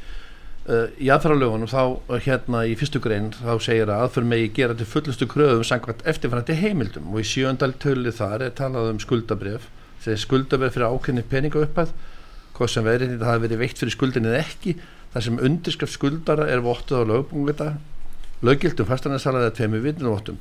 Uh, 0.63 0.85
í 0.95 1.09
aðfæralögunum 1.11 1.67
þá 1.67 2.19
hérna 2.23 2.61
í 2.69 2.75
fyrstu 2.79 3.01
grein 3.03 3.31
þá 3.35 3.57
segir 3.65 3.89
að 3.91 4.05
aðför 4.05 4.27
megi 4.29 4.51
gera 4.59 4.77
til 4.79 4.87
fullustu 4.87 5.27
kröðum 5.27 5.65
sangvært 5.67 6.05
eftirfærandi 6.07 6.55
heimildum. 6.61 7.09
Og 7.11 7.23
í 7.23 7.27
sjöndal 7.27 7.73
tölu 7.83 8.13
þar 8.15 8.45
er 8.45 8.53
talað 8.55 8.93
um 8.93 9.01
skuldabref 9.03 9.65
þegar 10.05 10.21
skuldabref 10.23 10.77
fyrir 10.77 10.93
ákveðni 10.93 11.25
peninga 11.31 11.65
uppæð 11.65 11.91
hvað 12.53 12.71
sem 12.71 12.85
verið 12.85 13.15
þetta 13.15 13.29
hafi 13.31 13.43
verið 13.47 13.63
veikt 13.63 13.81
fyrir 13.81 13.95
skuldin 13.95 14.29
eða 14.29 14.43
ekki 14.43 14.75
þar 15.13 15.25
sem 15.27 15.39
undirskrift 15.47 15.95
skuldara 15.97 16.47
er 16.51 16.63
vottuð 16.63 17.01
á 17.01 17.09
lögbúngita 17.11 17.69
löggildum 18.45 18.89
fastanarsalega 18.89 19.49
eða 19.49 19.57
tveimu 19.57 19.81
vinnuvottum 19.83 20.39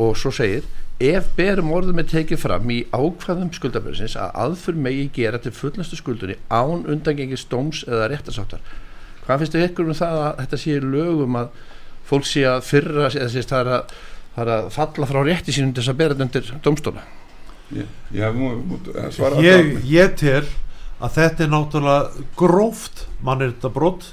og 0.00 0.16
svo 0.16 0.32
segir 0.34 0.64
ef 1.02 1.26
berum 1.36 1.72
orðum 1.74 2.00
er 2.02 2.08
tekið 2.08 2.40
fram 2.40 2.70
í 2.70 2.82
ákvæðum 2.94 3.50
skuldaböðsins 3.56 4.14
að 4.20 4.36
aðfur 4.44 4.78
megi 4.78 5.08
gera 5.16 5.40
til 5.42 5.52
fullastu 5.56 5.98
skuldunni 5.98 6.38
án 6.48 6.86
undangengis 6.86 7.44
stóms 7.46 7.82
eða 7.88 8.08
réttasáttar 8.12 8.62
hvað 9.26 9.42
finnst 9.42 9.56
þau 9.56 9.64
ykkur 9.66 9.90
um 9.90 9.98
það 9.98 10.20
að 10.22 10.40
þetta 10.42 10.60
sé 10.62 10.78
lögum 10.84 11.38
að 11.40 11.60
fólk 12.08 12.28
sé 12.28 12.46
að 12.48 12.64
fyrra 12.68 13.10
eða 13.10 13.28
sést 13.32 13.52
það 13.52 13.64
er 13.64 13.72
að, 13.76 13.96
það 14.36 14.44
er 14.44 14.54
að 14.56 14.70
falla 14.76 15.10
frá 15.10 15.20
rétti 15.26 15.54
sínum 15.56 15.74
til 15.74 15.82
þess 15.82 15.94
að 15.94 16.00
bera 16.02 16.16
þetta 16.16 16.28
undir 16.28 16.64
domstóla 16.66 17.06
ég, 19.42 19.70
ég 19.90 20.16
tel 20.20 20.44
að 21.02 21.14
þetta 21.18 21.46
er 21.46 21.52
náttúrulega 21.52 22.26
gróft 22.38 23.06
mann 23.24 23.42
er 23.42 23.54
þetta 23.54 23.72
brot 23.74 24.10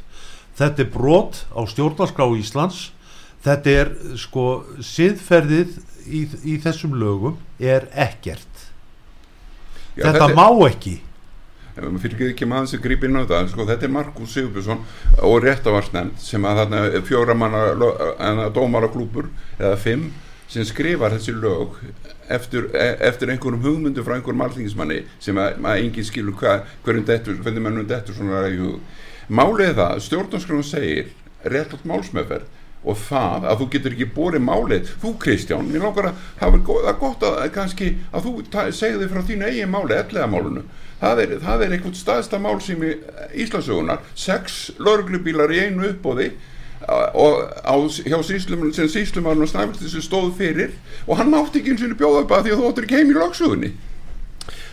þetta 0.59 0.85
er 0.85 0.93
brot 0.93 1.43
á 1.53 1.61
stjórnarskrá 1.69 2.29
Íslands 2.39 2.89
þetta 3.45 3.75
er 3.81 3.91
sko 4.19 4.47
siðferðið 4.83 5.77
í, 6.07 6.23
í 6.43 6.57
þessum 6.63 6.95
lögum 6.99 7.37
er 7.59 7.87
ekkert. 7.93 8.65
Já, 9.95 10.09
þetta, 10.09 10.15
þetta 10.17 10.35
má 10.37 10.67
ekki. 10.69 10.95
Fyrir 11.79 12.31
ekki 12.33 12.47
maður 12.49 12.73
sem 12.73 12.81
grýpir 12.83 13.07
inn 13.07 13.21
á 13.21 13.29
það 13.29 13.51
sko, 13.53 13.65
þetta 13.69 13.85
er 13.87 13.93
Markus 13.95 14.33
Sigurbjörnsson 14.35 14.81
og 15.23 15.35
réttavarsnefnd 15.45 16.17
sem 16.19 16.47
að 16.47 16.63
þarna 16.63 17.03
fjóra 17.07 17.35
manna 17.39 18.49
dómara 18.55 18.89
klúpur 18.91 19.29
eða 19.55 19.77
fimm 19.79 20.09
sem 20.49 20.65
skrifar 20.65 21.13
þessi 21.13 21.35
lög 21.37 21.77
eftir, 22.33 22.67
e, 22.73 22.87
eftir 23.05 23.31
einhverjum 23.31 23.63
hugmyndu 23.63 24.03
frá 24.03 24.15
einhverjum 24.17 24.43
alþingismanni 24.47 25.03
sem 25.21 25.37
að, 25.39 25.59
að 25.61 25.83
enginn 25.85 26.07
skilur 26.07 26.35
hva, 26.41 26.55
hverjum 26.85 27.05
dettur, 27.05 27.37
hvernig 27.45 27.63
mennum 27.63 27.87
dettur 27.87 28.17
svona 28.17 28.41
ræðu 28.43 28.79
málið 29.29 29.75
það, 29.77 30.01
stjórnarskrifun 30.07 30.65
segir 30.65 31.13
réttátt 31.45 31.85
málsmeðferð 31.87 32.58
og 32.83 32.99
það 33.09 33.47
að 33.51 33.61
þú 33.61 33.69
getur 33.73 33.95
ekki 33.95 34.11
bórið 34.15 34.45
málið. 34.45 34.91
Þú 35.01 35.15
Kristján, 35.23 35.71
mér 35.71 35.87
langar 35.87 36.11
að 36.11 36.27
það 36.39 36.59
er 36.59 36.99
gott 37.01 37.25
að 37.27 37.41
kannski 37.55 37.89
að 38.11 38.29
þú 38.29 38.35
segði 38.75 39.09
frá 39.11 39.23
þínu 39.27 39.49
eigin 39.49 39.73
máli, 39.73 39.97
ellega 39.99 40.29
málunu 40.31 40.63
það 40.99 41.23
er, 41.23 41.33
það 41.43 41.65
er 41.65 41.75
einhvern 41.75 41.97
staðsta 41.97 42.39
mál 42.41 42.55
sem 42.63 42.81
í 42.83 42.93
Íslandsögunar, 43.43 44.05
sex 44.19 44.61
lauruglubílar 44.79 45.53
í 45.55 45.61
einu 45.67 45.91
uppbóði 45.93 46.31
og 46.89 47.43
á, 47.63 47.75
hjá 48.07 48.17
síslum 48.23 48.69
sem 48.75 48.87
síslumarinn 48.91 49.43
og 49.43 49.51
snæfistir 49.51 49.91
sem 49.93 50.03
stóð 50.03 50.31
fyrir 50.39 50.73
og 51.05 51.19
hann 51.19 51.31
mátti 51.31 51.61
ekki 51.61 51.75
eins 51.75 51.85
og 51.85 51.99
bjóða 51.99 52.23
upp 52.23 52.33
að 52.35 52.47
því 52.47 52.53
að 52.53 52.61
þú 52.61 52.69
óttur 52.69 52.87
ekki 52.87 52.99
heim 52.99 53.13
í 53.13 53.19
lagsögunni 53.19 53.71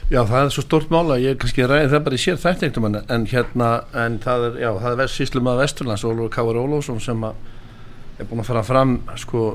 Já, 0.06 0.20
það 0.22 0.38
er 0.38 0.52
svo 0.54 0.62
stort 0.62 0.92
mála, 0.94 1.16
ég 1.18 1.38
kannski 1.42 1.66
ræðið 1.66 1.96
það 1.96 2.02
bara 2.06 2.14
í 2.14 2.22
sér 2.22 2.36
þættingtum 2.38 2.84
en 2.94 3.24
hérna, 3.26 3.70
en 3.90 4.20
það 4.22 4.44
er, 4.46 4.58
já, 4.62 4.68
það 4.84 5.02
er 5.02 5.10
síslum 5.10 5.50
að 5.50 5.62
Vesturlands, 5.64 6.04
Ólur 6.06 6.30
Káur 6.30 6.60
Ólósson 6.62 7.02
sem 7.02 7.26
að 7.26 7.40
er 8.18 8.28
búin 8.28 8.42
að 8.42 8.48
fara 8.50 8.64
fram 8.66 9.00
sko 9.20 9.48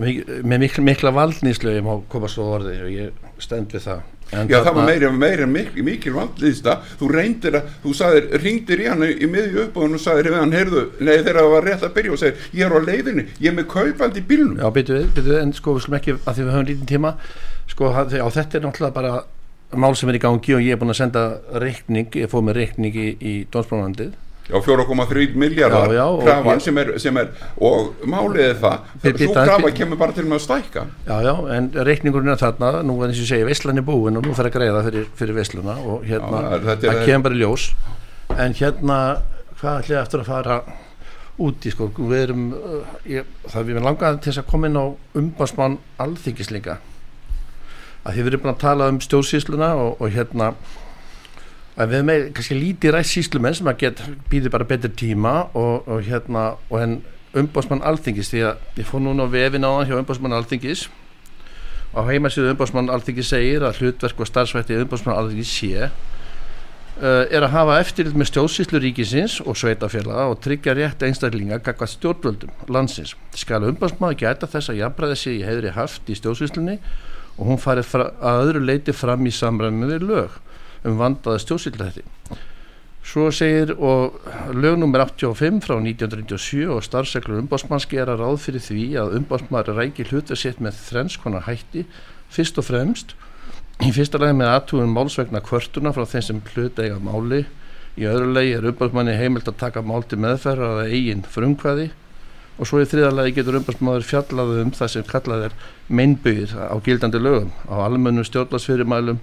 með 0.00 0.62
mikla, 0.62 0.84
mikla 0.86 1.12
valdnýslu 1.12 1.74
ég 1.74 1.84
má 1.84 1.92
koma 2.08 2.30
svo 2.30 2.46
orði 2.56 2.78
og 2.84 2.90
ég 2.94 3.28
stend 3.42 3.72
við 3.74 3.86
það. 3.88 4.08
En 4.30 4.46
Já 4.46 4.60
það 4.62 4.76
var 4.76 4.86
meira, 4.86 5.08
meira 5.10 5.46
mikil, 5.50 5.82
mikil 5.82 6.12
vandliðsta 6.14 6.76
þú 7.00 7.08
reyndir 7.10 7.56
að, 7.58 7.72
þú 7.82 7.94
sagðir 7.98 8.28
ringdir 8.44 8.82
í 8.84 8.86
hann 8.86 9.02
í 9.10 9.26
miðju 9.26 9.64
upp 9.64 9.80
og 9.82 9.96
sagðir 9.98 10.28
við 10.30 10.38
hann 10.38 10.54
heyrðu, 10.54 10.84
nei 11.00 11.16
þegar 11.16 11.40
það 11.40 11.50
var 11.56 11.66
rétt 11.66 11.86
að 11.88 11.96
byrja 11.96 12.12
og 12.14 12.20
segir 12.22 12.46
ég 12.60 12.68
er 12.68 12.76
á 12.78 12.80
leiðinni, 12.84 13.26
ég 13.40 13.50
er 13.50 13.56
með 13.58 13.66
kaupand 13.74 14.20
í 14.20 14.22
bílnum. 14.30 14.60
Já 14.62 14.70
byrju 14.76 15.00
við, 15.00 15.10
byrju 15.16 15.32
við, 15.32 15.40
en 15.40 15.52
sko 15.58 15.74
við 15.74 15.86
slum 15.88 15.98
ekki 15.98 16.14
að 16.20 16.38
því 16.38 16.46
við 16.46 16.54
höfum 16.54 16.70
lítinn 16.70 16.92
tíma 16.92 17.12
sko 17.74 17.90
á 17.90 18.00
þetta 18.06 18.60
er 18.60 18.66
náttúrulega 18.68 18.94
bara 19.00 19.12
mál 19.82 19.94
sem 19.98 20.10
er 20.10 20.20
í 20.20 20.22
gangi 20.22 20.54
og 20.54 20.62
ég 20.62 20.74
er 20.74 20.80
búin 20.80 20.94
að 20.94 21.00
senda 21.02 21.26
reikning, 21.62 22.14
ég 22.22 22.30
fóð 22.30 22.46
með 22.46 22.62
reikning 22.62 22.94
í, 23.02 23.10
í 23.18 23.34
Já, 24.50 24.58
4,3 24.66 25.36
miljardar 25.38 25.92
krafan 26.24 26.62
sem 26.64 26.78
er, 26.82 26.92
sem 27.02 27.16
er 27.20 27.30
og 27.62 28.02
málið 28.10 28.42
er 28.48 28.58
það 28.60 29.16
svo 29.22 29.30
krafa 29.36 29.72
kemur 29.76 30.00
bara 30.00 30.16
til 30.16 30.26
með 30.26 30.40
að 30.40 30.44
stækka. 30.46 30.84
Já, 31.06 31.16
já, 31.26 31.32
en 31.56 31.70
reikningurinn 31.88 32.34
er 32.34 32.40
þarna 32.40 32.82
nú 32.86 32.98
er 33.00 33.12
eins 33.12 33.20
og 33.20 33.24
ég 33.24 33.32
segja, 33.32 33.48
Vestlan 33.48 33.78
er 33.78 33.86
búin 33.86 34.18
og 34.18 34.26
nú 34.26 34.34
þarf 34.34 34.50
að 34.50 34.56
greiða 34.58 34.84
fyrir, 34.88 35.08
fyrir 35.20 35.38
Vestluna 35.38 35.78
og 35.80 36.06
hérna 36.08 36.60
það 36.66 37.02
kemur 37.06 37.26
bara 37.28 37.40
ljós. 37.40 37.70
En 38.36 38.54
hérna, 38.58 39.00
hvað 39.60 39.82
ætlum 39.82 39.96
ég 39.96 40.02
eftir 40.02 40.24
að 40.24 40.30
fara 40.30 40.60
úti, 41.40 41.72
sko, 41.72 41.88
við 41.96 42.26
erum 42.26 42.46
uh, 42.52 42.94
ég, 43.08 43.26
það 43.48 43.66
við 43.66 43.76
erum 43.76 43.88
langaði 43.88 44.20
til 44.20 44.32
þess 44.32 44.42
að 44.42 44.50
koma 44.50 44.68
inn 44.68 44.80
á 44.80 44.84
umbásmann 45.16 45.78
alþingislinga 46.02 46.76
að 48.04 48.16
þið 48.16 48.26
verðum 48.26 48.42
búin 48.44 48.54
að 48.54 48.62
tala 48.62 48.88
um 48.92 49.00
stjórnsýsluna 49.04 49.70
og, 49.80 50.00
og 50.00 50.14
hérna 50.14 50.52
að 51.78 51.94
við 51.94 52.06
með 52.08 52.26
kannski 52.36 52.58
lítið 52.58 52.94
rætt 52.96 53.10
síslumenn 53.10 53.56
sem 53.56 53.70
að 53.70 53.80
get 53.84 54.02
býði 54.30 54.52
bara 54.52 54.66
betur 54.68 54.92
tíma 54.96 55.34
og, 55.54 55.86
og 55.86 56.02
hérna 56.06 56.54
og 56.68 56.78
henn 56.80 56.96
umbásmann 57.36 57.84
alþingis 57.86 58.32
því 58.32 58.46
að 58.48 58.80
ég 58.80 58.88
fór 58.88 59.04
núna 59.04 59.26
á 59.26 59.30
vefin 59.30 59.66
á 59.66 59.70
hann 59.70 59.86
hjá 59.86 59.98
umbásmann 60.00 60.34
alþingis 60.34 60.88
og 61.94 62.08
heimasíðu 62.10 62.54
umbásmann 62.54 62.90
alþingis 62.90 63.30
segir 63.30 63.66
að 63.66 63.82
hlutverk 63.82 64.18
og 64.18 64.30
starfsvætti 64.30 64.80
umbásmann 64.82 65.18
alþingis 65.18 65.52
sé 65.60 65.86
uh, 65.86 67.24
er 67.30 67.46
að 67.46 67.54
hafa 67.54 67.78
eftirlit 67.84 68.18
með 68.18 68.32
stjórnsýslu 68.32 68.82
ríkisins 68.82 69.38
og 69.44 69.58
sveitafélaga 69.58 70.26
og 70.32 70.42
tryggja 70.42 70.74
rétt 70.78 71.06
einstaklinga 71.06 71.60
gagvað 71.62 71.94
stjórnvöldum 71.94 72.66
landsins. 72.66 73.14
Skal 73.38 73.62
umbásmann 73.70 74.18
geta 74.18 74.50
þess 74.50 74.72
að 74.72 74.82
jafnbræða 74.82 75.18
sig 75.22 75.38
í 75.38 75.46
heðri 75.46 75.74
haft 75.78 76.10
í 76.10 76.18
stjórnsýslunni 76.18 76.78
og 77.38 77.46
hún 77.46 77.62
farið 77.62 77.94
að 78.02 78.44
öðru 78.44 78.64
leiti 78.66 78.94
fram 78.94 79.26
í 79.26 79.34
samræmi 79.34 79.86
við 79.94 80.08
lög 80.10 80.38
um 80.84 80.96
vandaða 81.00 81.42
stjórnsýllætti 81.42 82.06
svo 83.10 83.30
segir 83.32 83.72
og 83.80 84.20
lögnumir 84.54 85.02
85 85.02 85.64
frá 85.64 85.78
1997 85.80 86.68
og 86.70 86.84
starfseglur 86.84 87.40
umbásmanns 87.40 87.88
gera 87.88 88.16
ráð 88.16 88.38
fyrir 88.44 88.62
því 88.62 88.84
að 89.00 89.16
umbásmann 89.18 89.70
rækir 89.74 90.12
hlutversitt 90.12 90.60
með 90.60 90.78
þrenskona 90.86 91.42
hætti. 91.46 91.86
Fyrst 92.30 92.60
og 92.60 92.68
fremst 92.68 93.16
í 93.82 93.90
fyrsta 93.96 94.20
lagi 94.20 94.36
með 94.38 94.52
aðtúin 94.52 94.92
málsvegna 94.92 95.40
kvörtuna 95.40 95.94
frá 95.96 96.04
þeim 96.06 96.26
sem 96.26 96.42
hlut 96.52 96.78
eiga 96.78 97.00
máli. 97.00 97.46
Í 97.98 98.06
öðru 98.06 98.30
lagi 98.36 98.54
er 98.54 98.68
umbásmanni 98.70 99.16
heimilt 99.18 99.48
að 99.48 99.58
taka 99.64 99.82
mál 99.82 100.04
til 100.06 100.20
meðferðar 100.20 100.84
að 100.84 100.94
eigin 100.94 101.26
frumkvæði. 101.26 101.90
Og 102.60 102.68
svo 102.68 102.82
í 102.82 102.86
þriðalagi 102.86 103.38
getur 103.40 103.58
umbásmann 103.58 104.04
fjallað 104.04 104.58
um 104.60 104.70
það 104.76 104.92
sem 104.92 105.08
kallað 105.08 105.48
er 105.48 105.58
meinbyggir 105.88 106.52
á 106.54 106.76
gildandi 106.84 107.18
lögum 107.18 107.50
á 107.66 107.74
almennu 107.88 108.22
stjórnlasfyrirmælum 108.28 109.18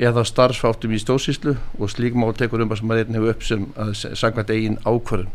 eða 0.00 0.24
starfsfáttum 0.24 0.94
í 0.96 0.98
stóðsíslu 1.00 1.54
og 1.76 1.90
slík 1.92 2.16
mál 2.16 2.32
tekur 2.36 2.62
umbásmannin 2.64 3.16
hefur 3.18 3.34
upp 3.34 3.44
sem 3.44 3.66
sangvært 3.92 4.52
eigin 4.54 4.78
ákvörðun. 4.86 5.28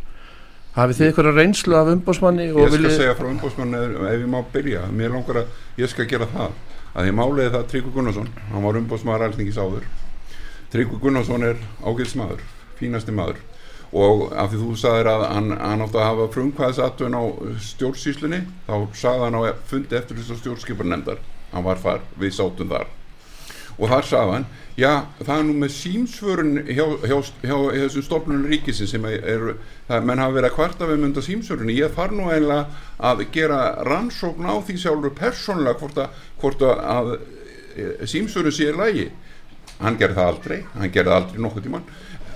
Hafið 0.76 0.98
þið 0.98 1.08
eitthvað 1.08 1.38
reynslu 1.38 1.76
af 1.78 1.92
umbásmanni? 1.94 2.48
Ég 2.50 2.56
skal 2.58 2.74
vilji... 2.74 2.96
segja 2.98 3.14
frá 3.16 3.30
umbásmanni 3.30 3.84
ef 4.10 4.16
ég 4.18 4.26
má 4.32 4.40
byrja, 4.56 4.82
mér 4.92 5.14
langar 5.14 5.44
að 5.44 5.80
ég 5.80 5.92
skal 5.92 6.08
gera 6.10 6.28
það. 6.34 6.58
Að 6.96 7.12
ég 7.12 7.16
máliði 7.16 7.54
það 7.54 7.70
Tryggvi 7.72 7.94
Gunnarsson 7.96 8.34
hann 8.50 8.66
var 8.66 8.82
umbásmaður 8.82 9.28
alþingis 9.30 9.62
áður. 9.62 9.86
Tryggvi 10.74 11.00
Gunnarsson 11.06 11.48
er 11.52 11.62
ágæðs 11.86 12.18
maður 12.20 12.44
fínasti 12.82 13.16
maður. 13.16 13.40
Og 13.96 14.28
af 14.34 14.52
því 14.52 14.60
þú 14.66 14.74
sagðir 14.82 15.12
að 15.14 15.26
hann, 15.30 15.54
hann 15.62 15.86
átti 15.86 16.02
að 16.02 16.10
hafa 16.10 16.28
frumkvæðisatun 16.34 17.16
á 17.16 17.24
stjórnsíslunni 17.70 18.42
þá 18.66 18.76
sagði 18.98 19.30
hann 19.30 19.40
á 19.40 19.42
fundi 19.70 20.00
eftir 20.02 20.20
þess 20.20 20.36
að 20.36 20.42
stjórnskiparnemdar 20.42 21.24
hann 21.54 21.68
var 21.70 21.80
far, 21.80 22.04
við 22.20 22.36
sátum 22.36 22.74
þar 22.74 22.90
og 23.78 23.92
þar 23.92 24.08
sagðan 24.10 24.46
já 24.80 24.92
það 25.22 25.34
er 25.38 25.46
nú 25.48 25.56
með 25.60 25.74
símsvörun 25.76 26.54
hjá, 26.68 26.86
hjá, 27.08 27.16
hjá, 27.44 27.56
þessum 27.76 28.06
stofnunum 28.06 28.48
ríkisin 28.52 28.90
sem 28.92 29.06
er, 29.08 29.20
er 29.24 29.46
það, 29.88 30.08
menn 30.08 30.24
hafa 30.24 30.38
verið 30.38 30.50
að 30.50 30.56
kvarta 30.58 30.90
við 30.90 31.04
mynda 31.04 31.24
símsvörunni 31.26 31.78
ég 31.78 31.94
þarf 31.96 32.16
nú 32.16 32.30
eiginlega 32.30 32.82
að 33.12 33.24
gera 33.36 33.60
rannsókn 33.88 34.48
á 34.48 34.56
því 34.60 34.80
sjálfur 34.82 35.16
persónulega 35.16 35.80
hvort 35.82 36.02
að, 36.04 36.26
hvort 36.42 36.66
að, 36.68 36.82
að 36.96 37.14
e, 37.76 38.10
símsvörun 38.12 38.56
sé 38.56 38.72
lægi 38.76 39.08
hann 39.80 40.00
gerði 40.00 40.20
það 40.20 40.34
aldrei, 40.34 40.60
hann 40.76 40.92
gerði 40.96 41.16
aldrei 41.16 41.40
nokkuð 41.44 41.68
tíman 41.68 41.88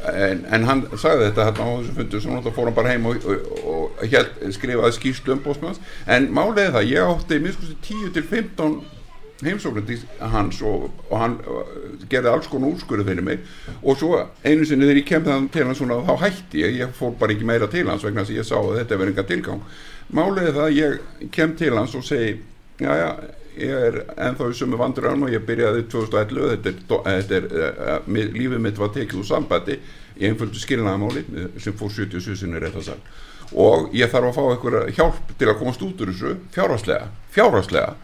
en, 0.07 0.45
en 0.47 0.67
hann 0.67 0.85
sagði 0.95 1.27
þetta 1.27 1.49
hérna 1.49 1.67
á 1.67 1.71
þessu 1.79 1.95
fundu 1.97 2.21
sem 2.21 2.33
náttúrulega 2.33 2.55
fór 2.55 2.69
hann 2.69 2.77
bara 2.77 2.93
heim 2.93 3.09
og, 3.09 3.25
og, 3.25 3.49
og, 3.59 3.99
og 4.05 4.55
skrifaði 4.55 4.95
skýrslu 4.95 5.35
um 5.35 5.43
bósmjöðans 5.43 5.83
en 6.07 6.29
málega 6.35 6.71
það, 6.77 6.87
ég 6.93 7.11
átti 7.15 7.41
miskusti 7.43 7.75
10 7.89 8.15
til 8.15 8.25
15 8.31 8.79
heimsóknandi 9.45 9.97
hans 10.33 10.61
og, 10.67 10.89
og 11.09 11.15
hann 11.21 11.37
uh, 11.47 11.63
gerði 12.11 12.31
alls 12.31 12.49
konar 12.51 12.73
úrskurðu 12.73 13.05
fyrir 13.07 13.25
mig. 13.25 13.45
Og 13.81 13.97
svo 13.99 14.19
einu 14.43 14.67
sinni 14.67 14.87
þegar 14.87 15.01
ég 15.01 15.09
kemði 15.09 15.37
til 15.53 15.65
hans 15.69 15.81
svona, 15.81 16.01
þá 16.07 16.25
hætti 16.25 16.63
ég, 16.63 16.79
ég 16.81 16.95
fór 16.97 17.15
bara 17.19 17.35
ekki 17.35 17.47
meira 17.47 17.69
til 17.71 17.85
hans 17.89 18.05
vegna 18.05 18.25
þess 18.25 18.35
að 18.35 18.41
ég 18.41 18.49
sá 18.49 18.57
að 18.59 18.79
þetta 18.81 18.99
verði 19.01 19.15
enga 19.15 19.27
tilgang. 19.31 19.63
Máliði 20.19 20.55
það 20.57 20.65
að 20.65 20.79
ég 20.79 21.29
kem 21.35 21.55
til 21.59 21.73
hans 21.77 21.95
og 21.95 22.05
segi 22.07 22.37
já 22.79 22.91
já 22.95 23.09
ég 23.59 23.87
er 23.89 23.95
enþá 24.15 24.45
í 24.47 24.53
sumu 24.55 24.77
vandurinn 24.79 25.25
og 25.25 25.33
ég 25.33 25.43
byrjaði 25.43 25.81
2011 25.91 26.51
þetta 26.51 26.69
er, 26.71 27.23
þetta 27.23 27.39
er 27.39 27.97
uh, 27.97 28.29
lífið 28.37 28.61
mitt 28.63 28.79
var 28.79 28.93
tekið 28.95 29.23
úr 29.23 29.27
sambandi. 29.27 29.79
Í 30.19 30.27
einföldu 30.27 30.59
skilnaðamáli 30.59 31.23
sem 31.63 31.75
fór 31.79 31.91
77 31.95 32.41
sinni 32.41 32.59
rétt 32.59 32.75
að 32.75 32.89
sagja 32.91 33.27
og 33.57 33.89
ég 33.97 34.09
þarf 34.11 34.29
að 34.29 34.35
fá 34.35 34.43
eitthvað 34.51 34.91
hjálp 34.93 35.31
til 35.39 35.49
að 35.49 35.57
komast 35.61 35.81
út 35.85 36.01
úr 36.03 36.11
þessu 36.11 36.35
fjárháslega 36.53 37.07
fjárháslega 37.33 37.95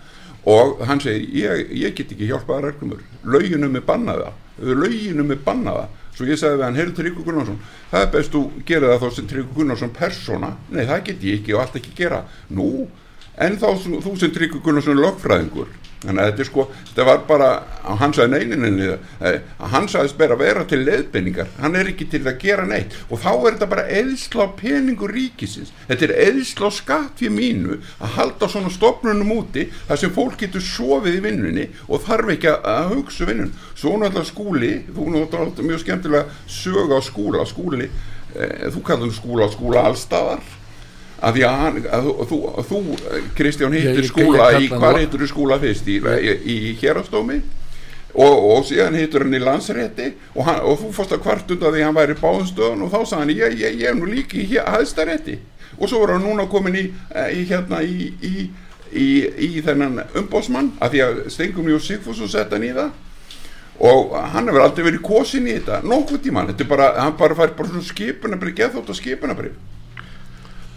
og 0.46 0.82
hann 0.86 1.02
segir 1.02 1.30
ég, 1.34 1.70
ég 1.86 1.96
get 1.98 2.12
ekki 2.14 2.30
hjálpaða 2.30 2.70
reglumur 2.70 3.04
lauginum 3.24 3.76
er 3.76 3.86
bannaða 3.86 4.34
lauginum 4.62 5.32
er 5.34 5.42
bannaða 5.46 5.88
svo 6.16 6.28
ég 6.30 6.40
sagði 6.40 6.60
við 6.60 6.66
hann, 6.66 6.78
heyrðu 6.80 6.96
Tryggur 7.00 7.26
Gunnarsson 7.28 7.58
það 7.92 8.06
er 8.06 8.12
best 8.14 8.36
þú 8.36 8.42
gera 8.68 8.92
það 8.94 9.02
þá 9.02 9.16
sem 9.16 9.28
Tryggur 9.32 9.58
Gunnarsson 9.60 9.96
persóna. 9.96 10.52
Nei 10.72 10.86
það 10.88 11.02
get 11.10 11.26
ég 11.28 11.42
ekki 11.42 11.56
og 11.56 11.64
allt 11.64 11.80
ekki 11.82 11.96
gera. 11.98 12.22
Nú, 12.56 12.70
en 13.38 13.58
þá 13.60 13.68
þú 14.04 14.16
sem 14.20 14.32
Tryggur 14.34 14.64
Gunnarsson 14.64 15.02
lögfræðingur. 15.02 15.74
Þannig 16.06 16.22
að 16.22 16.28
þetta 16.30 16.44
er 16.44 16.48
sko, 16.50 16.64
þetta 16.90 17.06
var 17.08 17.22
bara 17.26 17.48
á 17.82 17.92
hans 17.98 18.20
að 18.22 18.34
neyninni 18.36 18.90
að 18.94 19.38
hans 19.72 19.96
aðeins 19.98 20.16
ber 20.20 20.34
að 20.36 20.42
vera 20.44 20.66
til 20.70 20.82
leðbenningar 20.86 21.50
hann 21.58 21.78
er 21.80 21.90
ekki 21.90 22.08
til 22.12 22.22
að 22.26 22.38
gera 22.44 22.66
neitt. 22.70 22.94
Og 23.10 23.22
þá 23.24 23.30
er 23.34 23.56
þetta 23.56 23.70
bara 23.72 23.86
eðsla 24.02 24.48
peningur 24.60 25.14
ríkisins. 25.16 25.72
Þetta 25.90 26.08
er 26.10 26.16
eðsla 26.28 26.72
skatt 26.76 27.22
fyrir 27.22 27.34
mínu 27.36 27.80
að 27.98 28.18
halda 28.20 28.50
svona 28.52 28.74
stopnunum 28.74 29.34
úti 29.40 29.68
þar 29.88 30.02
sem 30.02 30.14
fólk 30.16 30.38
getur 30.44 30.66
sofið 30.66 31.20
í 31.20 31.24
vinnunni 31.26 31.70
og 31.88 32.04
þarf 32.06 32.36
ekki 32.36 32.54
að 32.54 32.92
hugsa 32.94 33.30
vinnun 33.30 33.56
svo 33.74 33.96
náttúrulega 33.98 34.30
skúli, 34.30 34.74
þú 34.92 35.08
náttúrulega 35.16 35.70
mjög 35.72 35.82
skemmtilega 35.86 36.44
sög 36.46 36.94
á 36.94 37.00
skúla. 37.02 37.48
Skúli, 37.50 37.90
eh, 38.36 38.70
þú 38.70 38.86
kallar 38.86 39.16
skúla 39.16 39.50
skúla 39.50 39.88
allstafar 39.90 40.44
að 41.24 41.38
því 41.38 41.44
að, 41.48 41.60
hann, 41.62 41.78
að 41.96 42.08
þú, 42.30 42.40
þú 42.70 42.80
Kristján 43.38 43.76
hittir 43.76 44.08
skúla 44.10 44.50
í 44.60 44.68
hvað 44.72 45.00
hittur 45.04 45.24
þú 45.24 45.30
skúla 45.32 45.60
fyrst? 45.62 45.88
Í, 45.88 46.00
í, 46.02 46.56
í 46.56 46.74
hérastómi 46.82 47.40
og, 48.16 48.36
og 48.36 48.66
síðan 48.68 48.98
hittur 49.00 49.26
hann 49.26 49.38
í 49.38 49.44
landsrétti. 49.44 50.12
Og, 50.36 50.44
hann, 50.48 50.62
og 50.64 50.80
þú 50.82 50.92
fórst 50.96 51.16
að 51.16 51.24
kvartunda 51.26 51.72
því 51.74 51.86
hann 51.88 51.98
væri 51.98 52.18
báðumstöðun 52.20 52.86
og 52.86 52.94
þá 52.94 53.00
sagði 53.02 53.22
hann 53.22 53.34
ég, 53.36 53.58
ég, 53.64 53.80
ég 53.84 53.92
er 53.92 53.98
nú 54.00 54.10
líki 54.10 54.44
í 54.44 54.60
hæðstarétti 54.60 55.40
og 55.76 55.90
svo 55.92 56.04
var 56.04 56.16
hann 56.16 56.24
núna 56.24 56.46
komin 56.48 56.78
í, 56.80 56.86
í 57.36 57.42
hérna 57.50 57.82
í 57.84 59.50
þennan 59.66 60.06
umbósmann 60.22 60.72
að 60.80 60.94
því 60.94 61.02
að 61.04 61.18
Stengum 61.34 61.68
Jó 61.72 61.80
Sigfússon 61.84 62.32
sett 62.32 62.54
hann 62.56 62.64
í 62.64 62.72
það. 62.76 62.94
Og 63.76 64.14
hann 64.32 64.48
hefur 64.48 64.64
aldrei 64.64 64.86
verið 64.86 65.02
kosin 65.04 65.50
í 65.50 65.58
þetta 65.58 65.82
nokkuð 65.84 66.22
tíma, 66.24 66.46
þetta 66.48 66.64
er 66.64 66.70
bara 66.70 66.86
hann 66.96 67.18
bara 67.20 67.36
fær 67.36 67.52
bara 67.58 67.74
svona 67.74 67.84
skipunabrið 67.84 68.56
geðþótt 68.62 68.94
að 68.94 69.00
skipunabrið 69.02 69.58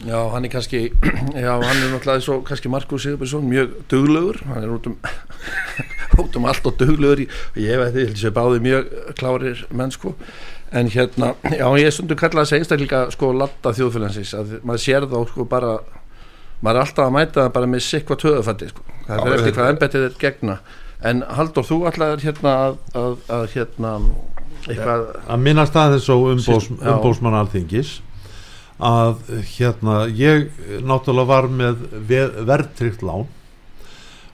Já, 0.06 0.18
hann 0.30 0.44
er 0.44 0.50
kannski, 0.52 0.92
já, 1.34 1.52
hann 1.58 1.80
er 1.82 1.90
náttúrulega 1.90 2.22
svo 2.22 2.38
kannski 2.46 2.70
Markus 2.70 3.02
Sigurbjörnsson 3.02 3.48
mjög 3.50 3.72
duglegur, 3.90 4.38
hann 4.46 4.62
er 4.62 4.70
út 4.70 4.86
um, 4.86 4.94
út 6.22 6.38
um 6.38 6.46
allt 6.46 6.68
og 6.70 6.76
duglegur, 6.78 7.24
ég 7.58 7.80
veit 7.82 7.96
því, 7.96 8.04
ég 8.04 8.12
held 8.12 8.14
að 8.14 8.22
það 8.22 8.36
báði 8.36 8.62
mjög 8.68 8.92
klárir 9.18 9.64
mennsku, 9.74 10.14
en 10.70 10.92
hérna, 10.94 11.32
já, 11.50 11.66
ég 11.82 11.96
stundu 11.96 12.18
kallað 12.18 12.44
að 12.44 12.50
segja 12.52 12.66
einstaklega 12.66 13.02
sko 13.16 13.32
latta 13.34 13.74
þjóðfélagsins, 13.74 14.34
að 14.38 14.56
maður 14.62 14.84
sér 14.86 15.10
þá 15.10 15.18
sko 15.32 15.50
bara, 15.50 15.74
maður 16.62 16.78
er 16.78 16.86
alltaf 16.86 17.06
að 17.08 17.14
mæta 17.18 17.40
það 17.42 17.54
bara 17.58 17.74
með 17.74 17.86
sikva 17.90 18.22
töðufætti, 18.22 18.70
sko, 18.70 18.88
það 19.08 19.26
er 19.26 19.38
eftir 19.40 19.58
hvað 19.58 19.74
ennbættið 19.74 20.10
er 20.12 20.18
gegna, 20.22 20.60
en 21.10 21.26
Haldur, 21.26 21.66
þú 21.66 21.84
alltaf 21.90 22.14
er 22.14 22.28
hérna 22.28 22.58
að, 22.68 22.82
að, 22.94 23.22
að 23.34 23.48
hérna, 23.56 23.96
eitthvað... 24.68 25.08
Að 25.26 25.48
minnast 25.48 25.78
aðeins 25.82 26.12
og 26.14 26.28
umbós, 26.36 26.70
umbósmann 26.78 27.42
alþingis, 27.42 27.98
að 28.78 29.16
hérna 29.56 30.06
ég 30.14 30.52
náttúrulega 30.86 31.26
var 31.26 31.48
með 31.50 31.82
verðtrykt 32.46 33.02
lán 33.02 33.26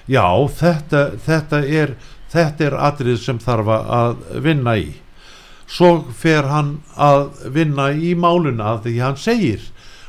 Já 0.09 0.25
þetta, 0.59 1.03
þetta 1.27 1.63
er 1.67 1.95
þetta 2.33 2.67
er 2.67 2.77
atrið 2.89 3.21
sem 3.23 3.39
þarf 3.41 3.71
að 3.75 4.19
vinna 4.45 4.77
í. 4.79 4.89
Svo 5.69 6.09
fer 6.17 6.49
hann 6.49 6.79
að 6.97 7.29
vinna 7.53 7.91
í 7.93 8.15
máluna 8.17 8.79
því 8.85 8.95
hann 9.03 9.19
segir 9.21 9.65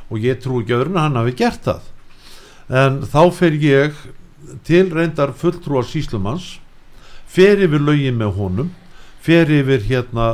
og 0.10 0.24
ég 0.24 0.40
trú 0.42 0.62
ekki 0.62 0.78
öðrun 0.78 1.00
að 1.00 1.08
hann 1.08 1.20
hafi 1.20 1.36
gert 1.40 1.66
það. 1.68 1.82
En 2.70 3.02
þá 3.10 3.22
fer 3.36 3.58
ég 3.60 4.04
til 4.66 4.88
reyndar 4.94 5.34
fulltrúar 5.38 5.88
síslumans 5.88 6.58
fer 7.30 7.60
yfir 7.62 7.84
lögin 7.84 8.18
með 8.20 8.38
honum 8.40 8.72
fer 9.26 9.50
yfir 9.52 9.86
hérna 9.90 10.30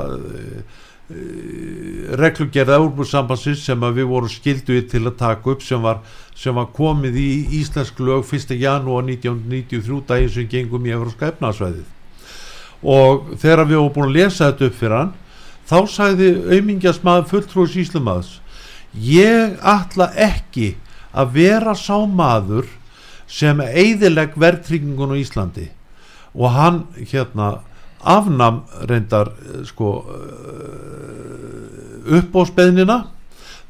Eh, 1.06 2.16
reglugerð 2.18 2.72
Európa-sambansins 2.74 3.60
sem 3.62 3.84
við 3.94 4.08
vorum 4.10 4.30
skilduð 4.32 4.88
til 4.90 5.04
að 5.06 5.20
taka 5.20 5.52
upp 5.52 5.62
sem 5.62 5.84
var, 5.84 6.00
sem 6.34 6.56
var 6.58 6.72
komið 6.74 7.20
í 7.22 7.28
Íslensk 7.60 8.00
lög 8.02 8.24
1. 8.26 8.56
janúar 8.58 9.06
1993 9.06 10.00
daginn 10.10 10.32
sem 10.34 10.48
gengum 10.50 10.88
í 10.90 10.96
Európska 10.96 11.30
efnarsvæðið 11.30 11.86
og 12.82 13.30
þegar 13.38 13.62
við 13.70 13.78
vorum 13.78 13.94
búin 14.00 14.08
að 14.08 14.18
lesa 14.18 14.48
þetta 14.48 14.66
upp 14.72 14.80
fyrir 14.80 14.96
hann 14.98 15.14
þá 15.70 15.78
sagði 15.94 16.32
auðmingjasmaður 16.56 17.30
fulltrúis 17.36 17.78
Íslamaðs 17.86 18.34
ég 18.98 19.62
ætla 19.62 20.10
ekki 20.18 20.72
að 21.14 21.38
vera 21.38 21.78
sá 21.78 22.02
maður 22.02 22.66
sem 23.30 23.62
eiðileg 23.62 24.34
verðtryggingun 24.34 25.14
á 25.14 25.22
Íslandi 25.22 25.70
og 26.34 26.58
hann 26.58 26.84
hérna 27.14 27.60
afnam 28.06 28.64
reyndar 28.90 29.34
eh, 29.34 29.66
sko 29.68 29.92
eh, 30.16 30.96
upp 32.20 32.36
á 32.38 32.42
speðnina 32.48 32.98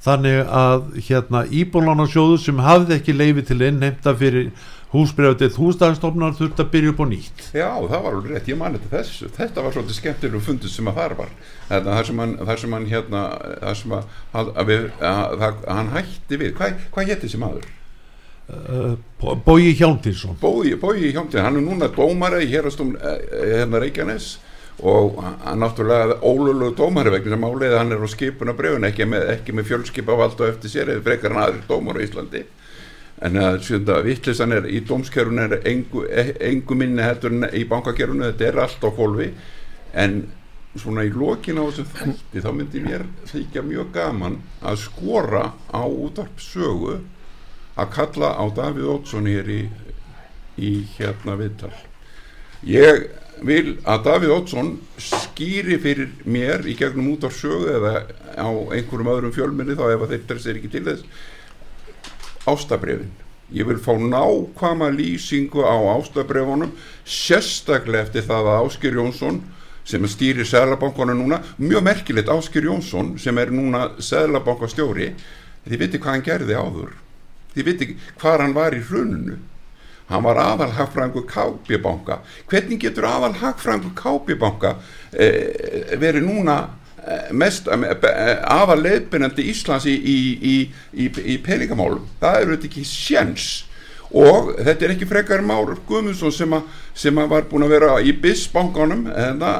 þannig 0.05 0.39
að 0.45 0.88
hérna 1.07 1.45
Íbólánarsjóðu 1.49 2.38
sem 2.43 2.59
hafði 2.61 2.99
ekki 2.99 3.15
leifi 3.15 3.45
til 3.47 3.61
innheimta 3.65 4.13
fyrir 4.17 4.51
húsbreyfið 4.95 5.57
húsdagstofnar 5.59 6.36
þurft 6.38 6.61
að 6.61 6.69
byrja 6.73 6.91
upp 6.93 7.01
á 7.03 7.05
nýtt. 7.09 7.45
Já, 7.55 7.69
það 7.73 8.03
var 8.05 8.11
alveg 8.13 8.31
rétt, 8.31 8.51
ég 8.51 8.59
mani 8.59 8.79
þetta 8.79 9.01
þessu 9.01 9.31
þetta 9.36 9.63
var 9.65 9.75
svolítið 9.75 9.97
skemmtileg 9.99 10.45
fundið 10.45 10.71
sem 10.75 10.91
að 10.91 10.99
það 10.99 11.15
var. 11.21 11.33
Það 11.71 12.03
sem 12.09 12.21
hann, 12.23 12.36
það 12.41 12.61
sem 12.61 12.75
hann 12.77 12.88
hérna 12.91 13.23
það 13.63 13.79
sem 13.81 13.97
að, 13.97 14.13
að, 14.41 14.53
við, 14.69 14.86
að, 15.09 15.47
að 15.47 15.73
hann 15.73 15.91
hætti 15.95 16.39
við, 16.43 16.53
hvað, 16.59 16.86
hvað 16.95 17.11
hétti 17.11 17.27
þessi 17.27 17.41
maður? 17.41 17.67
Uh, 18.45 18.93
Bói 19.45 19.73
Hjálmtinsson 19.73 20.37
Bói, 20.39 20.75
Bói 20.75 21.11
Hjálmtinsson, 21.11 21.41
hann 21.41 21.55
er 21.57 21.63
núna 21.65 21.87
dómara 21.89 22.37
í 22.43 22.49
hérastum 22.51 22.91
eh, 22.93 23.23
hérna 23.55 23.79
Reykjanes 23.81 24.35
og 24.85 25.17
hann 25.17 25.63
náttúrulega 25.63 26.19
ólulegu 26.21 26.75
dómari 26.77 27.09
vegna 27.09 27.33
sem 27.33 27.47
áleiði 27.47 27.79
hann 27.79 27.95
er 27.95 28.03
á 28.05 28.09
skipuna 28.11 28.53
brefun 28.53 28.85
ekki 28.85 29.07
með, 29.09 29.31
með 29.49 29.65
fjölskipavald 29.71 30.37
og 30.37 30.51
eftir 30.51 30.73
sér 30.75 30.91
eða 30.93 31.05
frekar 31.07 31.33
hann 31.33 31.41
aðri 31.41 31.63
dómar 31.71 31.97
á 31.97 32.05
Íslandi. 32.05 32.43
En 33.25 33.41
að 33.41 33.57
sjönda 33.65 33.97
vittlisan 34.05 34.53
er 34.53 34.69
í 34.69 34.83
dómskerfun 34.85 35.41
er 35.47 35.57
engu, 35.65 36.05
engu 36.05 36.77
minni 36.77 37.01
heldur 37.01 37.33
en 37.33 37.49
í 37.49 37.65
bankakerfunu 37.71 38.27
þetta 38.27 38.49
er 38.51 38.61
allt 38.67 38.85
á 38.85 38.89
fólfi 38.93 39.31
en 39.97 40.19
svona 40.77 41.07
í 41.07 41.11
lokin 41.15 41.57
á 41.57 41.65
þessum 41.65 41.89
þætti 41.95 42.45
þá 42.45 42.49
myndi 42.53 42.85
mér 42.85 43.09
þykja 43.31 43.65
mjög 43.65 43.93
gaman 43.95 44.41
að 44.61 44.81
skora 44.85 45.47
á 45.71 45.81
útvarp 45.81 46.37
sögu 46.43 46.99
að 47.76 47.91
kalla 47.97 48.32
á 48.39 48.43
Davíð 48.55 48.91
Ótsson 48.95 49.28
hér 49.30 49.51
í, 49.51 49.61
í 50.57 50.71
hérna 50.95 51.36
viðtal. 51.39 51.73
Ég 52.65 53.07
vil 53.43 53.78
að 53.84 54.05
Davíð 54.07 54.36
Ótsson 54.38 54.71
skýri 55.01 55.78
fyrir 55.84 56.13
mér 56.23 56.63
í 56.67 56.76
gegnum 56.80 57.11
út 57.15 57.28
á 57.28 57.30
sögu 57.34 57.73
eða 57.76 58.05
á 58.39 58.47
einhverjum 58.47 59.11
öðrum 59.11 59.36
fjölminni 59.36 59.76
þá 59.76 59.89
ef 59.91 60.07
þeir 60.07 60.28
dressir 60.30 60.59
ekki 60.59 60.71
til 60.71 60.86
þess 60.88 61.03
ástabrefin 62.47 63.11
ég 63.53 63.67
vil 63.67 63.78
fá 63.82 63.93
nákvama 63.99 64.89
lýsingu 64.93 65.61
á 65.65 65.76
ástabrefunum 65.97 66.71
sérstaklega 67.05 68.07
eftir 68.07 68.26
það 68.26 68.51
að 68.51 68.65
Áskir 68.65 68.97
Jónsson 68.97 69.41
sem 69.86 70.07
stýrir 70.09 70.47
Sælabankona 70.49 71.13
núna 71.13 71.41
mjög 71.61 71.84
merkilegt 71.86 72.32
Áskir 72.32 72.65
Jónsson 72.65 73.17
sem 73.21 73.38
er 73.38 73.53
núna 73.53 73.91
Sælabankastjóri 73.99 75.11
þið 75.67 75.82
viti 75.84 76.01
hvað 76.01 76.15
hann 76.15 76.26
gerði 76.26 76.57
áður 76.57 76.95
þið 77.56 77.70
viti 77.70 77.91
hvað 78.22 78.45
hann 78.45 78.56
var 78.56 78.76
í 78.76 78.82
hrunnu 78.86 79.38
hann 80.10 80.26
var 80.26 80.39
aðal 80.41 80.72
hagfræðingu 80.78 81.26
Kápjabanka 81.30 82.20
hvernig 82.51 82.82
getur 82.84 83.08
aðal 83.10 83.34
hagfræðingu 83.41 83.93
Kápjabanka 83.97 84.76
eh, 85.12 85.95
verið 86.01 86.28
núna 86.28 86.58
eh, 87.01 87.32
mest 87.34 87.70
eh, 87.72 87.86
eh, 87.95 88.36
aðal 88.53 88.82
leiðbyrjandi 88.84 89.47
Íslands 89.53 89.88
í, 89.89 89.95
í, 89.95 90.58
í, 90.93 91.10
í 91.10 91.39
peningamálum? 91.45 92.06
Það 92.22 92.41
eru 92.41 92.58
þetta 92.58 92.70
ekki 92.70 92.86
sjens 92.89 93.47
og 94.16 94.53
þetta 94.62 94.86
er 94.86 94.93
ekki 94.93 95.08
frekar 95.10 95.41
Már 95.43 95.74
Guðmundsson 95.88 96.32
sem, 96.32 96.53
a, 96.53 96.62
sem 96.93 97.18
var 97.26 97.47
búin 97.49 97.66
að 97.66 97.74
vera 97.74 97.95
í 97.99 98.14
BIS 98.14 98.45
bankanum 98.53 99.08
eða 99.10 99.56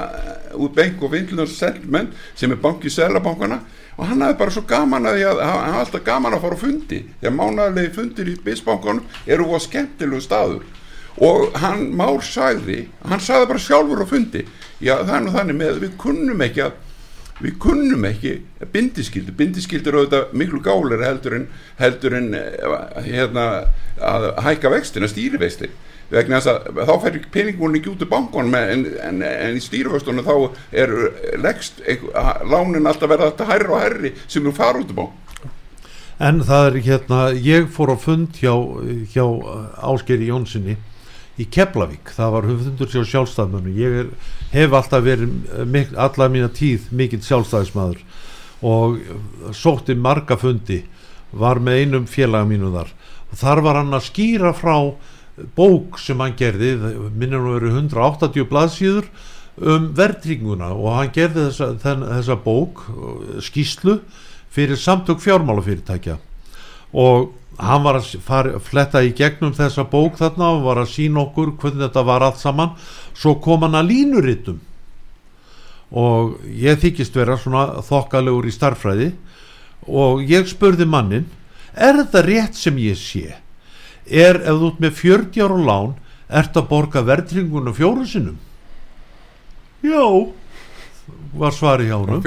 út 0.56 0.78
of 0.80 1.14
Inland 1.18 1.50
Settlement 1.52 2.14
sem 2.36 2.52
er 2.52 2.62
bank 2.62 2.86
í 2.86 2.94
Sælabankana 2.94 3.64
og 3.96 4.08
hann 4.10 4.24
hafði 4.24 4.38
bara 4.40 4.56
svo 4.56 4.64
gaman 4.68 5.10
að 5.10 5.22
hann 5.24 5.74
hafði 5.74 5.82
alltaf 5.82 6.06
gaman 6.06 6.36
að 6.36 6.46
fara 6.46 6.60
á 6.60 6.64
fundi. 6.64 7.02
Þegar 7.22 7.36
mánalegi 7.36 7.94
fundir 7.96 8.32
í 8.32 8.38
bisbankunum 8.46 9.06
eru 9.26 9.48
á 9.56 9.60
skemmtilegu 9.64 10.22
staður. 10.24 10.66
Og 11.24 11.56
hann 11.64 11.94
Már 11.96 12.20
sagði 12.24 12.90
hann 13.08 13.24
sagði 13.24 13.52
bara 13.54 13.64
sjálfur 13.64 14.04
á 14.04 14.08
fundi 14.10 14.42
já 14.84 14.98
nú 15.24 15.32
þannig 15.32 15.56
með 15.56 15.78
við 15.86 15.94
kunnum 16.02 16.42
ekki 16.44 16.66
að 16.66 16.74
við 17.42 17.58
kunnum 17.60 18.06
ekki 18.08 18.38
bindiskildi, 18.72 19.34
bindiskildi 19.36 19.92
eru 19.92 20.04
auðvitað 20.04 20.38
miklu 20.40 20.62
gálir 20.64 21.04
heldur 21.04 21.36
en 21.40 21.50
heldur 21.82 22.16
en 22.16 22.32
eh, 22.38 23.02
hérna 23.10 23.48
að 24.00 24.30
hækka 24.46 24.72
vextin, 24.72 25.04
að 25.04 25.16
stýri 25.16 25.42
vextin 25.42 25.76
vegna 26.12 26.40
þess 26.40 26.52
að 26.52 26.82
þá 26.88 26.96
fær 27.04 27.20
peningmúlinn 27.34 27.80
ekki 27.80 27.92
út 27.92 28.04
í 28.06 28.10
bankunum 28.10 28.58
en, 28.60 28.88
en, 29.02 29.22
en 29.26 29.58
í 29.58 29.64
stýrifastunum 29.64 30.26
þá 30.26 30.36
er 30.84 30.94
leggst 31.42 31.82
lánin 32.46 32.86
alltaf 32.86 33.10
verða 33.10 33.32
alltaf 33.32 33.50
hærri 33.50 33.72
og 33.72 33.82
hærri 33.82 34.12
sem 34.28 34.44
eru 34.44 34.56
fara 34.56 34.84
út 34.84 34.94
í 34.94 34.98
bank. 34.98 35.22
En 36.22 36.40
það 36.48 36.68
er 36.70 36.78
hérna, 36.86 37.22
ég 37.36 37.66
fór 37.76 37.92
á 37.92 37.98
fund 38.00 38.38
hjá, 38.40 38.54
hjá 39.12 39.26
Áskeri 39.84 40.30
Jónssoni 40.30 40.78
í 41.36 41.48
Keflavík, 41.52 42.14
það 42.16 42.36
var 42.36 42.48
höfðundur 42.50 42.92
sjá 42.92 43.02
sjálfstæðmönu, 43.12 43.74
ég 43.76 43.98
er, 44.04 44.12
hef 44.54 44.76
alltaf 44.78 45.04
verið 45.04 45.98
allar 46.00 46.32
mína 46.32 46.52
tíð 46.56 46.88
mikill 46.96 47.24
sjálfstæðismadur 47.26 48.04
og 48.66 49.02
sótti 49.56 49.98
marga 50.00 50.38
fundi 50.40 50.82
var 51.36 51.60
með 51.60 51.82
einum 51.84 52.08
félaga 52.08 52.48
mínu 52.48 52.72
þar. 52.74 52.92
Þar 53.36 53.62
var 53.66 53.80
hann 53.82 53.98
að 53.98 54.08
skýra 54.08 54.54
frá 54.56 54.78
bók 55.58 56.00
sem 56.00 56.20
hann 56.24 56.36
gerði 56.40 56.76
minnir 57.12 57.42
nú 57.44 57.58
verið 57.58 57.82
180 57.82 58.48
blaðsíður 58.52 59.10
um 59.60 59.90
verðringuna 59.96 60.72
og 60.76 60.96
hann 60.96 61.12
gerði 61.16 61.50
þessa, 61.50 61.74
þenn, 61.84 62.06
þessa 62.14 62.38
bók 62.46 62.86
skýslu 63.44 64.00
fyrir 64.56 64.80
samtök 64.80 65.20
fjármálafyrirtækja. 65.24 66.18
Og 66.96 67.34
hann 67.58 67.84
var 67.86 68.00
að 68.00 68.16
fara, 68.24 68.60
fletta 68.60 69.02
í 69.06 69.14
gegnum 69.16 69.54
þessa 69.56 69.86
bók 69.90 70.18
þarna 70.20 70.52
og 70.58 70.66
var 70.66 70.82
að 70.82 70.92
sína 70.92 71.22
okkur 71.24 71.54
hvernig 71.62 71.86
þetta 71.88 72.04
var 72.08 72.26
allt 72.26 72.42
saman. 72.42 72.74
Svo 73.16 73.38
kom 73.44 73.64
hann 73.66 73.78
að 73.80 73.92
línurittum 73.92 74.62
og 75.96 76.40
ég 76.50 76.80
þykist 76.82 77.16
vera 77.16 77.38
svona 77.40 77.82
þokkalegur 77.86 78.48
í 78.50 78.54
starfræði 78.54 79.12
og 79.86 80.24
ég 80.28 80.48
spurði 80.50 80.88
mannin 80.90 81.28
er 81.76 82.00
þetta 82.02 82.24
rétt 82.26 82.58
sem 82.60 82.78
ég 82.82 82.98
sé? 83.00 83.38
Er 84.06 84.42
ef 84.42 84.60
þú 84.60 84.72
ert 84.72 84.82
með 84.84 84.98
40 85.00 85.46
ára 85.46 85.62
lán 85.70 85.94
ert 86.28 86.58
að 86.58 86.68
borga 86.72 87.04
verðringunum 87.06 87.76
fjóru 87.78 88.08
sinnum? 88.10 88.40
Já 89.86 90.02
var 91.40 91.56
svari 91.56 91.88
hjá 91.90 91.98
hann 92.00 92.22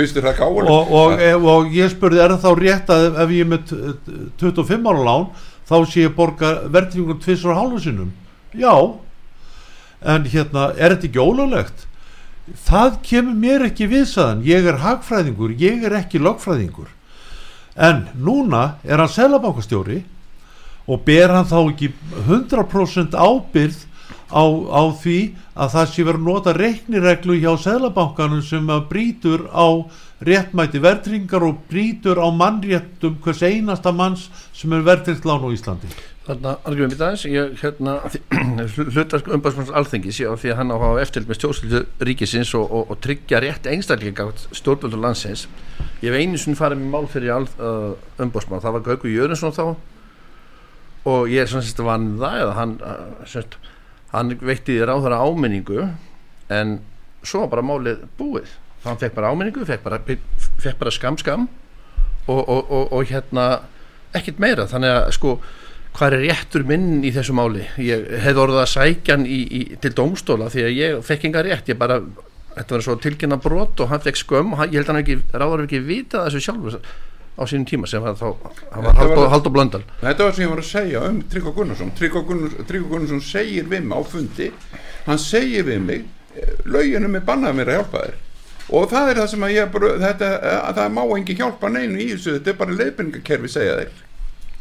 og, 0.69 0.93
og, 0.93 1.19
og, 1.19 1.47
og 1.55 1.75
ég 1.75 1.93
spurði 1.93 2.23
er 2.25 2.35
það 2.37 2.45
þá 2.45 2.63
rétt 2.63 2.93
að 2.95 3.07
ef 3.25 3.35
ég 3.35 3.45
er 3.45 3.51
með 3.53 3.75
25 4.43 4.89
ára 4.93 5.05
lán 5.09 5.29
þá 5.69 5.77
sé 5.89 6.07
ég 6.07 6.17
borga 6.17 6.55
verðringunum 6.69 7.21
tvisar 7.23 7.53
og 7.55 7.61
hálfu 7.61 7.85
sinnum 7.85 8.13
já. 8.57 8.75
En 9.99 10.29
hérna 10.31 10.71
er 10.79 10.95
þetta 10.95 11.09
ekki 11.09 11.23
ólulegt 11.25 11.89
það 12.69 13.01
kemur 13.05 13.41
mér 13.43 13.67
ekki 13.67 13.89
við 13.91 14.07
saðan 14.13 14.45
ég 14.47 14.69
er 14.69 14.79
hagfræðingur, 14.85 15.57
ég 15.59 15.85
er 15.85 15.97
ekki 15.99 16.21
lagfræðingur 16.23 16.89
en 17.79 18.07
núna 18.19 18.79
er 18.87 19.03
hann 19.03 19.13
selabankastjóri 19.13 20.03
og 20.89 21.03
ber 21.07 21.35
hann 21.35 21.49
þá 21.49 21.59
ekki 21.61 21.93
100% 22.25 23.17
ábyrð 23.19 23.85
á, 24.29 24.45
á 24.45 24.83
því 25.01 25.19
að 25.57 25.73
það 25.75 25.89
sé 25.93 26.05
verið 26.05 26.21
að 26.21 26.29
nota 26.29 26.55
reiknireglu 26.57 27.39
hjá 27.41 27.51
Sælabankanum 27.65 28.45
sem 28.45 28.69
brítur 28.91 29.49
á 29.53 29.89
réttmæti 30.25 30.83
verðringar 30.83 31.47
og 31.47 31.65
brítur 31.71 32.21
á 32.21 32.29
mannréttum 32.35 33.19
hvers 33.23 33.43
einasta 33.43 33.93
manns 33.95 34.29
sem 34.53 34.73
er 34.75 34.87
verðringslán 34.87 35.45
á 35.45 35.49
Íslandi. 35.55 35.91
Að 36.29 36.49
alveg 36.69 36.91
mitt 36.91 37.01
aðeins. 37.01 37.25
Ég 37.25 37.55
hérna 37.63 37.95
hlutarsk 38.95 39.31
umbæðsmanns 39.33 39.73
alþengis 39.81 40.19
já 40.21 40.29
því 40.37 40.53
að 40.53 40.59
hann 40.61 40.75
á 40.75 40.77
að 40.77 41.01
eftirlit 41.07 41.31
með 41.31 41.39
stjórnslutu 41.39 42.05
ríkisins 42.05 42.51
og, 42.59 42.67
og, 42.69 42.91
og 42.93 43.01
tryggja 43.05 43.41
rétt 43.41 43.69
einstaklega 43.71 44.29
stjórnvöldur 44.53 45.01
landsins. 45.01 45.47
Ég 46.03 46.13
hef 46.13 46.19
einu 46.19 46.41
svona 46.41 46.61
farið 46.61 46.83
með 46.83 46.93
mál 46.93 47.09
fyrir 47.09 47.33
uh, 47.33 47.95
umbæðsmann, 48.21 48.61
það 48.61 48.77
var 48.77 48.85
Gaugur 48.91 49.15
Jörunsson 49.15 49.57
þá. 49.57 49.65
Og 51.09 51.33
ég 51.33 51.41
er 51.41 51.49
svona 51.49 51.65
sérst 51.65 51.81
vann 51.81 52.11
það 52.21 52.43
eða 52.43 52.55
hann 52.59 52.77
uh, 52.85 53.25
sérst 53.25 53.57
hann 54.13 54.35
veitti 54.41 54.79
þeirra 54.79 55.21
áminningu 55.21 55.89
en 56.55 56.79
svo 57.23 57.45
var 57.45 57.57
bara 57.57 57.67
málið 57.67 58.05
búið. 58.19 58.51
Hann 58.85 59.01
fekk 59.01 59.17
bara 59.17 59.33
áminningu, 59.33 59.67
fekk 59.69 59.85
bara, 59.85 59.99
fekk 60.07 60.79
bara 60.81 60.95
skam 60.95 61.19
skam 61.21 61.49
og, 62.29 62.41
og, 62.41 62.71
og, 62.71 62.93
og 62.93 63.11
hérna 63.11 63.49
ekkit 64.17 64.41
meira. 64.41 64.69
Þannig 64.71 64.95
að 64.95 65.11
sko 65.19 65.35
hvað 65.99 66.15
er 66.15 66.25
réttur 66.29 66.65
minn 66.69 67.03
í 67.05 67.13
þessu 67.15 67.35
máli? 67.37 67.67
Ég 67.83 68.07
hef 68.23 68.39
orðið 68.39 68.63
að 68.63 68.73
sækja 68.73 69.17
hann 69.17 69.27
í, 69.27 69.43
í, 69.45 69.63
til 69.83 69.93
domstóla 69.99 70.49
því 70.53 70.65
að 70.65 70.77
ég 70.79 71.05
fekk 71.07 71.29
enga 71.29 71.45
rétt. 71.45 71.73
Ég 71.73 71.81
bara, 71.81 71.99
þetta 72.55 72.77
var 72.77 72.87
svo 72.87 72.97
tilkynna 73.03 73.41
brot 73.43 73.83
og 73.83 73.93
hann 73.93 74.05
fekk 74.05 74.23
skömm 74.23 74.55
og 74.55 74.63
hann, 74.63 74.73
ég 74.73 74.81
held 74.81 74.89
að 74.89 74.95
hann 74.95 75.03
ekki 75.05 75.19
ráður 75.35 75.67
ekki 75.67 75.85
vita 75.85 76.25
þessu 76.29 76.45
sjálfur 76.47 76.79
á 77.39 77.43
sínum 77.47 77.67
tíma 77.69 77.87
sem 77.87 78.03
var 78.03 78.19
þá 78.19 78.35
Haldur 79.31 79.55
Blöndal. 79.55 79.85
Þetta 80.03 80.27
var 80.27 80.37
sem 80.37 80.45
ég 80.45 80.53
var 80.53 80.63
að 80.63 80.71
segja 80.71 81.03
um 81.09 81.21
Tryggva 81.31 81.53
Gunnarsson. 81.57 81.93
Tryggva 81.99 82.25
Gunnarsson, 82.29 82.89
Gunnarsson 82.91 83.23
segir 83.25 83.69
við 83.71 83.85
mig 83.87 83.99
á 83.99 84.03
fundi 84.03 84.49
hann 85.07 85.23
segir 85.23 85.69
við 85.69 85.85
mig 85.85 86.09
lauginum 86.67 87.17
er 87.19 87.25
bannað 87.27 87.57
mér 87.59 87.71
að 87.73 87.79
hjálpa 87.79 88.03
þér. 88.07 88.19
Og 88.69 88.91
það 88.91 89.11
er 89.11 89.23
það 89.23 89.31
sem 89.33 89.47
að 89.47 89.55
ég 89.55 89.71
bara 89.73 89.93
þetta, 90.03 90.33
að 90.59 90.81
það 90.83 90.91
má 90.99 91.05
engi 91.17 91.39
hjálpa 91.39 91.71
neinu 91.73 92.03
í 92.03 92.11
þessu 92.11 92.35
þetta 92.35 92.53
er 92.53 92.59
bara 92.59 92.77
leifingakerfi 92.83 93.53
segja 93.55 93.79
þeir. 93.79 94.03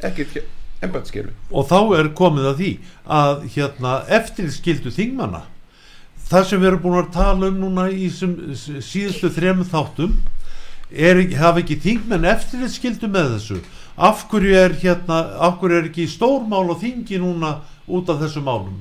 Ekkert 0.07 0.37
ennbætskerfi 0.83 1.33
og 1.51 1.67
þá 1.69 1.79
er 1.97 2.09
komið 2.17 2.49
að 2.51 2.59
því 2.61 2.71
að 3.17 3.45
hérna 3.55 3.93
eftir 4.19 4.49
skildu 4.53 4.93
þingmanna 4.93 5.43
það 6.27 6.49
sem 6.49 6.61
við 6.61 6.69
erum 6.71 6.83
búin 6.83 6.99
að 7.01 7.13
tala 7.15 7.51
um 7.51 7.61
núna 7.63 7.87
í 7.89 8.09
síðustu 8.11 9.31
þrem 9.33 9.63
þáttum 9.67 10.17
er, 10.91 11.21
hafa 11.39 11.63
ekki 11.63 11.79
þingmenn 11.83 12.27
eftirleitt 12.27 12.75
skildu 12.75 13.09
með 13.11 13.33
þessu? 13.37 13.61
Af 13.97 14.27
hverju 14.29 14.53
er 14.55 14.75
hérna 14.81 15.23
af 15.41 15.57
hverju 15.61 15.79
er 15.79 15.89
ekki 15.89 16.05
stórmál 16.09 16.69
og 16.69 16.79
þingi 16.83 17.19
núna 17.21 17.57
út 17.87 18.09
af 18.13 18.21
þessu 18.21 18.43
málum? 18.45 18.77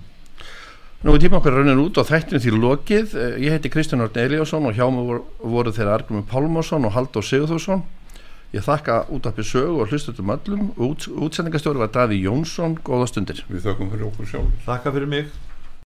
Nú 1.05 1.15
er 1.15 1.23
tíma 1.23 1.39
okkur 1.39 1.59
raunin 1.59 1.81
út 1.81 1.99
á 2.01 2.05
þættinu 2.09 2.41
til 2.43 2.57
lokið. 2.61 3.15
Eh, 3.15 3.37
ég 3.47 3.55
heiti 3.55 3.71
Kristján 3.71 4.03
Orn 4.05 4.17
Eliasson 4.17 4.67
og 4.67 4.75
hjá 4.75 4.87
mig 4.91 5.21
voru 5.41 5.73
þeirra 5.73 6.01
Argumur 6.01 6.25
Pálmarsson 6.29 6.85
og 6.89 6.93
Haldur 6.97 7.23
Sigurðursson 7.23 7.85
ég 8.57 8.65
þakka 8.65 9.05
út 9.13 9.27
af 9.29 9.37
besög 9.37 9.81
og 9.81 9.91
hlustutum 9.91 10.33
öllum. 10.33 10.71
Út, 10.77 11.09
útsendingastjóri 11.09 11.83
var 11.83 11.93
Daví 11.93 12.23
Jónsson. 12.23 12.79
Góða 12.85 13.11
stundir. 13.11 13.45
Við 13.51 13.69
þakkum 13.69 13.91
fyrir 13.93 14.09
okkur 14.09 14.31
sjálf 14.31 14.65
Þakka 14.67 14.95
fyrir 14.97 15.11
mig 15.13 15.29